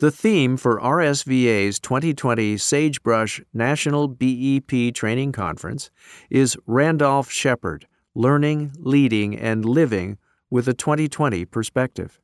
The 0.00 0.10
theme 0.10 0.56
for 0.56 0.80
RSVA's 0.80 1.78
2020 1.78 2.56
Sagebrush 2.56 3.40
National 3.52 4.08
BEP 4.08 4.92
Training 4.92 5.30
Conference 5.30 5.88
is 6.28 6.56
Randolph 6.66 7.30
Sheppard 7.30 7.86
Learning, 8.12 8.72
Leading, 8.76 9.38
and 9.38 9.64
Living 9.64 10.18
with 10.50 10.66
a 10.66 10.74
2020 10.74 11.44
Perspective. 11.44 12.20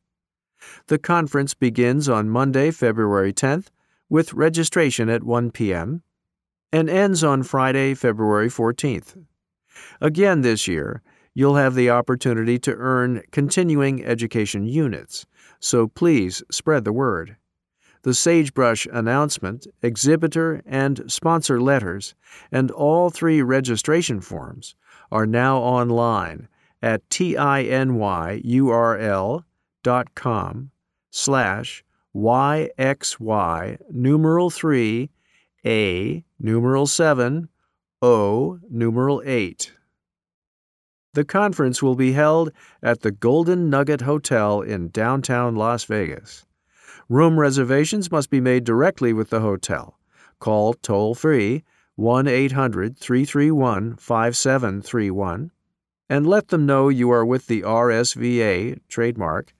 The 0.88 0.98
conference 0.98 1.54
begins 1.54 2.08
on 2.08 2.28
Monday, 2.28 2.72
February 2.72 3.32
10th, 3.32 3.68
with 4.08 4.34
registration 4.34 5.08
at 5.08 5.22
1 5.22 5.52
p.m., 5.52 6.02
and 6.72 6.90
ends 6.90 7.22
on 7.22 7.44
Friday, 7.44 7.94
February 7.94 8.48
14th. 8.48 9.24
Again 10.00 10.40
this 10.40 10.66
year, 10.66 11.02
you'll 11.34 11.54
have 11.54 11.76
the 11.76 11.90
opportunity 11.90 12.58
to 12.58 12.74
earn 12.74 13.22
continuing 13.30 14.04
education 14.04 14.66
units, 14.66 15.24
so 15.60 15.86
please 15.86 16.42
spread 16.50 16.84
the 16.84 16.92
word. 16.92 17.36
The 18.02 18.14
Sagebrush 18.14 18.86
announcement, 18.90 19.66
exhibitor, 19.82 20.62
and 20.64 21.04
sponsor 21.06 21.60
letters, 21.60 22.14
and 22.50 22.70
all 22.70 23.10
three 23.10 23.42
registration 23.42 24.22
forms 24.22 24.74
are 25.12 25.26
now 25.26 25.58
online 25.58 26.48
at 26.82 27.06
tinyurl.com 27.10 27.50
slash 31.10 31.84
yxy 32.14 33.78
numeral 33.90 34.50
3 34.50 35.10
a 35.66 36.24
numeral 36.38 36.86
7 36.86 37.48
O 38.02 38.58
numeral 38.70 39.22
8. 39.26 39.74
The 41.12 41.24
conference 41.24 41.82
will 41.82 41.96
be 41.96 42.12
held 42.12 42.50
at 42.82 43.00
the 43.00 43.10
Golden 43.10 43.68
Nugget 43.68 44.02
Hotel 44.02 44.62
in 44.62 44.88
downtown 44.88 45.56
Las 45.56 45.84
Vegas. 45.84 46.46
Room 47.10 47.40
reservations 47.40 48.12
must 48.12 48.30
be 48.30 48.40
made 48.40 48.62
directly 48.62 49.12
with 49.12 49.30
the 49.30 49.40
hotel. 49.40 49.98
Call 50.38 50.74
toll 50.74 51.16
free 51.16 51.64
1 51.96 52.28
800 52.28 52.96
331 52.96 53.96
5731 53.96 55.50
and 56.08 56.24
let 56.24 56.48
them 56.48 56.64
know 56.66 56.88
you 56.88 57.10
are 57.10 57.26
with 57.26 57.48
the 57.48 57.62
RSVA 57.62 58.78
trademark 58.88 59.52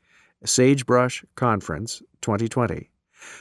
Sagebrush 0.44 1.24
Conference 1.34 2.02
2020. 2.20 2.92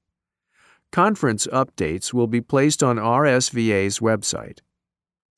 Conference 0.91 1.45
updates 1.47 2.14
will 2.14 2.28
be 2.28 2.41
placed 2.41 2.84
on 2.84 2.97
RSVA's 2.97 3.99
website. 3.99 4.60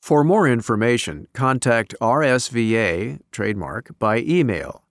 For 0.03 0.25
more 0.25 0.49
information, 0.49 1.27
contact 1.31 1.95
RSVA 2.01 3.21
trademark 3.31 3.97
by 3.99 4.17
email 4.17 4.83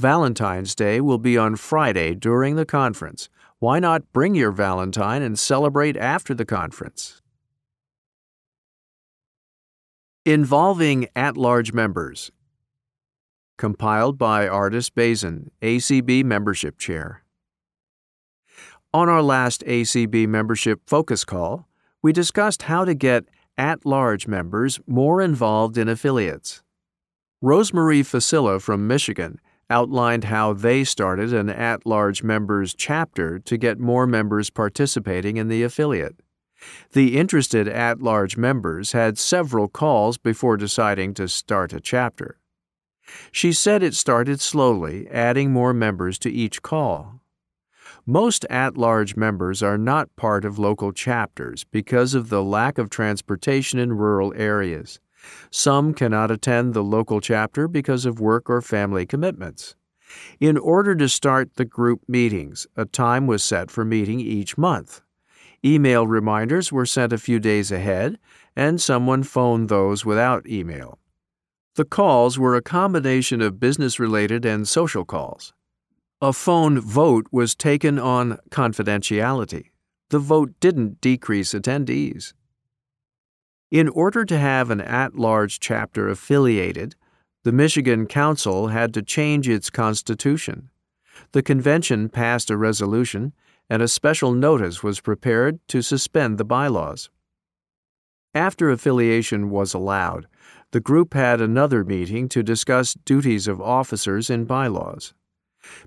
Valentine's 0.00 0.74
Day 0.74 1.02
will 1.02 1.18
be 1.18 1.36
on 1.36 1.56
Friday 1.56 2.14
during 2.14 2.56
the 2.56 2.64
conference. 2.64 3.28
Why 3.58 3.78
not 3.78 4.10
bring 4.10 4.34
your 4.34 4.52
Valentine 4.52 5.20
and 5.20 5.38
celebrate 5.38 5.98
after 5.98 6.32
the 6.32 6.46
conference? 6.46 7.20
Involving 10.24 11.08
at 11.14 11.36
large 11.36 11.74
members. 11.74 12.30
Compiled 13.56 14.18
by 14.18 14.46
Ardis 14.48 14.90
Bazyn, 14.90 15.50
ACB 15.62 16.24
Membership 16.24 16.76
Chair. 16.76 17.22
On 18.92 19.08
our 19.08 19.22
last 19.22 19.62
ACB 19.64 20.26
membership 20.26 20.80
focus 20.86 21.24
call, 21.24 21.68
we 22.02 22.12
discussed 22.12 22.62
how 22.62 22.84
to 22.84 22.94
get 22.94 23.26
at 23.56 23.86
large 23.86 24.26
members 24.26 24.80
more 24.88 25.20
involved 25.20 25.78
in 25.78 25.88
affiliates. 25.88 26.62
Rosemarie 27.42 28.00
Facilla 28.00 28.60
from 28.60 28.88
Michigan 28.88 29.40
outlined 29.70 30.24
how 30.24 30.52
they 30.52 30.82
started 30.82 31.32
an 31.32 31.48
at 31.48 31.86
large 31.86 32.24
members 32.24 32.74
chapter 32.74 33.38
to 33.38 33.56
get 33.56 33.78
more 33.78 34.06
members 34.06 34.50
participating 34.50 35.36
in 35.36 35.46
the 35.46 35.62
affiliate. 35.62 36.16
The 36.92 37.16
interested 37.16 37.68
at 37.68 38.02
large 38.02 38.36
members 38.36 38.92
had 38.92 39.16
several 39.16 39.68
calls 39.68 40.18
before 40.18 40.56
deciding 40.56 41.14
to 41.14 41.28
start 41.28 41.72
a 41.72 41.80
chapter. 41.80 42.38
She 43.30 43.52
said 43.52 43.82
it 43.82 43.94
started 43.94 44.40
slowly, 44.40 45.08
adding 45.10 45.52
more 45.52 45.74
members 45.74 46.18
to 46.20 46.30
each 46.30 46.62
call. 46.62 47.20
Most 48.06 48.44
at 48.50 48.76
large 48.76 49.16
members 49.16 49.62
are 49.62 49.78
not 49.78 50.14
part 50.16 50.44
of 50.44 50.58
local 50.58 50.92
chapters 50.92 51.64
because 51.64 52.14
of 52.14 52.28
the 52.28 52.42
lack 52.42 52.78
of 52.78 52.90
transportation 52.90 53.78
in 53.78 53.94
rural 53.94 54.32
areas. 54.36 55.00
Some 55.50 55.94
cannot 55.94 56.30
attend 56.30 56.74
the 56.74 56.84
local 56.84 57.20
chapter 57.20 57.66
because 57.66 58.04
of 58.04 58.20
work 58.20 58.50
or 58.50 58.60
family 58.60 59.06
commitments. 59.06 59.74
In 60.38 60.58
order 60.58 60.94
to 60.96 61.08
start 61.08 61.54
the 61.54 61.64
group 61.64 62.02
meetings, 62.06 62.66
a 62.76 62.84
time 62.84 63.26
was 63.26 63.42
set 63.42 63.70
for 63.70 63.84
meeting 63.84 64.20
each 64.20 64.58
month. 64.58 65.00
Email 65.64 66.06
reminders 66.06 66.70
were 66.70 66.84
sent 66.84 67.12
a 67.12 67.18
few 67.18 67.40
days 67.40 67.72
ahead, 67.72 68.18
and 68.54 68.80
someone 68.80 69.22
phoned 69.22 69.70
those 69.70 70.04
without 70.04 70.46
email. 70.46 70.98
The 71.76 71.84
calls 71.84 72.38
were 72.38 72.54
a 72.54 72.62
combination 72.62 73.40
of 73.40 73.58
business 73.58 73.98
related 73.98 74.44
and 74.44 74.68
social 74.68 75.04
calls. 75.04 75.52
A 76.20 76.32
phone 76.32 76.80
vote 76.80 77.26
was 77.32 77.56
taken 77.56 77.98
on 77.98 78.38
confidentiality. 78.50 79.70
The 80.10 80.20
vote 80.20 80.54
didn't 80.60 81.00
decrease 81.00 81.52
attendees. 81.52 82.32
In 83.72 83.88
order 83.88 84.24
to 84.24 84.38
have 84.38 84.70
an 84.70 84.80
at 84.80 85.16
large 85.16 85.58
chapter 85.58 86.08
affiliated, 86.08 86.94
the 87.42 87.50
Michigan 87.50 88.06
Council 88.06 88.68
had 88.68 88.94
to 88.94 89.02
change 89.02 89.48
its 89.48 89.68
constitution. 89.68 90.70
The 91.32 91.42
convention 91.42 92.08
passed 92.08 92.50
a 92.50 92.56
resolution, 92.56 93.32
and 93.68 93.82
a 93.82 93.88
special 93.88 94.32
notice 94.32 94.84
was 94.84 95.00
prepared 95.00 95.58
to 95.68 95.82
suspend 95.82 96.38
the 96.38 96.44
bylaws. 96.44 97.10
After 98.32 98.70
affiliation 98.70 99.50
was 99.50 99.74
allowed, 99.74 100.28
the 100.74 100.80
group 100.80 101.14
had 101.14 101.40
another 101.40 101.84
meeting 101.84 102.28
to 102.28 102.42
discuss 102.42 102.94
duties 103.04 103.46
of 103.46 103.60
officers 103.60 104.28
in 104.28 104.44
bylaws. 104.44 105.14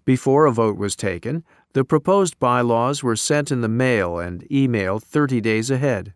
Before 0.06 0.46
a 0.46 0.52
vote 0.54 0.78
was 0.78 0.96
taken, 0.96 1.44
the 1.74 1.84
proposed 1.84 2.40
bylaws 2.40 3.04
were 3.04 3.18
sent 3.18 3.52
in 3.52 3.60
the 3.60 3.68
mail 3.68 4.18
and 4.18 4.50
email 4.50 4.98
30 4.98 5.42
days 5.42 5.70
ahead. 5.70 6.14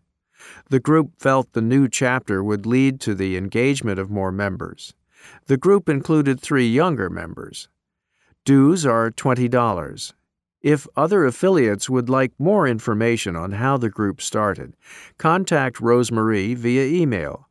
The 0.70 0.80
group 0.80 1.10
felt 1.18 1.52
the 1.52 1.60
new 1.60 1.86
chapter 1.86 2.42
would 2.42 2.64
lead 2.64 2.98
to 3.02 3.14
the 3.14 3.36
engagement 3.36 3.98
of 3.98 4.10
more 4.10 4.32
members. 4.32 4.94
The 5.48 5.58
group 5.58 5.90
included 5.90 6.40
three 6.40 6.66
younger 6.66 7.10
members. 7.10 7.68
Dues 8.46 8.86
are 8.86 9.10
$20. 9.10 10.14
If 10.62 10.86
other 10.96 11.26
affiliates 11.26 11.90
would 11.90 12.08
like 12.08 12.32
more 12.38 12.66
information 12.66 13.36
on 13.36 13.52
how 13.52 13.76
the 13.76 13.90
group 13.90 14.22
started, 14.22 14.72
contact 15.18 15.76
Rosemarie 15.76 16.56
via 16.56 16.86
email 16.86 17.50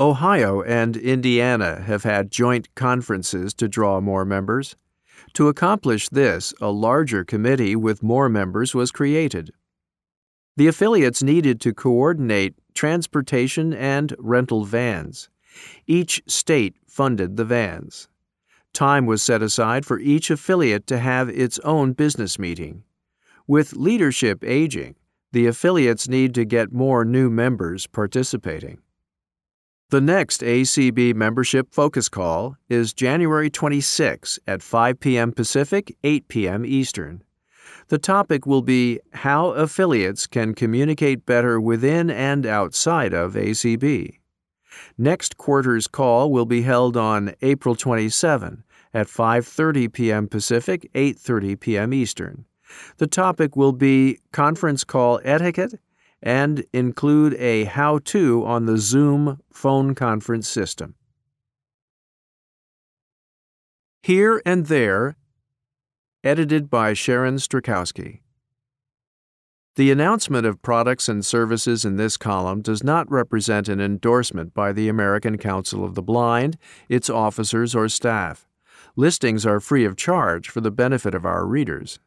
Ohio 0.00 0.62
and 0.62 0.96
Indiana 0.96 1.80
have 1.80 2.04
had 2.04 2.30
joint 2.30 2.72
conferences 2.76 3.52
to 3.54 3.66
draw 3.66 4.00
more 4.00 4.24
members. 4.24 4.76
To 5.32 5.48
accomplish 5.48 6.08
this, 6.08 6.54
a 6.60 6.70
larger 6.70 7.24
committee 7.24 7.74
with 7.74 8.00
more 8.00 8.28
members 8.28 8.76
was 8.76 8.92
created. 8.92 9.50
The 10.56 10.68
affiliates 10.68 11.20
needed 11.20 11.60
to 11.62 11.74
coordinate 11.74 12.54
transportation 12.74 13.74
and 13.74 14.14
rental 14.20 14.64
vans. 14.64 15.30
Each 15.88 16.22
state 16.28 16.76
funded 16.86 17.36
the 17.36 17.44
vans. 17.44 18.08
Time 18.72 19.04
was 19.04 19.20
set 19.20 19.42
aside 19.42 19.84
for 19.84 19.98
each 19.98 20.30
affiliate 20.30 20.86
to 20.86 20.98
have 20.98 21.28
its 21.28 21.58
own 21.60 21.92
business 21.92 22.38
meeting. 22.38 22.84
With 23.48 23.72
leadership 23.72 24.44
aging, 24.44 24.94
the 25.32 25.46
affiliates 25.46 26.08
need 26.08 26.34
to 26.34 26.44
get 26.44 26.72
more 26.72 27.04
new 27.04 27.30
members 27.30 27.88
participating. 27.88 28.78
The 29.90 30.02
next 30.02 30.42
ACB 30.42 31.14
membership 31.14 31.72
focus 31.72 32.10
call 32.10 32.56
is 32.68 32.92
January 32.92 33.48
26 33.48 34.38
at 34.46 34.62
5 34.62 35.00
p.m. 35.00 35.32
Pacific, 35.32 35.96
8 36.04 36.28
p.m. 36.28 36.66
Eastern. 36.66 37.22
The 37.88 37.96
topic 37.96 38.44
will 38.44 38.60
be 38.60 39.00
how 39.14 39.52
affiliates 39.52 40.26
can 40.26 40.54
communicate 40.54 41.24
better 41.24 41.58
within 41.58 42.10
and 42.10 42.44
outside 42.44 43.14
of 43.14 43.32
ACB. 43.32 44.18
Next 44.98 45.38
quarter's 45.38 45.86
call 45.86 46.30
will 46.30 46.44
be 46.44 46.60
held 46.60 46.94
on 46.98 47.34
April 47.40 47.74
27 47.74 48.64
at 48.92 49.06
5:30 49.06 49.90
p.m. 49.90 50.28
Pacific, 50.28 50.90
8:30 50.94 51.58
p.m. 51.58 51.94
Eastern. 51.94 52.44
The 52.98 53.06
topic 53.06 53.56
will 53.56 53.72
be 53.72 54.18
conference 54.32 54.84
call 54.84 55.18
etiquette 55.24 55.80
and 56.22 56.64
include 56.72 57.34
a 57.34 57.64
how 57.64 57.98
to 57.98 58.44
on 58.44 58.66
the 58.66 58.78
Zoom 58.78 59.40
phone 59.52 59.94
conference 59.94 60.48
system. 60.48 60.94
Here 64.02 64.42
and 64.46 64.66
There, 64.66 65.16
edited 66.24 66.70
by 66.70 66.94
Sharon 66.94 67.36
Strzalkowski. 67.36 68.20
The 69.76 69.92
announcement 69.92 70.44
of 70.44 70.60
products 70.60 71.08
and 71.08 71.24
services 71.24 71.84
in 71.84 71.96
this 71.96 72.16
column 72.16 72.62
does 72.62 72.82
not 72.82 73.08
represent 73.08 73.68
an 73.68 73.80
endorsement 73.80 74.52
by 74.52 74.72
the 74.72 74.88
American 74.88 75.38
Council 75.38 75.84
of 75.84 75.94
the 75.94 76.02
Blind, 76.02 76.58
its 76.88 77.08
officers, 77.08 77.76
or 77.76 77.88
staff. 77.88 78.48
Listings 78.96 79.46
are 79.46 79.60
free 79.60 79.84
of 79.84 79.96
charge 79.96 80.48
for 80.48 80.60
the 80.60 80.72
benefit 80.72 81.14
of 81.14 81.24
our 81.24 81.46
readers. 81.46 82.00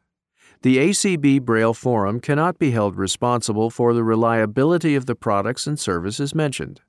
The 0.62 0.78
ACB 0.78 1.42
Braille 1.42 1.74
Forum 1.74 2.20
cannot 2.20 2.58
be 2.60 2.70
held 2.70 2.94
responsible 2.96 3.68
for 3.68 3.92
the 3.92 4.04
reliability 4.04 4.94
of 4.94 5.06
the 5.06 5.16
products 5.16 5.66
and 5.66 5.76
services 5.76 6.36
mentioned. 6.36 6.80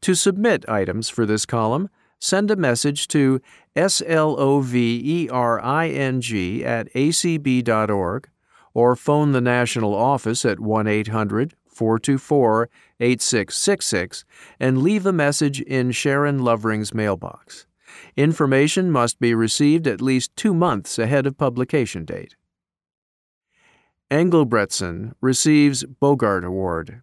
To 0.00 0.16
submit 0.16 0.68
items 0.68 1.08
for 1.08 1.24
this 1.24 1.46
column, 1.46 1.90
send 2.18 2.50
a 2.50 2.56
message 2.56 3.06
to 3.08 3.40
slovering 3.76 5.28
at 6.64 6.92
acb.org 6.92 8.28
or 8.74 8.96
phone 8.96 9.30
the 9.30 9.40
national 9.40 9.94
office 9.94 10.44
at 10.44 10.58
1 10.58 10.86
800 10.88 11.54
424 11.68 12.68
8666 12.98 14.24
and 14.58 14.82
leave 14.82 15.06
a 15.06 15.12
message 15.12 15.60
in 15.60 15.92
Sharon 15.92 16.40
Lovering's 16.40 16.92
mailbox. 16.92 17.66
Information 18.16 18.90
must 18.90 19.20
be 19.20 19.34
received 19.34 19.86
at 19.86 20.02
least 20.02 20.34
two 20.34 20.52
months 20.52 20.98
ahead 20.98 21.26
of 21.26 21.38
publication 21.38 22.04
date. 22.04 22.34
Englebretson 24.14 25.12
receives 25.20 25.82
Bogart 25.82 26.44
Award. 26.44 27.02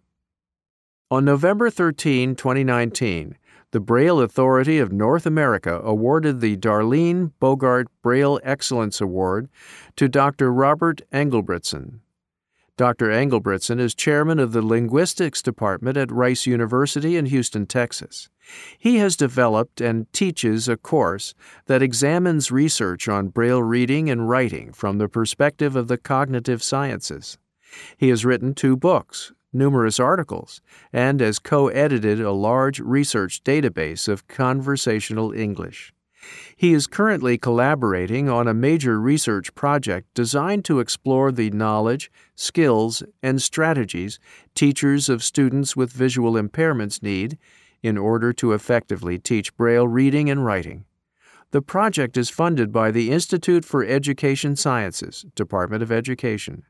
On 1.10 1.26
November 1.26 1.70
13, 1.70 2.38
2019, 2.38 3.38
the 3.72 3.82
Braille 3.82 4.22
Authority 4.22 4.80
of 4.80 4.94
North 4.94 5.26
America 5.26 5.82
awarded 5.84 6.40
the 6.40 6.56
Darlene 6.56 7.34
Bogart 7.38 7.90
Braille 8.02 8.40
Excellence 8.44 9.02
Award 9.02 9.50
to 9.98 10.08
Dr. 10.08 10.54
Robert 10.54 11.02
Englebretson. 11.12 12.00
Dr. 12.78 13.10
Englebretson 13.10 13.78
is 13.78 13.94
chairman 13.94 14.40
of 14.40 14.54
the 14.54 14.62
Linguistics 14.62 15.42
Department 15.42 15.98
at 15.98 16.14
Rice 16.14 16.46
University 16.46 17.18
in 17.18 17.26
Houston, 17.26 17.66
Texas. 17.66 18.30
He 18.78 18.98
has 18.98 19.16
developed 19.16 19.82
and 19.82 20.12
teaches 20.14 20.68
a 20.68 20.78
course 20.78 21.34
that 21.68 21.82
examines 21.82 22.52
research 22.52 23.08
on 23.08 23.30
Braille 23.30 23.64
reading 23.64 24.10
and 24.10 24.28
writing 24.28 24.74
from 24.74 24.98
the 24.98 25.08
perspective 25.08 25.76
of 25.76 25.88
the 25.88 25.98
cognitive 25.98 26.64
sciences. 26.64 27.38
He 27.98 28.10
has 28.10 28.26
written 28.26 28.54
two 28.54 28.76
books, 28.76 29.32
numerous 29.54 30.00
articles, 30.00 30.62
and 30.92 31.20
has 31.20 31.40
co 31.40 31.68
edited 31.70 32.20
a 32.20 32.32
large 32.32 32.80
research 32.80 33.44
database 33.44 34.08
of 34.08 34.28
conversational 34.28 35.32
English. 35.32 35.94
He 36.56 36.74
is 36.74 36.86
currently 36.86 37.38
collaborating 37.38 38.30
on 38.30 38.48
a 38.48 38.54
major 38.54 39.00
research 39.00 39.56
project 39.56 40.14
designed 40.14 40.66
to 40.66 40.80
explore 40.80 41.32
the 41.32 41.50
knowledge, 41.50 42.12
skills, 42.36 43.02
and 43.24 43.42
strategies 43.42 44.20
teachers 44.54 45.10
of 45.10 45.24
students 45.24 45.76
with 45.76 45.92
visual 45.92 46.34
impairments 46.34 47.02
need 47.02 47.40
in 47.84 47.98
order 47.98 48.34
to 48.34 48.54
effectively 48.54 49.18
teach 49.18 49.56
Braille 49.56 49.88
reading 49.88 50.30
and 50.30 50.46
writing. 50.46 50.86
The 51.52 51.62
project 51.62 52.16
is 52.16 52.30
funded 52.30 52.72
by 52.72 52.92
the 52.92 53.12
Institute 53.12 53.66
for 53.66 53.84
Education 53.84 54.56
Sciences, 54.56 55.26
Department 55.36 55.84
of 55.84 55.92
Education. 55.92 56.64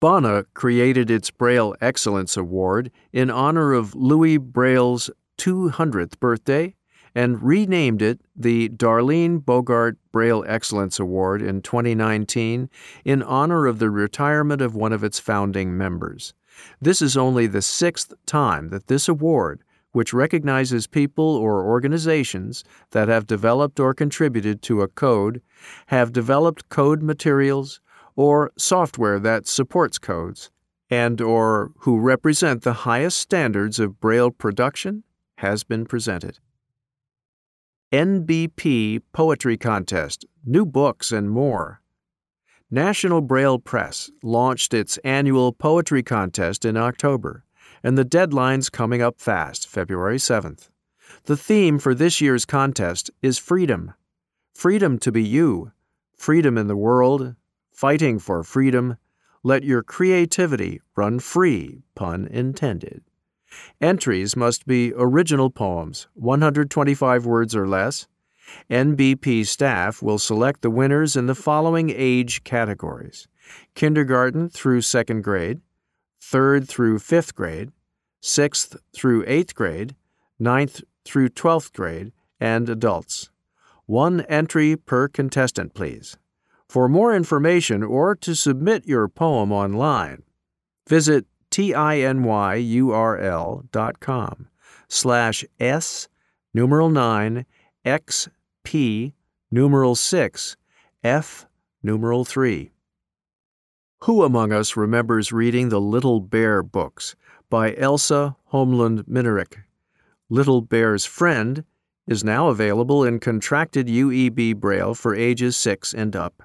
BANA 0.00 0.44
created 0.52 1.10
its 1.10 1.30
Braille 1.30 1.74
Excellence 1.80 2.36
Award 2.36 2.90
in 3.12 3.30
honor 3.30 3.72
of 3.72 3.94
Louis 3.94 4.36
Braille's 4.36 5.10
200th 5.38 6.20
birthday 6.20 6.74
and 7.14 7.42
renamed 7.42 8.02
it 8.02 8.20
the 8.36 8.68
Darlene 8.70 9.42
Bogart 9.42 9.96
Braille 10.12 10.44
Excellence 10.46 10.98
Award 10.98 11.40
in 11.40 11.62
2019 11.62 12.68
in 13.04 13.22
honor 13.22 13.66
of 13.66 13.78
the 13.78 13.88
retirement 13.88 14.60
of 14.60 14.74
one 14.74 14.92
of 14.92 15.04
its 15.04 15.18
founding 15.18 15.76
members. 15.78 16.34
This 16.80 17.00
is 17.00 17.16
only 17.16 17.46
the 17.46 17.62
sixth 17.62 18.12
time 18.26 18.68
that 18.68 18.88
this 18.88 19.08
award, 19.08 19.62
which 19.94 20.12
recognizes 20.12 20.88
people 20.88 21.36
or 21.36 21.64
organizations 21.64 22.64
that 22.90 23.06
have 23.06 23.28
developed 23.28 23.78
or 23.78 23.94
contributed 23.94 24.60
to 24.60 24.82
a 24.82 24.88
code, 24.88 25.40
have 25.86 26.12
developed 26.12 26.68
code 26.68 27.00
materials, 27.00 27.80
or 28.16 28.50
software 28.58 29.20
that 29.20 29.46
supports 29.46 29.96
codes, 29.98 30.50
and 30.90 31.20
or 31.20 31.70
who 31.78 32.00
represent 32.00 32.62
the 32.62 32.72
highest 32.72 33.18
standards 33.18 33.78
of 33.78 34.00
Braille 34.00 34.32
production, 34.32 35.04
has 35.38 35.62
been 35.62 35.86
presented. 35.86 36.40
NBP 37.92 39.00
Poetry 39.12 39.56
Contest, 39.56 40.26
New 40.44 40.66
Books 40.66 41.12
and 41.12 41.30
More. 41.30 41.80
National 42.68 43.20
Braille 43.20 43.60
Press 43.60 44.10
launched 44.24 44.74
its 44.74 44.98
annual 45.04 45.52
poetry 45.52 46.02
contest 46.02 46.64
in 46.64 46.76
October, 46.76 47.44
and 47.84 47.98
the 47.98 48.04
deadline's 48.04 48.70
coming 48.70 49.02
up 49.02 49.20
fast, 49.20 49.68
February 49.68 50.16
7th. 50.16 50.70
The 51.26 51.36
theme 51.36 51.78
for 51.78 51.94
this 51.94 52.20
year's 52.20 52.46
contest 52.46 53.10
is 53.20 53.38
freedom. 53.38 53.92
Freedom 54.54 54.98
to 55.00 55.12
be 55.12 55.22
you, 55.22 55.70
freedom 56.16 56.56
in 56.56 56.66
the 56.66 56.76
world, 56.76 57.34
fighting 57.70 58.18
for 58.18 58.42
freedom. 58.42 58.96
Let 59.42 59.62
your 59.62 59.82
creativity 59.82 60.80
run 60.96 61.20
free, 61.20 61.82
pun 61.94 62.26
intended. 62.26 63.02
Entries 63.80 64.34
must 64.34 64.66
be 64.66 64.92
original 64.96 65.50
poems, 65.50 66.08
125 66.14 67.26
words 67.26 67.54
or 67.54 67.68
less. 67.68 68.08
NBP 68.70 69.46
staff 69.46 70.02
will 70.02 70.18
select 70.18 70.62
the 70.62 70.70
winners 70.70 71.16
in 71.16 71.26
the 71.26 71.34
following 71.34 71.90
age 71.94 72.44
categories 72.44 73.28
kindergarten 73.74 74.48
through 74.48 74.80
second 74.80 75.22
grade, 75.22 75.60
third 76.30 76.66
through 76.68 76.98
fifth 76.98 77.34
grade, 77.34 77.70
sixth 78.20 78.76
through 78.94 79.24
eighth 79.26 79.54
grade, 79.54 79.94
ninth 80.38 80.82
through 81.04 81.28
twelfth 81.28 81.72
grade, 81.72 82.12
and 82.40 82.68
adults. 82.68 83.30
One 83.86 84.22
entry 84.22 84.76
per 84.76 85.08
contestant, 85.08 85.74
please. 85.74 86.16
For 86.68 86.88
more 86.88 87.14
information 87.14 87.82
or 87.82 88.14
to 88.16 88.34
submit 88.34 88.88
your 88.88 89.06
poem 89.08 89.52
online, 89.52 90.22
visit 90.88 91.26
tinyurl.com 91.50 92.08
slash 94.88 95.44
s 95.60 96.08
numeral 96.52 96.88
9 96.88 97.46
xp 97.84 99.12
numeral 99.50 99.94
6 99.94 100.56
f 101.04 101.46
numeral 101.82 102.24
3. 102.24 102.73
Who 104.04 104.22
among 104.22 104.52
us 104.52 104.76
remembers 104.76 105.32
reading 105.32 105.70
the 105.70 105.80
Little 105.80 106.20
Bear 106.20 106.62
books 106.62 107.16
by 107.48 107.74
Else 107.74 108.10
Holmelund 108.10 109.04
Minarik? 109.08 109.62
Little 110.28 110.60
Bear's 110.60 111.06
Friend 111.06 111.64
is 112.06 112.22
now 112.22 112.48
available 112.48 113.02
in 113.02 113.18
contracted 113.18 113.86
UEB 113.86 114.56
Braille 114.56 114.92
for 114.92 115.14
ages 115.14 115.56
6 115.56 115.94
and 115.94 116.14
up. 116.14 116.42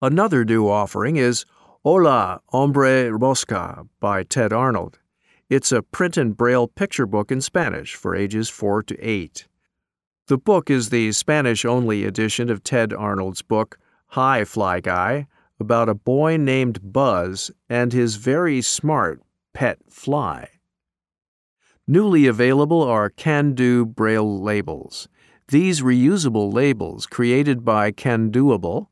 Another 0.00 0.44
new 0.44 0.68
offering 0.68 1.16
is 1.16 1.44
Hola, 1.82 2.40
Hombre 2.50 3.10
Mosca 3.18 3.84
by 3.98 4.22
Tedd 4.22 4.52
Arnold. 4.52 5.00
It's 5.50 5.72
a 5.72 5.82
print 5.82 6.16
and 6.16 6.36
braille 6.36 6.68
picture 6.68 7.06
book 7.06 7.32
in 7.32 7.40
Spanish 7.40 7.96
for 7.96 8.14
ages 8.14 8.48
4 8.48 8.84
to 8.84 9.00
8. 9.00 9.48
The 10.28 10.38
book 10.38 10.70
is 10.70 10.90
the 10.90 11.10
Spanish 11.10 11.64
only 11.64 12.04
edition 12.04 12.48
of 12.48 12.62
Tedd 12.62 12.96
Arnold's 12.96 13.42
book, 13.42 13.76
Hi 14.10 14.44
Fly 14.44 14.78
Guy, 14.78 15.26
about 15.60 15.88
a 15.88 15.94
boy 15.94 16.36
named 16.36 16.92
Buzz 16.92 17.50
and 17.68 17.92
his 17.92 18.16
very 18.16 18.60
smart 18.60 19.22
pet 19.52 19.78
fly. 19.88 20.48
Newly 21.86 22.26
available 22.26 22.82
are 22.82 23.10
Can 23.10 23.54
Do 23.54 23.84
Braille 23.84 24.40
labels. 24.40 25.08
These 25.48 25.82
reusable 25.82 26.52
labels, 26.52 27.06
created 27.06 27.64
by 27.64 27.92
Candoable, 27.92 28.86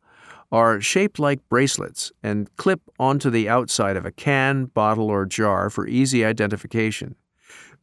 are 0.52 0.80
shaped 0.82 1.18
like 1.18 1.48
bracelets 1.48 2.12
and 2.22 2.54
clip 2.56 2.82
onto 2.98 3.30
the 3.30 3.48
outside 3.48 3.96
of 3.96 4.04
a 4.04 4.12
can, 4.12 4.66
bottle, 4.66 5.08
or 5.08 5.24
jar 5.24 5.70
for 5.70 5.86
easy 5.86 6.24
identification. 6.24 7.16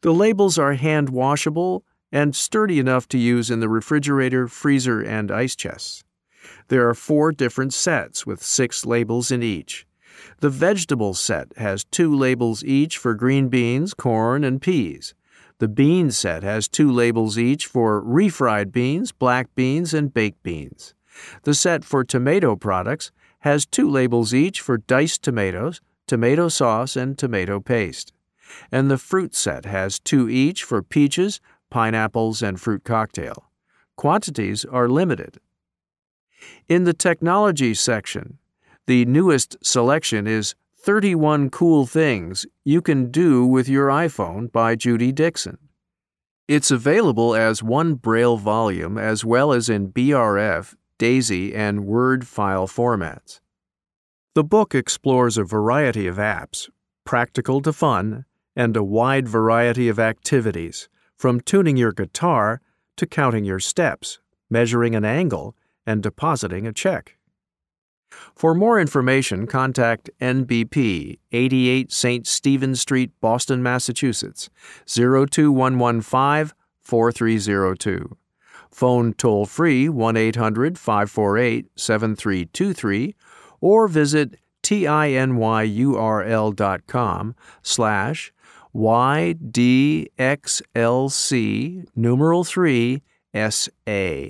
The 0.02 0.12
labels 0.12 0.56
are 0.56 0.74
hand 0.74 1.10
washable 1.10 1.84
and 2.12 2.34
sturdy 2.34 2.78
enough 2.78 3.08
to 3.08 3.18
use 3.18 3.50
in 3.50 3.58
the 3.58 3.68
refrigerator, 3.68 4.46
freezer, 4.46 5.00
and 5.00 5.32
ice 5.32 5.56
chests. 5.56 6.04
There 6.70 6.88
are 6.88 6.94
four 6.94 7.32
different 7.32 7.74
sets 7.74 8.24
with 8.24 8.44
six 8.44 8.86
labels 8.86 9.32
in 9.32 9.42
each. 9.42 9.88
The 10.38 10.50
vegetable 10.50 11.14
set 11.14 11.48
has 11.56 11.82
two 11.82 12.14
labels 12.14 12.62
each 12.62 12.96
for 12.96 13.14
green 13.14 13.48
beans, 13.48 13.92
corn, 13.92 14.44
and 14.44 14.62
peas. 14.62 15.12
The 15.58 15.66
bean 15.66 16.12
set 16.12 16.44
has 16.44 16.68
two 16.68 16.92
labels 16.92 17.36
each 17.36 17.66
for 17.66 18.00
refried 18.00 18.70
beans, 18.70 19.10
black 19.10 19.52
beans, 19.56 19.92
and 19.92 20.14
baked 20.14 20.44
beans. 20.44 20.94
The 21.42 21.54
set 21.54 21.84
for 21.84 22.04
tomato 22.04 22.54
products 22.54 23.10
has 23.40 23.66
two 23.66 23.90
labels 23.90 24.32
each 24.32 24.60
for 24.60 24.78
diced 24.78 25.24
tomatoes, 25.24 25.80
tomato 26.06 26.48
sauce, 26.48 26.94
and 26.94 27.18
tomato 27.18 27.58
paste. 27.58 28.12
And 28.70 28.88
the 28.88 28.96
fruit 28.96 29.34
set 29.34 29.64
has 29.64 29.98
two 29.98 30.28
each 30.28 30.62
for 30.62 30.84
peaches, 30.84 31.40
pineapples, 31.68 32.42
and 32.42 32.60
fruit 32.60 32.84
cocktail. 32.84 33.50
Quantities 33.96 34.64
are 34.64 34.88
limited. 34.88 35.40
In 36.68 36.84
the 36.84 36.94
technology 36.94 37.74
section, 37.74 38.38
the 38.86 39.04
newest 39.04 39.56
selection 39.62 40.26
is 40.26 40.54
31 40.76 41.50
Cool 41.50 41.86
Things 41.86 42.46
You 42.64 42.80
Can 42.80 43.10
Do 43.10 43.46
with 43.46 43.68
Your 43.68 43.88
iPhone 43.88 44.50
by 44.50 44.76
Judy 44.76 45.12
Dixon. 45.12 45.58
It's 46.48 46.70
available 46.70 47.34
as 47.34 47.62
one 47.62 47.94
Braille 47.94 48.36
volume 48.36 48.98
as 48.98 49.24
well 49.24 49.52
as 49.52 49.68
in 49.68 49.92
BRF 49.92 50.74
DAISY, 51.00 51.54
and 51.54 51.86
Word 51.86 52.26
file 52.26 52.68
formats. 52.68 53.40
The 54.34 54.44
book 54.44 54.74
explores 54.74 55.38
a 55.38 55.44
variety 55.44 56.06
of 56.06 56.18
apps, 56.18 56.68
practical 57.06 57.62
to 57.62 57.72
fun, 57.72 58.26
and 58.54 58.76
a 58.76 58.84
wide 58.84 59.26
variety 59.26 59.88
of 59.88 59.98
activities, 59.98 60.90
from 61.16 61.40
tuning 61.40 61.78
your 61.78 61.92
guitar 61.92 62.60
to 62.98 63.06
counting 63.06 63.46
your 63.46 63.60
steps, 63.60 64.18
measuring 64.50 64.94
an 64.94 65.06
angle, 65.06 65.56
and 65.86 66.02
depositing 66.02 66.66
a 66.66 66.72
check. 66.72 67.16
For 68.34 68.54
more 68.54 68.80
information, 68.80 69.46
contact 69.46 70.10
NBP, 70.20 71.18
88 71.32 71.92
St. 71.92 72.26
Stephen 72.26 72.74
Street, 72.74 73.12
Boston, 73.20 73.62
Massachusetts, 73.62 74.50
02115 74.86 76.52
4302. 76.80 78.16
Phone 78.70 79.12
toll 79.14 79.46
free 79.46 79.88
1 79.88 80.16
800 80.16 80.78
548 80.78 81.66
7323 81.76 83.14
or 83.60 83.88
visit 83.88 84.36
tinyurl.com 84.62 84.94
slash 87.62 88.32
ydxlc 88.74 90.18
numeral 91.96 92.44
3 92.44 93.02
SA. 93.48 94.28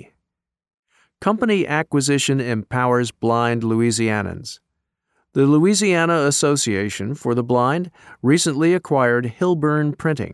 Company 1.21 1.65
acquisition 1.65 2.41
empowers 2.41 3.11
blind 3.11 3.61
Louisianans. 3.63 4.59
The 5.33 5.45
Louisiana 5.45 6.25
Association 6.25 7.15
for 7.15 7.33
the 7.33 7.43
Blind 7.43 7.91
recently 8.21 8.73
acquired 8.73 9.35
Hilburn 9.39 9.97
Printing 9.97 10.33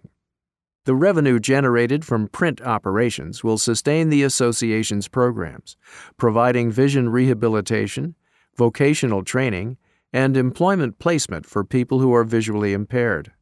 the 0.88 0.96
revenue 0.96 1.38
generated 1.38 2.06
from 2.06 2.30
print 2.30 2.62
operations 2.62 3.44
will 3.44 3.58
sustain 3.58 4.08
the 4.08 4.24
association's 4.24 5.10
programs, 5.10 5.76
providing 6.16 6.72
vision 6.72 7.10
rehabilitation, 7.10 8.16
vocational 8.56 9.22
training, 9.22 9.76
and 10.14 10.38
employment 10.38 10.98
placement 10.98 11.46
for 11.46 11.66
people 11.66 12.00
who 12.00 12.14
are 12.16 12.24
visually 12.24 12.72
impaired. 12.72 13.34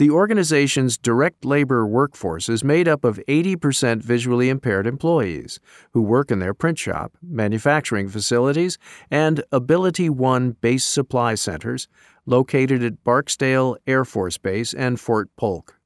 The 0.00 0.08
organization's 0.08 0.96
direct 0.96 1.44
labor 1.44 1.86
workforce 1.86 2.48
is 2.48 2.64
made 2.64 2.88
up 2.88 3.04
of 3.04 3.20
80% 3.28 4.02
visually 4.02 4.48
impaired 4.48 4.86
employees 4.86 5.60
who 5.92 6.00
work 6.00 6.30
in 6.30 6.38
their 6.38 6.54
print 6.54 6.78
shop, 6.78 7.18
manufacturing 7.22 8.08
facilities, 8.08 8.78
and 9.10 9.44
AbilityOne 9.52 10.58
base 10.62 10.86
supply 10.86 11.34
centers 11.34 11.86
located 12.24 12.82
at 12.82 13.04
Barksdale 13.04 13.76
Air 13.86 14.06
Force 14.06 14.38
Base 14.38 14.72
and 14.72 14.98
Fort 14.98 15.28
Polk. 15.36 15.78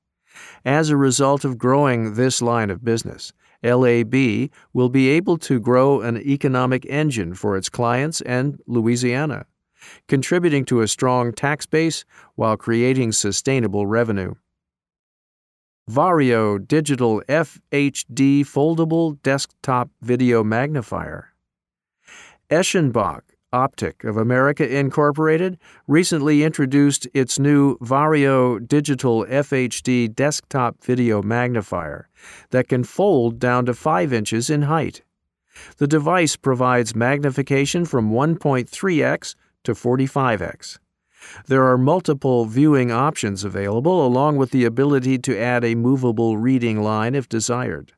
As 0.64 0.90
a 0.90 0.96
result 0.96 1.44
of 1.44 1.58
growing 1.58 2.14
this 2.14 2.40
line 2.40 2.70
of 2.70 2.84
business, 2.84 3.32
LAB 3.64 4.14
will 4.72 4.90
be 4.90 5.08
able 5.08 5.38
to 5.38 5.58
grow 5.58 6.02
an 6.02 6.18
economic 6.18 6.86
engine 6.86 7.34
for 7.34 7.56
its 7.56 7.68
clients 7.68 8.20
and 8.20 8.60
Louisiana. 8.68 9.46
Contributing 10.08 10.64
to 10.64 10.80
a 10.80 10.88
strong 10.88 11.32
tax 11.32 11.66
base 11.66 12.04
while 12.34 12.56
creating 12.56 13.12
sustainable 13.12 13.86
revenue. 13.86 14.34
Vario 15.90 16.58
Digital 16.58 17.22
FHD 17.28 18.40
Foldable 18.40 19.20
Desktop 19.22 19.90
Video 20.00 20.42
Magnifier. 20.42 21.34
Eschenbach 22.50 23.20
Optic 23.54 24.02
of 24.02 24.16
America 24.16 24.68
Incorporated 24.68 25.58
recently 25.86 26.42
introduced 26.42 27.06
its 27.14 27.38
new 27.38 27.78
Vario 27.78 28.58
Digital 28.66 29.24
FHD 29.26 30.12
Desktop 30.12 30.82
Video 30.82 31.22
Magnifier 31.22 32.08
that 32.50 32.66
can 32.66 32.82
fold 32.82 33.38
down 33.38 33.64
to 33.66 33.74
5 33.74 34.12
inches 34.12 34.50
in 34.50 34.62
height. 34.62 35.02
The 35.76 35.86
device 35.86 36.34
provides 36.34 36.96
magnification 36.96 37.84
from 37.84 38.10
1.3x 38.10 39.36
to 39.64 39.72
45x. 39.74 40.78
There 41.46 41.64
are 41.64 41.78
multiple 41.78 42.44
viewing 42.44 42.90
options 42.90 43.44
available, 43.44 44.06
along 44.06 44.36
with 44.36 44.50
the 44.50 44.64
ability 44.64 45.18
to 45.20 45.38
add 45.38 45.64
a 45.64 45.74
movable 45.74 46.36
reading 46.36 46.82
line 46.82 47.14
if 47.14 47.28
desired. 47.28 47.92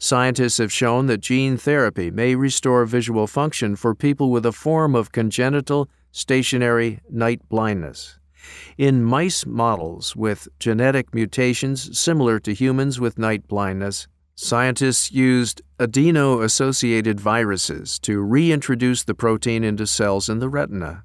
scientists 0.00 0.58
have 0.58 0.72
shown 0.72 1.06
that 1.06 1.20
gene 1.20 1.56
therapy 1.56 2.10
may 2.10 2.34
restore 2.34 2.84
visual 2.84 3.28
function 3.28 3.76
for 3.76 3.94
people 3.94 4.32
with 4.32 4.44
a 4.44 4.50
form 4.50 4.96
of 4.96 5.12
congenital 5.12 5.88
stationary 6.10 6.98
night 7.08 7.48
blindness. 7.48 8.18
In 8.76 9.04
mice 9.04 9.46
models 9.46 10.16
with 10.16 10.48
genetic 10.58 11.14
mutations 11.14 11.96
similar 11.96 12.40
to 12.40 12.52
humans 12.52 12.98
with 12.98 13.16
night 13.16 13.46
blindness, 13.46 14.08
scientists 14.34 15.12
used 15.12 15.62
adeno 15.78 16.40
associated 16.40 17.20
viruses 17.20 18.00
to 18.00 18.20
reintroduce 18.20 19.04
the 19.04 19.14
protein 19.14 19.62
into 19.62 19.86
cells 19.86 20.28
in 20.28 20.40
the 20.40 20.48
retina. 20.48 21.04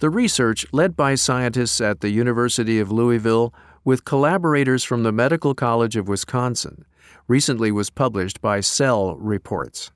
The 0.00 0.10
research, 0.10 0.64
led 0.70 0.94
by 0.94 1.16
scientists 1.16 1.80
at 1.80 2.02
the 2.02 2.10
University 2.10 2.78
of 2.78 2.92
Louisville 2.92 3.52
with 3.84 4.04
collaborators 4.04 4.84
from 4.84 5.02
the 5.02 5.10
Medical 5.10 5.56
College 5.56 5.96
of 5.96 6.06
Wisconsin, 6.06 6.84
recently 7.26 7.72
was 7.72 7.90
published 7.90 8.40
by 8.40 8.60
Cell 8.60 9.16
Reports. 9.16 9.90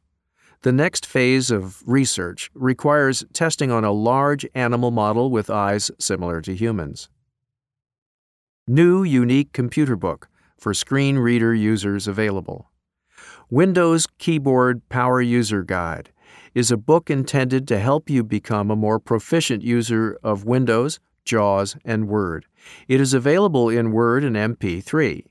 The 0.62 0.73
next 0.73 1.07
phase 1.07 1.53
of 1.53 1.87
research 1.87 2.51
requires 2.53 3.24
testing 3.33 3.70
on 3.70 3.85
a 3.85 3.93
large 3.93 4.45
animal 4.57 4.91
model 4.91 5.31
with 5.31 5.49
eyes 5.49 5.89
similar 6.01 6.41
to 6.41 6.57
humans. 6.57 7.09
New 8.66 9.05
unique 9.05 9.53
computer 9.53 9.95
book 9.95 10.29
for 10.59 10.74
screen 10.74 11.16
reader 11.16 11.55
users 11.55 12.09
available. 12.09 12.73
Windows 13.51 14.09
Keyboard 14.19 14.89
Power 14.89 15.20
User 15.20 15.62
Guide 15.62 16.11
is 16.55 16.70
a 16.70 16.77
book 16.77 17.11
intended 17.11 17.66
to 17.69 17.79
help 17.79 18.11
you 18.11 18.23
become 18.23 18.70
a 18.70 18.77
more 18.77 18.99
proficient 18.99 19.62
user 19.62 20.19
of 20.23 20.45
Windows, 20.45 21.01
JAWS, 21.24 21.77
and 21.85 22.09
Word. 22.09 22.47
It 22.89 23.01
is 23.01 23.15
available 23.15 23.69
in 23.69 23.93
Word 23.93 24.24
and 24.24 24.37
MP3. 24.37 25.24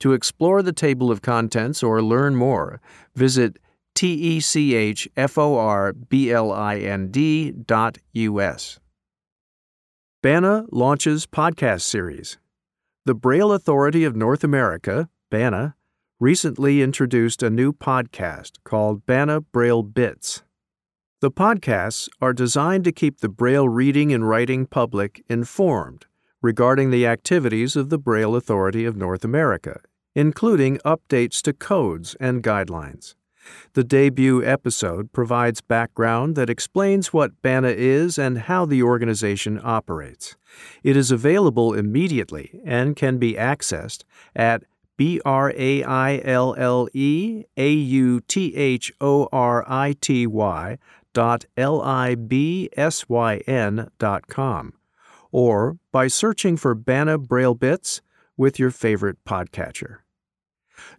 To 0.00 0.12
explore 0.12 0.62
the 0.62 0.72
table 0.72 1.10
of 1.10 1.22
contents 1.22 1.82
or 1.82 2.00
learn 2.02 2.36
more, 2.36 2.80
visit 3.16 3.58
T 3.94 4.12
E 4.14 4.40
C 4.40 4.74
H 4.74 5.08
F 5.16 5.36
O 5.36 5.56
R 5.56 5.92
B 5.92 6.30
L 6.30 6.52
I 6.52 6.76
N 6.76 7.10
D 7.10 7.50
dot 7.50 7.98
U 8.12 8.40
S. 8.40 8.78
BANA 10.22 10.66
launches 10.70 11.26
podcast 11.26 11.82
series. 11.82 12.38
The 13.06 13.14
Braille 13.14 13.52
Authority 13.52 14.04
of 14.04 14.14
North 14.14 14.44
America, 14.44 15.08
BANA, 15.30 15.74
recently 16.20 16.82
introduced 16.82 17.42
a 17.42 17.50
new 17.50 17.72
podcast 17.72 18.58
called 18.64 19.06
BANA 19.06 19.40
Braille 19.40 19.82
Bits. 19.82 20.42
The 21.20 21.32
podcasts 21.32 22.08
are 22.20 22.32
designed 22.32 22.84
to 22.84 22.92
keep 22.92 23.18
the 23.18 23.28
Braille 23.28 23.68
reading 23.68 24.12
and 24.12 24.28
writing 24.28 24.66
public 24.66 25.24
informed 25.28 26.06
regarding 26.40 26.92
the 26.92 27.08
activities 27.08 27.74
of 27.74 27.88
the 27.88 27.98
Braille 27.98 28.36
Authority 28.36 28.84
of 28.84 28.96
North 28.96 29.24
America, 29.24 29.80
including 30.14 30.78
updates 30.84 31.42
to 31.42 31.52
codes 31.52 32.14
and 32.20 32.40
guidelines. 32.40 33.16
The 33.72 33.82
debut 33.82 34.44
episode 34.44 35.12
provides 35.12 35.60
background 35.60 36.36
that 36.36 36.48
explains 36.48 37.12
what 37.12 37.42
BANA 37.42 37.70
is 37.70 38.16
and 38.16 38.38
how 38.38 38.64
the 38.64 38.84
organization 38.84 39.60
operates. 39.64 40.36
It 40.84 40.96
is 40.96 41.10
available 41.10 41.74
immediately 41.74 42.60
and 42.64 42.94
can 42.94 43.18
be 43.18 43.34
accessed 43.34 44.04
at 44.36 44.62
B 44.96 45.20
R 51.16 51.22
A 51.22 51.30
I 51.30 51.56
L 51.56 51.82
L 51.82 52.06
E 52.06 52.06
A 52.06 52.10
U 52.10 52.14
T 52.14 52.14
H 52.14 52.14
O 52.14 52.14
R 52.14 52.14
I 52.14 52.14
T 52.14 52.14
Y 52.14 52.14
dot 52.14 52.14
L 52.14 52.14
I 52.14 52.14
B 52.14 52.68
S 52.76 53.08
Y 53.08 53.36
N 53.46 53.90
dot 53.98 54.26
com 54.26 54.72
or 55.32 55.78
by 55.92 56.08
searching 56.08 56.56
for 56.56 56.74
BANA 56.74 57.18
Braille 57.18 57.54
Bits 57.54 58.00
with 58.36 58.58
your 58.58 58.70
favorite 58.70 59.24
podcatcher. 59.24 59.98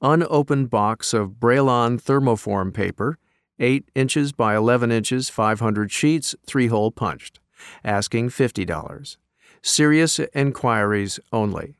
Unopened 0.00 0.70
box 0.70 1.12
of 1.12 1.40
Braille-on 1.40 1.98
thermoform 1.98 2.72
paper, 2.72 3.18
8 3.58 3.90
inches 3.96 4.30
by 4.30 4.54
11 4.54 4.92
inches, 4.92 5.28
500 5.28 5.90
sheets, 5.90 6.36
3 6.46 6.68
hole 6.68 6.92
punched. 6.92 7.40
Asking 7.82 8.28
$50. 8.28 9.16
Serious 9.62 10.20
inquiries 10.32 11.18
only. 11.32 11.74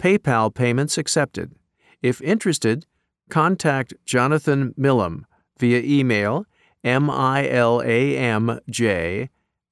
PayPal 0.00 0.54
payments 0.54 0.96
accepted. 0.96 1.56
If 2.00 2.22
interested, 2.22 2.86
contact 3.28 3.94
Jonathan 4.04 4.74
Milam 4.76 5.26
via 5.58 5.80
email 5.80 6.46
milamj 6.84 7.28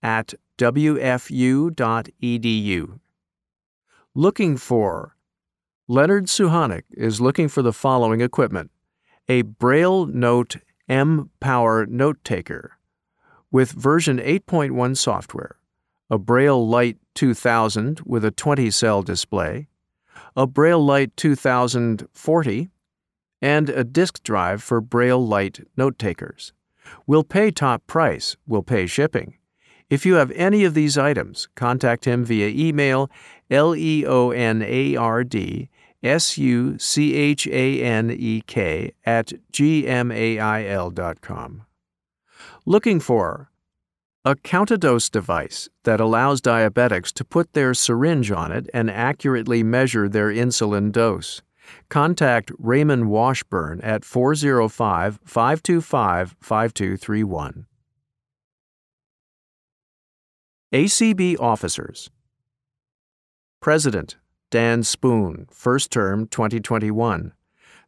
at 0.02 0.34
wfu.edu. 0.58 1.70
Looking 4.14 4.56
for 4.56 5.16
Leonard 5.88 6.26
Suchanek 6.26 6.82
is 6.92 7.20
looking 7.20 7.48
for 7.48 7.62
the 7.62 7.72
following 7.72 8.20
equipment 8.20 8.70
a 9.28 9.42
Braille 9.42 10.06
Note 10.06 10.56
M 10.88 11.30
Power 11.40 11.86
Note 11.86 12.22
Taker 12.24 12.78
with 13.50 13.72
version 13.72 14.18
8.1 14.18 14.96
software, 14.96 15.56
a 16.10 16.18
Braille 16.18 16.66
Lite 16.66 16.98
2000 17.14 18.00
with 18.04 18.24
a 18.24 18.30
20 18.30 18.70
cell 18.70 19.02
display, 19.02 19.68
a 20.34 20.46
Braille 20.46 20.84
Lite 20.84 21.16
2040, 21.16 22.70
and 23.42 23.68
a 23.68 23.84
disk 23.84 24.22
drive 24.22 24.62
for 24.62 24.80
Braille 24.80 25.26
Lite 25.26 25.68
note 25.76 25.98
takers. 25.98 26.54
We'll 27.06 27.24
pay 27.24 27.50
top 27.50 27.86
price, 27.86 28.38
we'll 28.46 28.62
pay 28.62 28.86
shipping. 28.86 29.36
If 29.90 30.06
you 30.06 30.14
have 30.14 30.30
any 30.30 30.64
of 30.64 30.72
these 30.72 30.96
items, 30.96 31.48
contact 31.54 32.06
him 32.06 32.24
via 32.24 32.48
email 32.48 33.10
leonard 33.50 33.76
s-u-c-h-a-n-e-k 36.02 36.82
at 39.04 39.32
gmail.com. 39.52 41.62
Looking 42.64 43.00
for 43.00 43.50
a 44.24 44.36
countadose 44.36 45.10
device 45.10 45.68
that 45.82 46.00
allows 46.00 46.40
diabetics 46.40 47.12
to 47.12 47.24
put 47.24 47.52
their 47.52 47.74
syringe 47.74 48.30
on 48.30 48.52
it 48.52 48.70
and 48.72 48.90
accurately 48.90 49.62
measure 49.62 50.08
their 50.08 50.28
insulin 50.28 50.92
dose. 50.92 51.42
Contact 51.88 52.50
Raymond 52.58 53.10
Washburn 53.10 53.80
at 53.82 54.04
405 54.04 55.18
525 55.24 56.36
5231. 56.40 57.66
ACB 60.72 61.38
Officers 61.38 62.10
President 63.60 64.16
Dan 64.50 64.82
Spoone, 64.82 65.46
first 65.50 65.90
term 65.90 66.26
2021. 66.26 67.32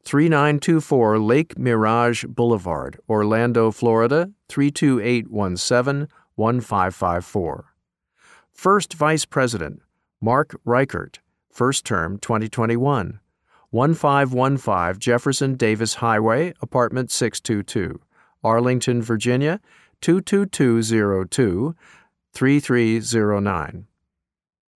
3924 0.05 1.19
Lake 1.19 1.59
Mirage 1.59 2.25
Boulevard, 2.27 2.99
Orlando, 3.09 3.71
Florida 3.71 4.31
32817 4.49 6.09
1554. 6.37 7.75
First 8.53 8.95
Vice 8.95 9.25
President 9.25 9.81
Mark 10.21 10.59
Richert, 10.67 11.19
first 11.51 11.85
term 11.85 12.19
2021. 12.19 13.21
1515 13.75 15.01
Jefferson 15.01 15.57
Davis 15.57 15.95
Highway, 15.95 16.55
Apartment 16.61 17.11
622, 17.11 18.01
Arlington, 18.45 19.03
Virginia 19.03 19.61
22202 20.01 21.75
3309. 22.33 23.87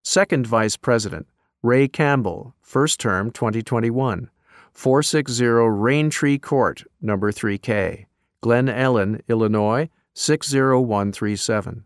Second 0.02 0.46
Vice 0.48 0.76
President 0.76 1.28
Ray 1.62 1.86
Campbell, 1.86 2.56
first 2.60 2.98
term 2.98 3.30
2021, 3.30 4.30
460 4.72 5.44
Raintree 5.44 6.42
Court, 6.42 6.82
number 7.00 7.30
3K, 7.30 8.06
Glen 8.40 8.66
Ellyn, 8.66 9.20
Illinois 9.28 9.88
60137. 10.14 11.84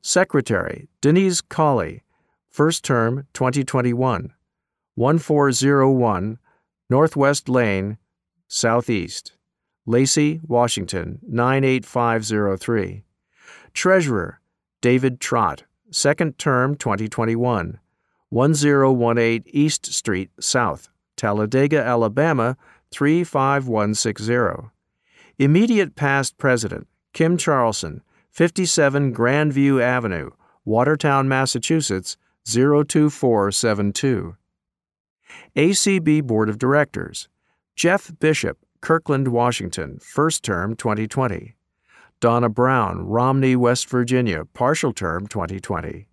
Secretary 0.00 0.88
Denise 1.02 1.42
Colley, 1.42 2.04
first 2.48 2.82
term 2.84 3.26
2021, 3.34 4.32
1401 4.98 6.40
Northwest 6.90 7.48
Lane, 7.48 7.98
Southeast, 8.48 9.34
Lacey, 9.86 10.40
Washington 10.44 11.20
98503. 11.22 13.04
Treasurer 13.72 14.40
David 14.80 15.20
Trott, 15.20 15.62
second 15.92 16.36
term 16.36 16.74
2021, 16.74 17.78
1018 18.30 19.44
East 19.46 19.86
Street 19.86 20.30
South, 20.40 20.88
Talladega, 21.16 21.80
Alabama 21.80 22.56
35160. 22.90 24.70
Immediate 25.38 25.94
past 25.94 26.36
president 26.38 26.88
Kim 27.12 27.36
Charlson, 27.36 28.02
57 28.32 29.14
Grandview 29.14 29.80
Avenue, 29.80 30.30
Watertown, 30.64 31.28
Massachusetts 31.28 32.16
02472. 32.44 34.34
ACB 35.56 36.22
Board 36.22 36.48
of 36.48 36.58
Directors 36.58 37.28
Jeff 37.76 38.10
Bishop, 38.18 38.58
Kirkland, 38.80 39.28
Washington, 39.28 39.98
first 40.00 40.42
term 40.42 40.74
2020. 40.74 41.54
Donna 42.20 42.48
Brown, 42.48 43.06
Romney, 43.06 43.54
West 43.54 43.88
Virginia, 43.88 44.44
partial 44.44 44.92
term 44.92 45.28
2020. 45.28 46.08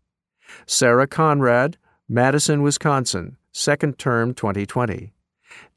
Sarah 0.68 1.08
Conrad, 1.08 1.78
Madison, 2.08 2.62
Wisconsin, 2.62 3.38
second 3.52 3.98
term 3.98 4.34
2020. 4.34 5.14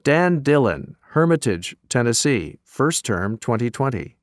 Dan 0.02 0.42
Dillon, 0.42 0.96
Hermitage, 1.12 1.74
Tennessee, 1.88 2.58
first 2.64 3.04
term 3.04 3.38
2020. 3.38 4.16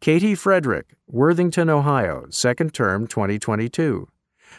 Katie 0.00 0.34
Frederick, 0.34 0.96
Worthington, 1.06 1.70
Ohio, 1.70 2.26
second 2.30 2.74
term 2.74 3.06
2022. 3.06 4.08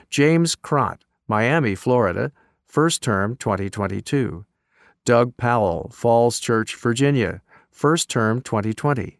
James 0.09 0.55
Kracht, 0.55 1.01
Miami, 1.27 1.75
Florida, 1.75 2.31
first 2.67 3.01
term 3.01 3.35
2022. 3.35 4.45
Doug 5.05 5.37
Powell, 5.37 5.89
Falls 5.93 6.39
Church, 6.39 6.75
Virginia, 6.75 7.41
first 7.71 8.09
term 8.09 8.41
2020. 8.41 9.19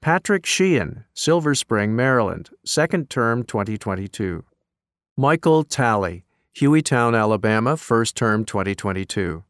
Patrick 0.00 0.44
Sheehan, 0.44 1.04
Silver 1.14 1.54
Spring, 1.54 1.94
Maryland, 1.94 2.50
second 2.64 3.08
term 3.08 3.44
2022. 3.44 4.44
Michael 5.16 5.62
Talley, 5.62 6.24
Hueytown, 6.56 7.16
Alabama, 7.16 7.76
first 7.76 8.16
term 8.16 8.44
2022. 8.44 9.44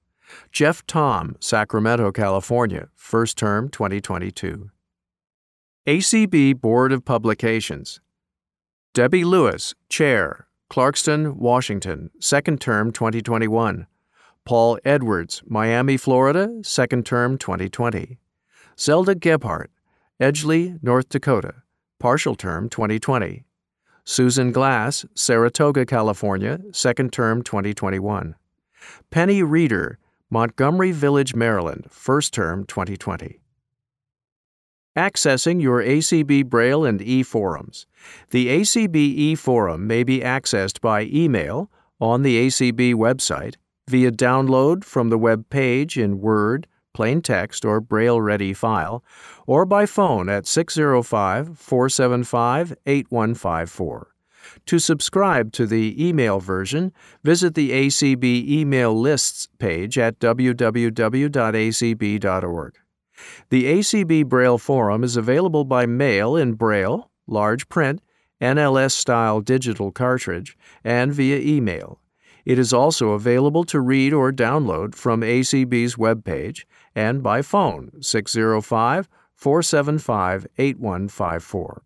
Jeff 0.50 0.86
Thom, 0.86 1.36
Sacramento, 1.40 2.12
California, 2.12 2.88
first 2.94 3.38
term 3.38 3.68
2022. 3.70 4.70
ACB 5.86 6.60
Board 6.60 6.92
of 6.92 7.04
Publications. 7.04 8.00
Debbie 8.94 9.24
Lewis, 9.24 9.74
Chair, 9.88 10.46
Clarkston, 10.73 11.35
Washington, 11.35 12.09
second 12.19 12.59
term 12.59 12.93
2021. 12.93 13.86
Paul 14.47 14.78
Edwards, 14.86 15.43
Miami, 15.44 15.99
Florida, 15.99 16.61
second 16.62 17.05
term 17.05 17.36
2020. 17.36 18.19
Zelda 18.81 19.15
Gebhardt, 19.15 19.70
Edgeley, 20.19 20.82
North 20.82 21.11
Dakota, 21.11 21.57
partial 21.99 22.35
term 22.35 22.70
2020. 22.70 23.44
Susan 24.05 24.51
Glass, 24.51 25.05
Saratoga, 25.15 25.85
California, 25.85 26.59
second 26.73 27.12
term 27.12 27.43
2021. 27.43 28.35
Penny 29.11 29.43
Reeder, 29.43 29.99
Montgomery 30.31 30.90
Village, 30.93 31.35
Maryland, 31.35 31.85
first 31.90 32.32
term 32.32 32.65
2020. 32.65 33.41
Accessing 34.97 35.62
your 35.62 35.82
ACB 35.82 36.44
Braille 36.44 36.85
and 36.85 37.01
e 37.01 37.23
forums. 37.23 37.86
The 38.31 38.48
ACB 38.48 38.94
e 38.94 39.35
forum 39.35 39.86
may 39.86 40.02
be 40.02 40.20
accessed 40.20 40.82
by 40.82 41.05
email 41.05 41.70
on 41.98 42.20
the 42.23 42.47
ACB 42.47 42.94
website, 42.94 43.55
via 43.89 44.10
download 44.12 44.85
from 44.85 45.09
the 45.09 45.16
web 45.16 45.48
page 45.48 45.97
in 45.97 46.20
Word, 46.20 46.66
plain 46.93 47.23
text, 47.23 47.64
or 47.64 47.81
Braille 47.81 48.20
ready 48.20 48.52
file, 48.52 49.02
or 49.47 49.64
by 49.64 49.86
phone 49.86 50.28
at 50.28 50.47
605 50.47 51.59
475 51.59 52.74
8154. 52.85 54.09
To 54.66 54.78
subscribe 54.78 55.52
to 55.52 55.66
the 55.66 56.06
email 56.06 56.39
version, 56.39 56.93
visit 57.23 57.55
the 57.55 57.70
ACB 57.70 58.47
email 58.47 58.93
lists 58.93 59.48
page 59.59 59.97
at 59.97 60.19
www.acb.org. 60.19 60.93
The 63.51 63.64
ACB 63.64 64.26
Braille 64.26 64.59
Forum 64.59 65.05
is 65.05 65.16
available 65.16 65.64
by 65.64 65.86
mail 65.86 66.36
in 66.36 66.55
Braille, 66.55 67.10
large 67.26 67.68
print, 67.68 68.01
NLS 68.40 68.93
style 68.93 69.40
digital 69.40 69.93
cartridge, 69.93 70.56
and 70.82 71.12
via 71.12 71.39
email. 71.39 72.01
It 72.44 72.59
is 72.59 72.72
also 72.72 73.10
available 73.10 73.64
to 73.64 73.80
read 73.80 74.12
or 74.12 74.32
download 74.32 74.94
from 74.94 75.20
ACB's 75.20 75.94
webpage 75.97 76.64
and 76.94 77.22
by 77.22 77.43
phone 77.43 77.90
605 78.01 79.09
475 79.34 80.47
8154. 80.59 81.82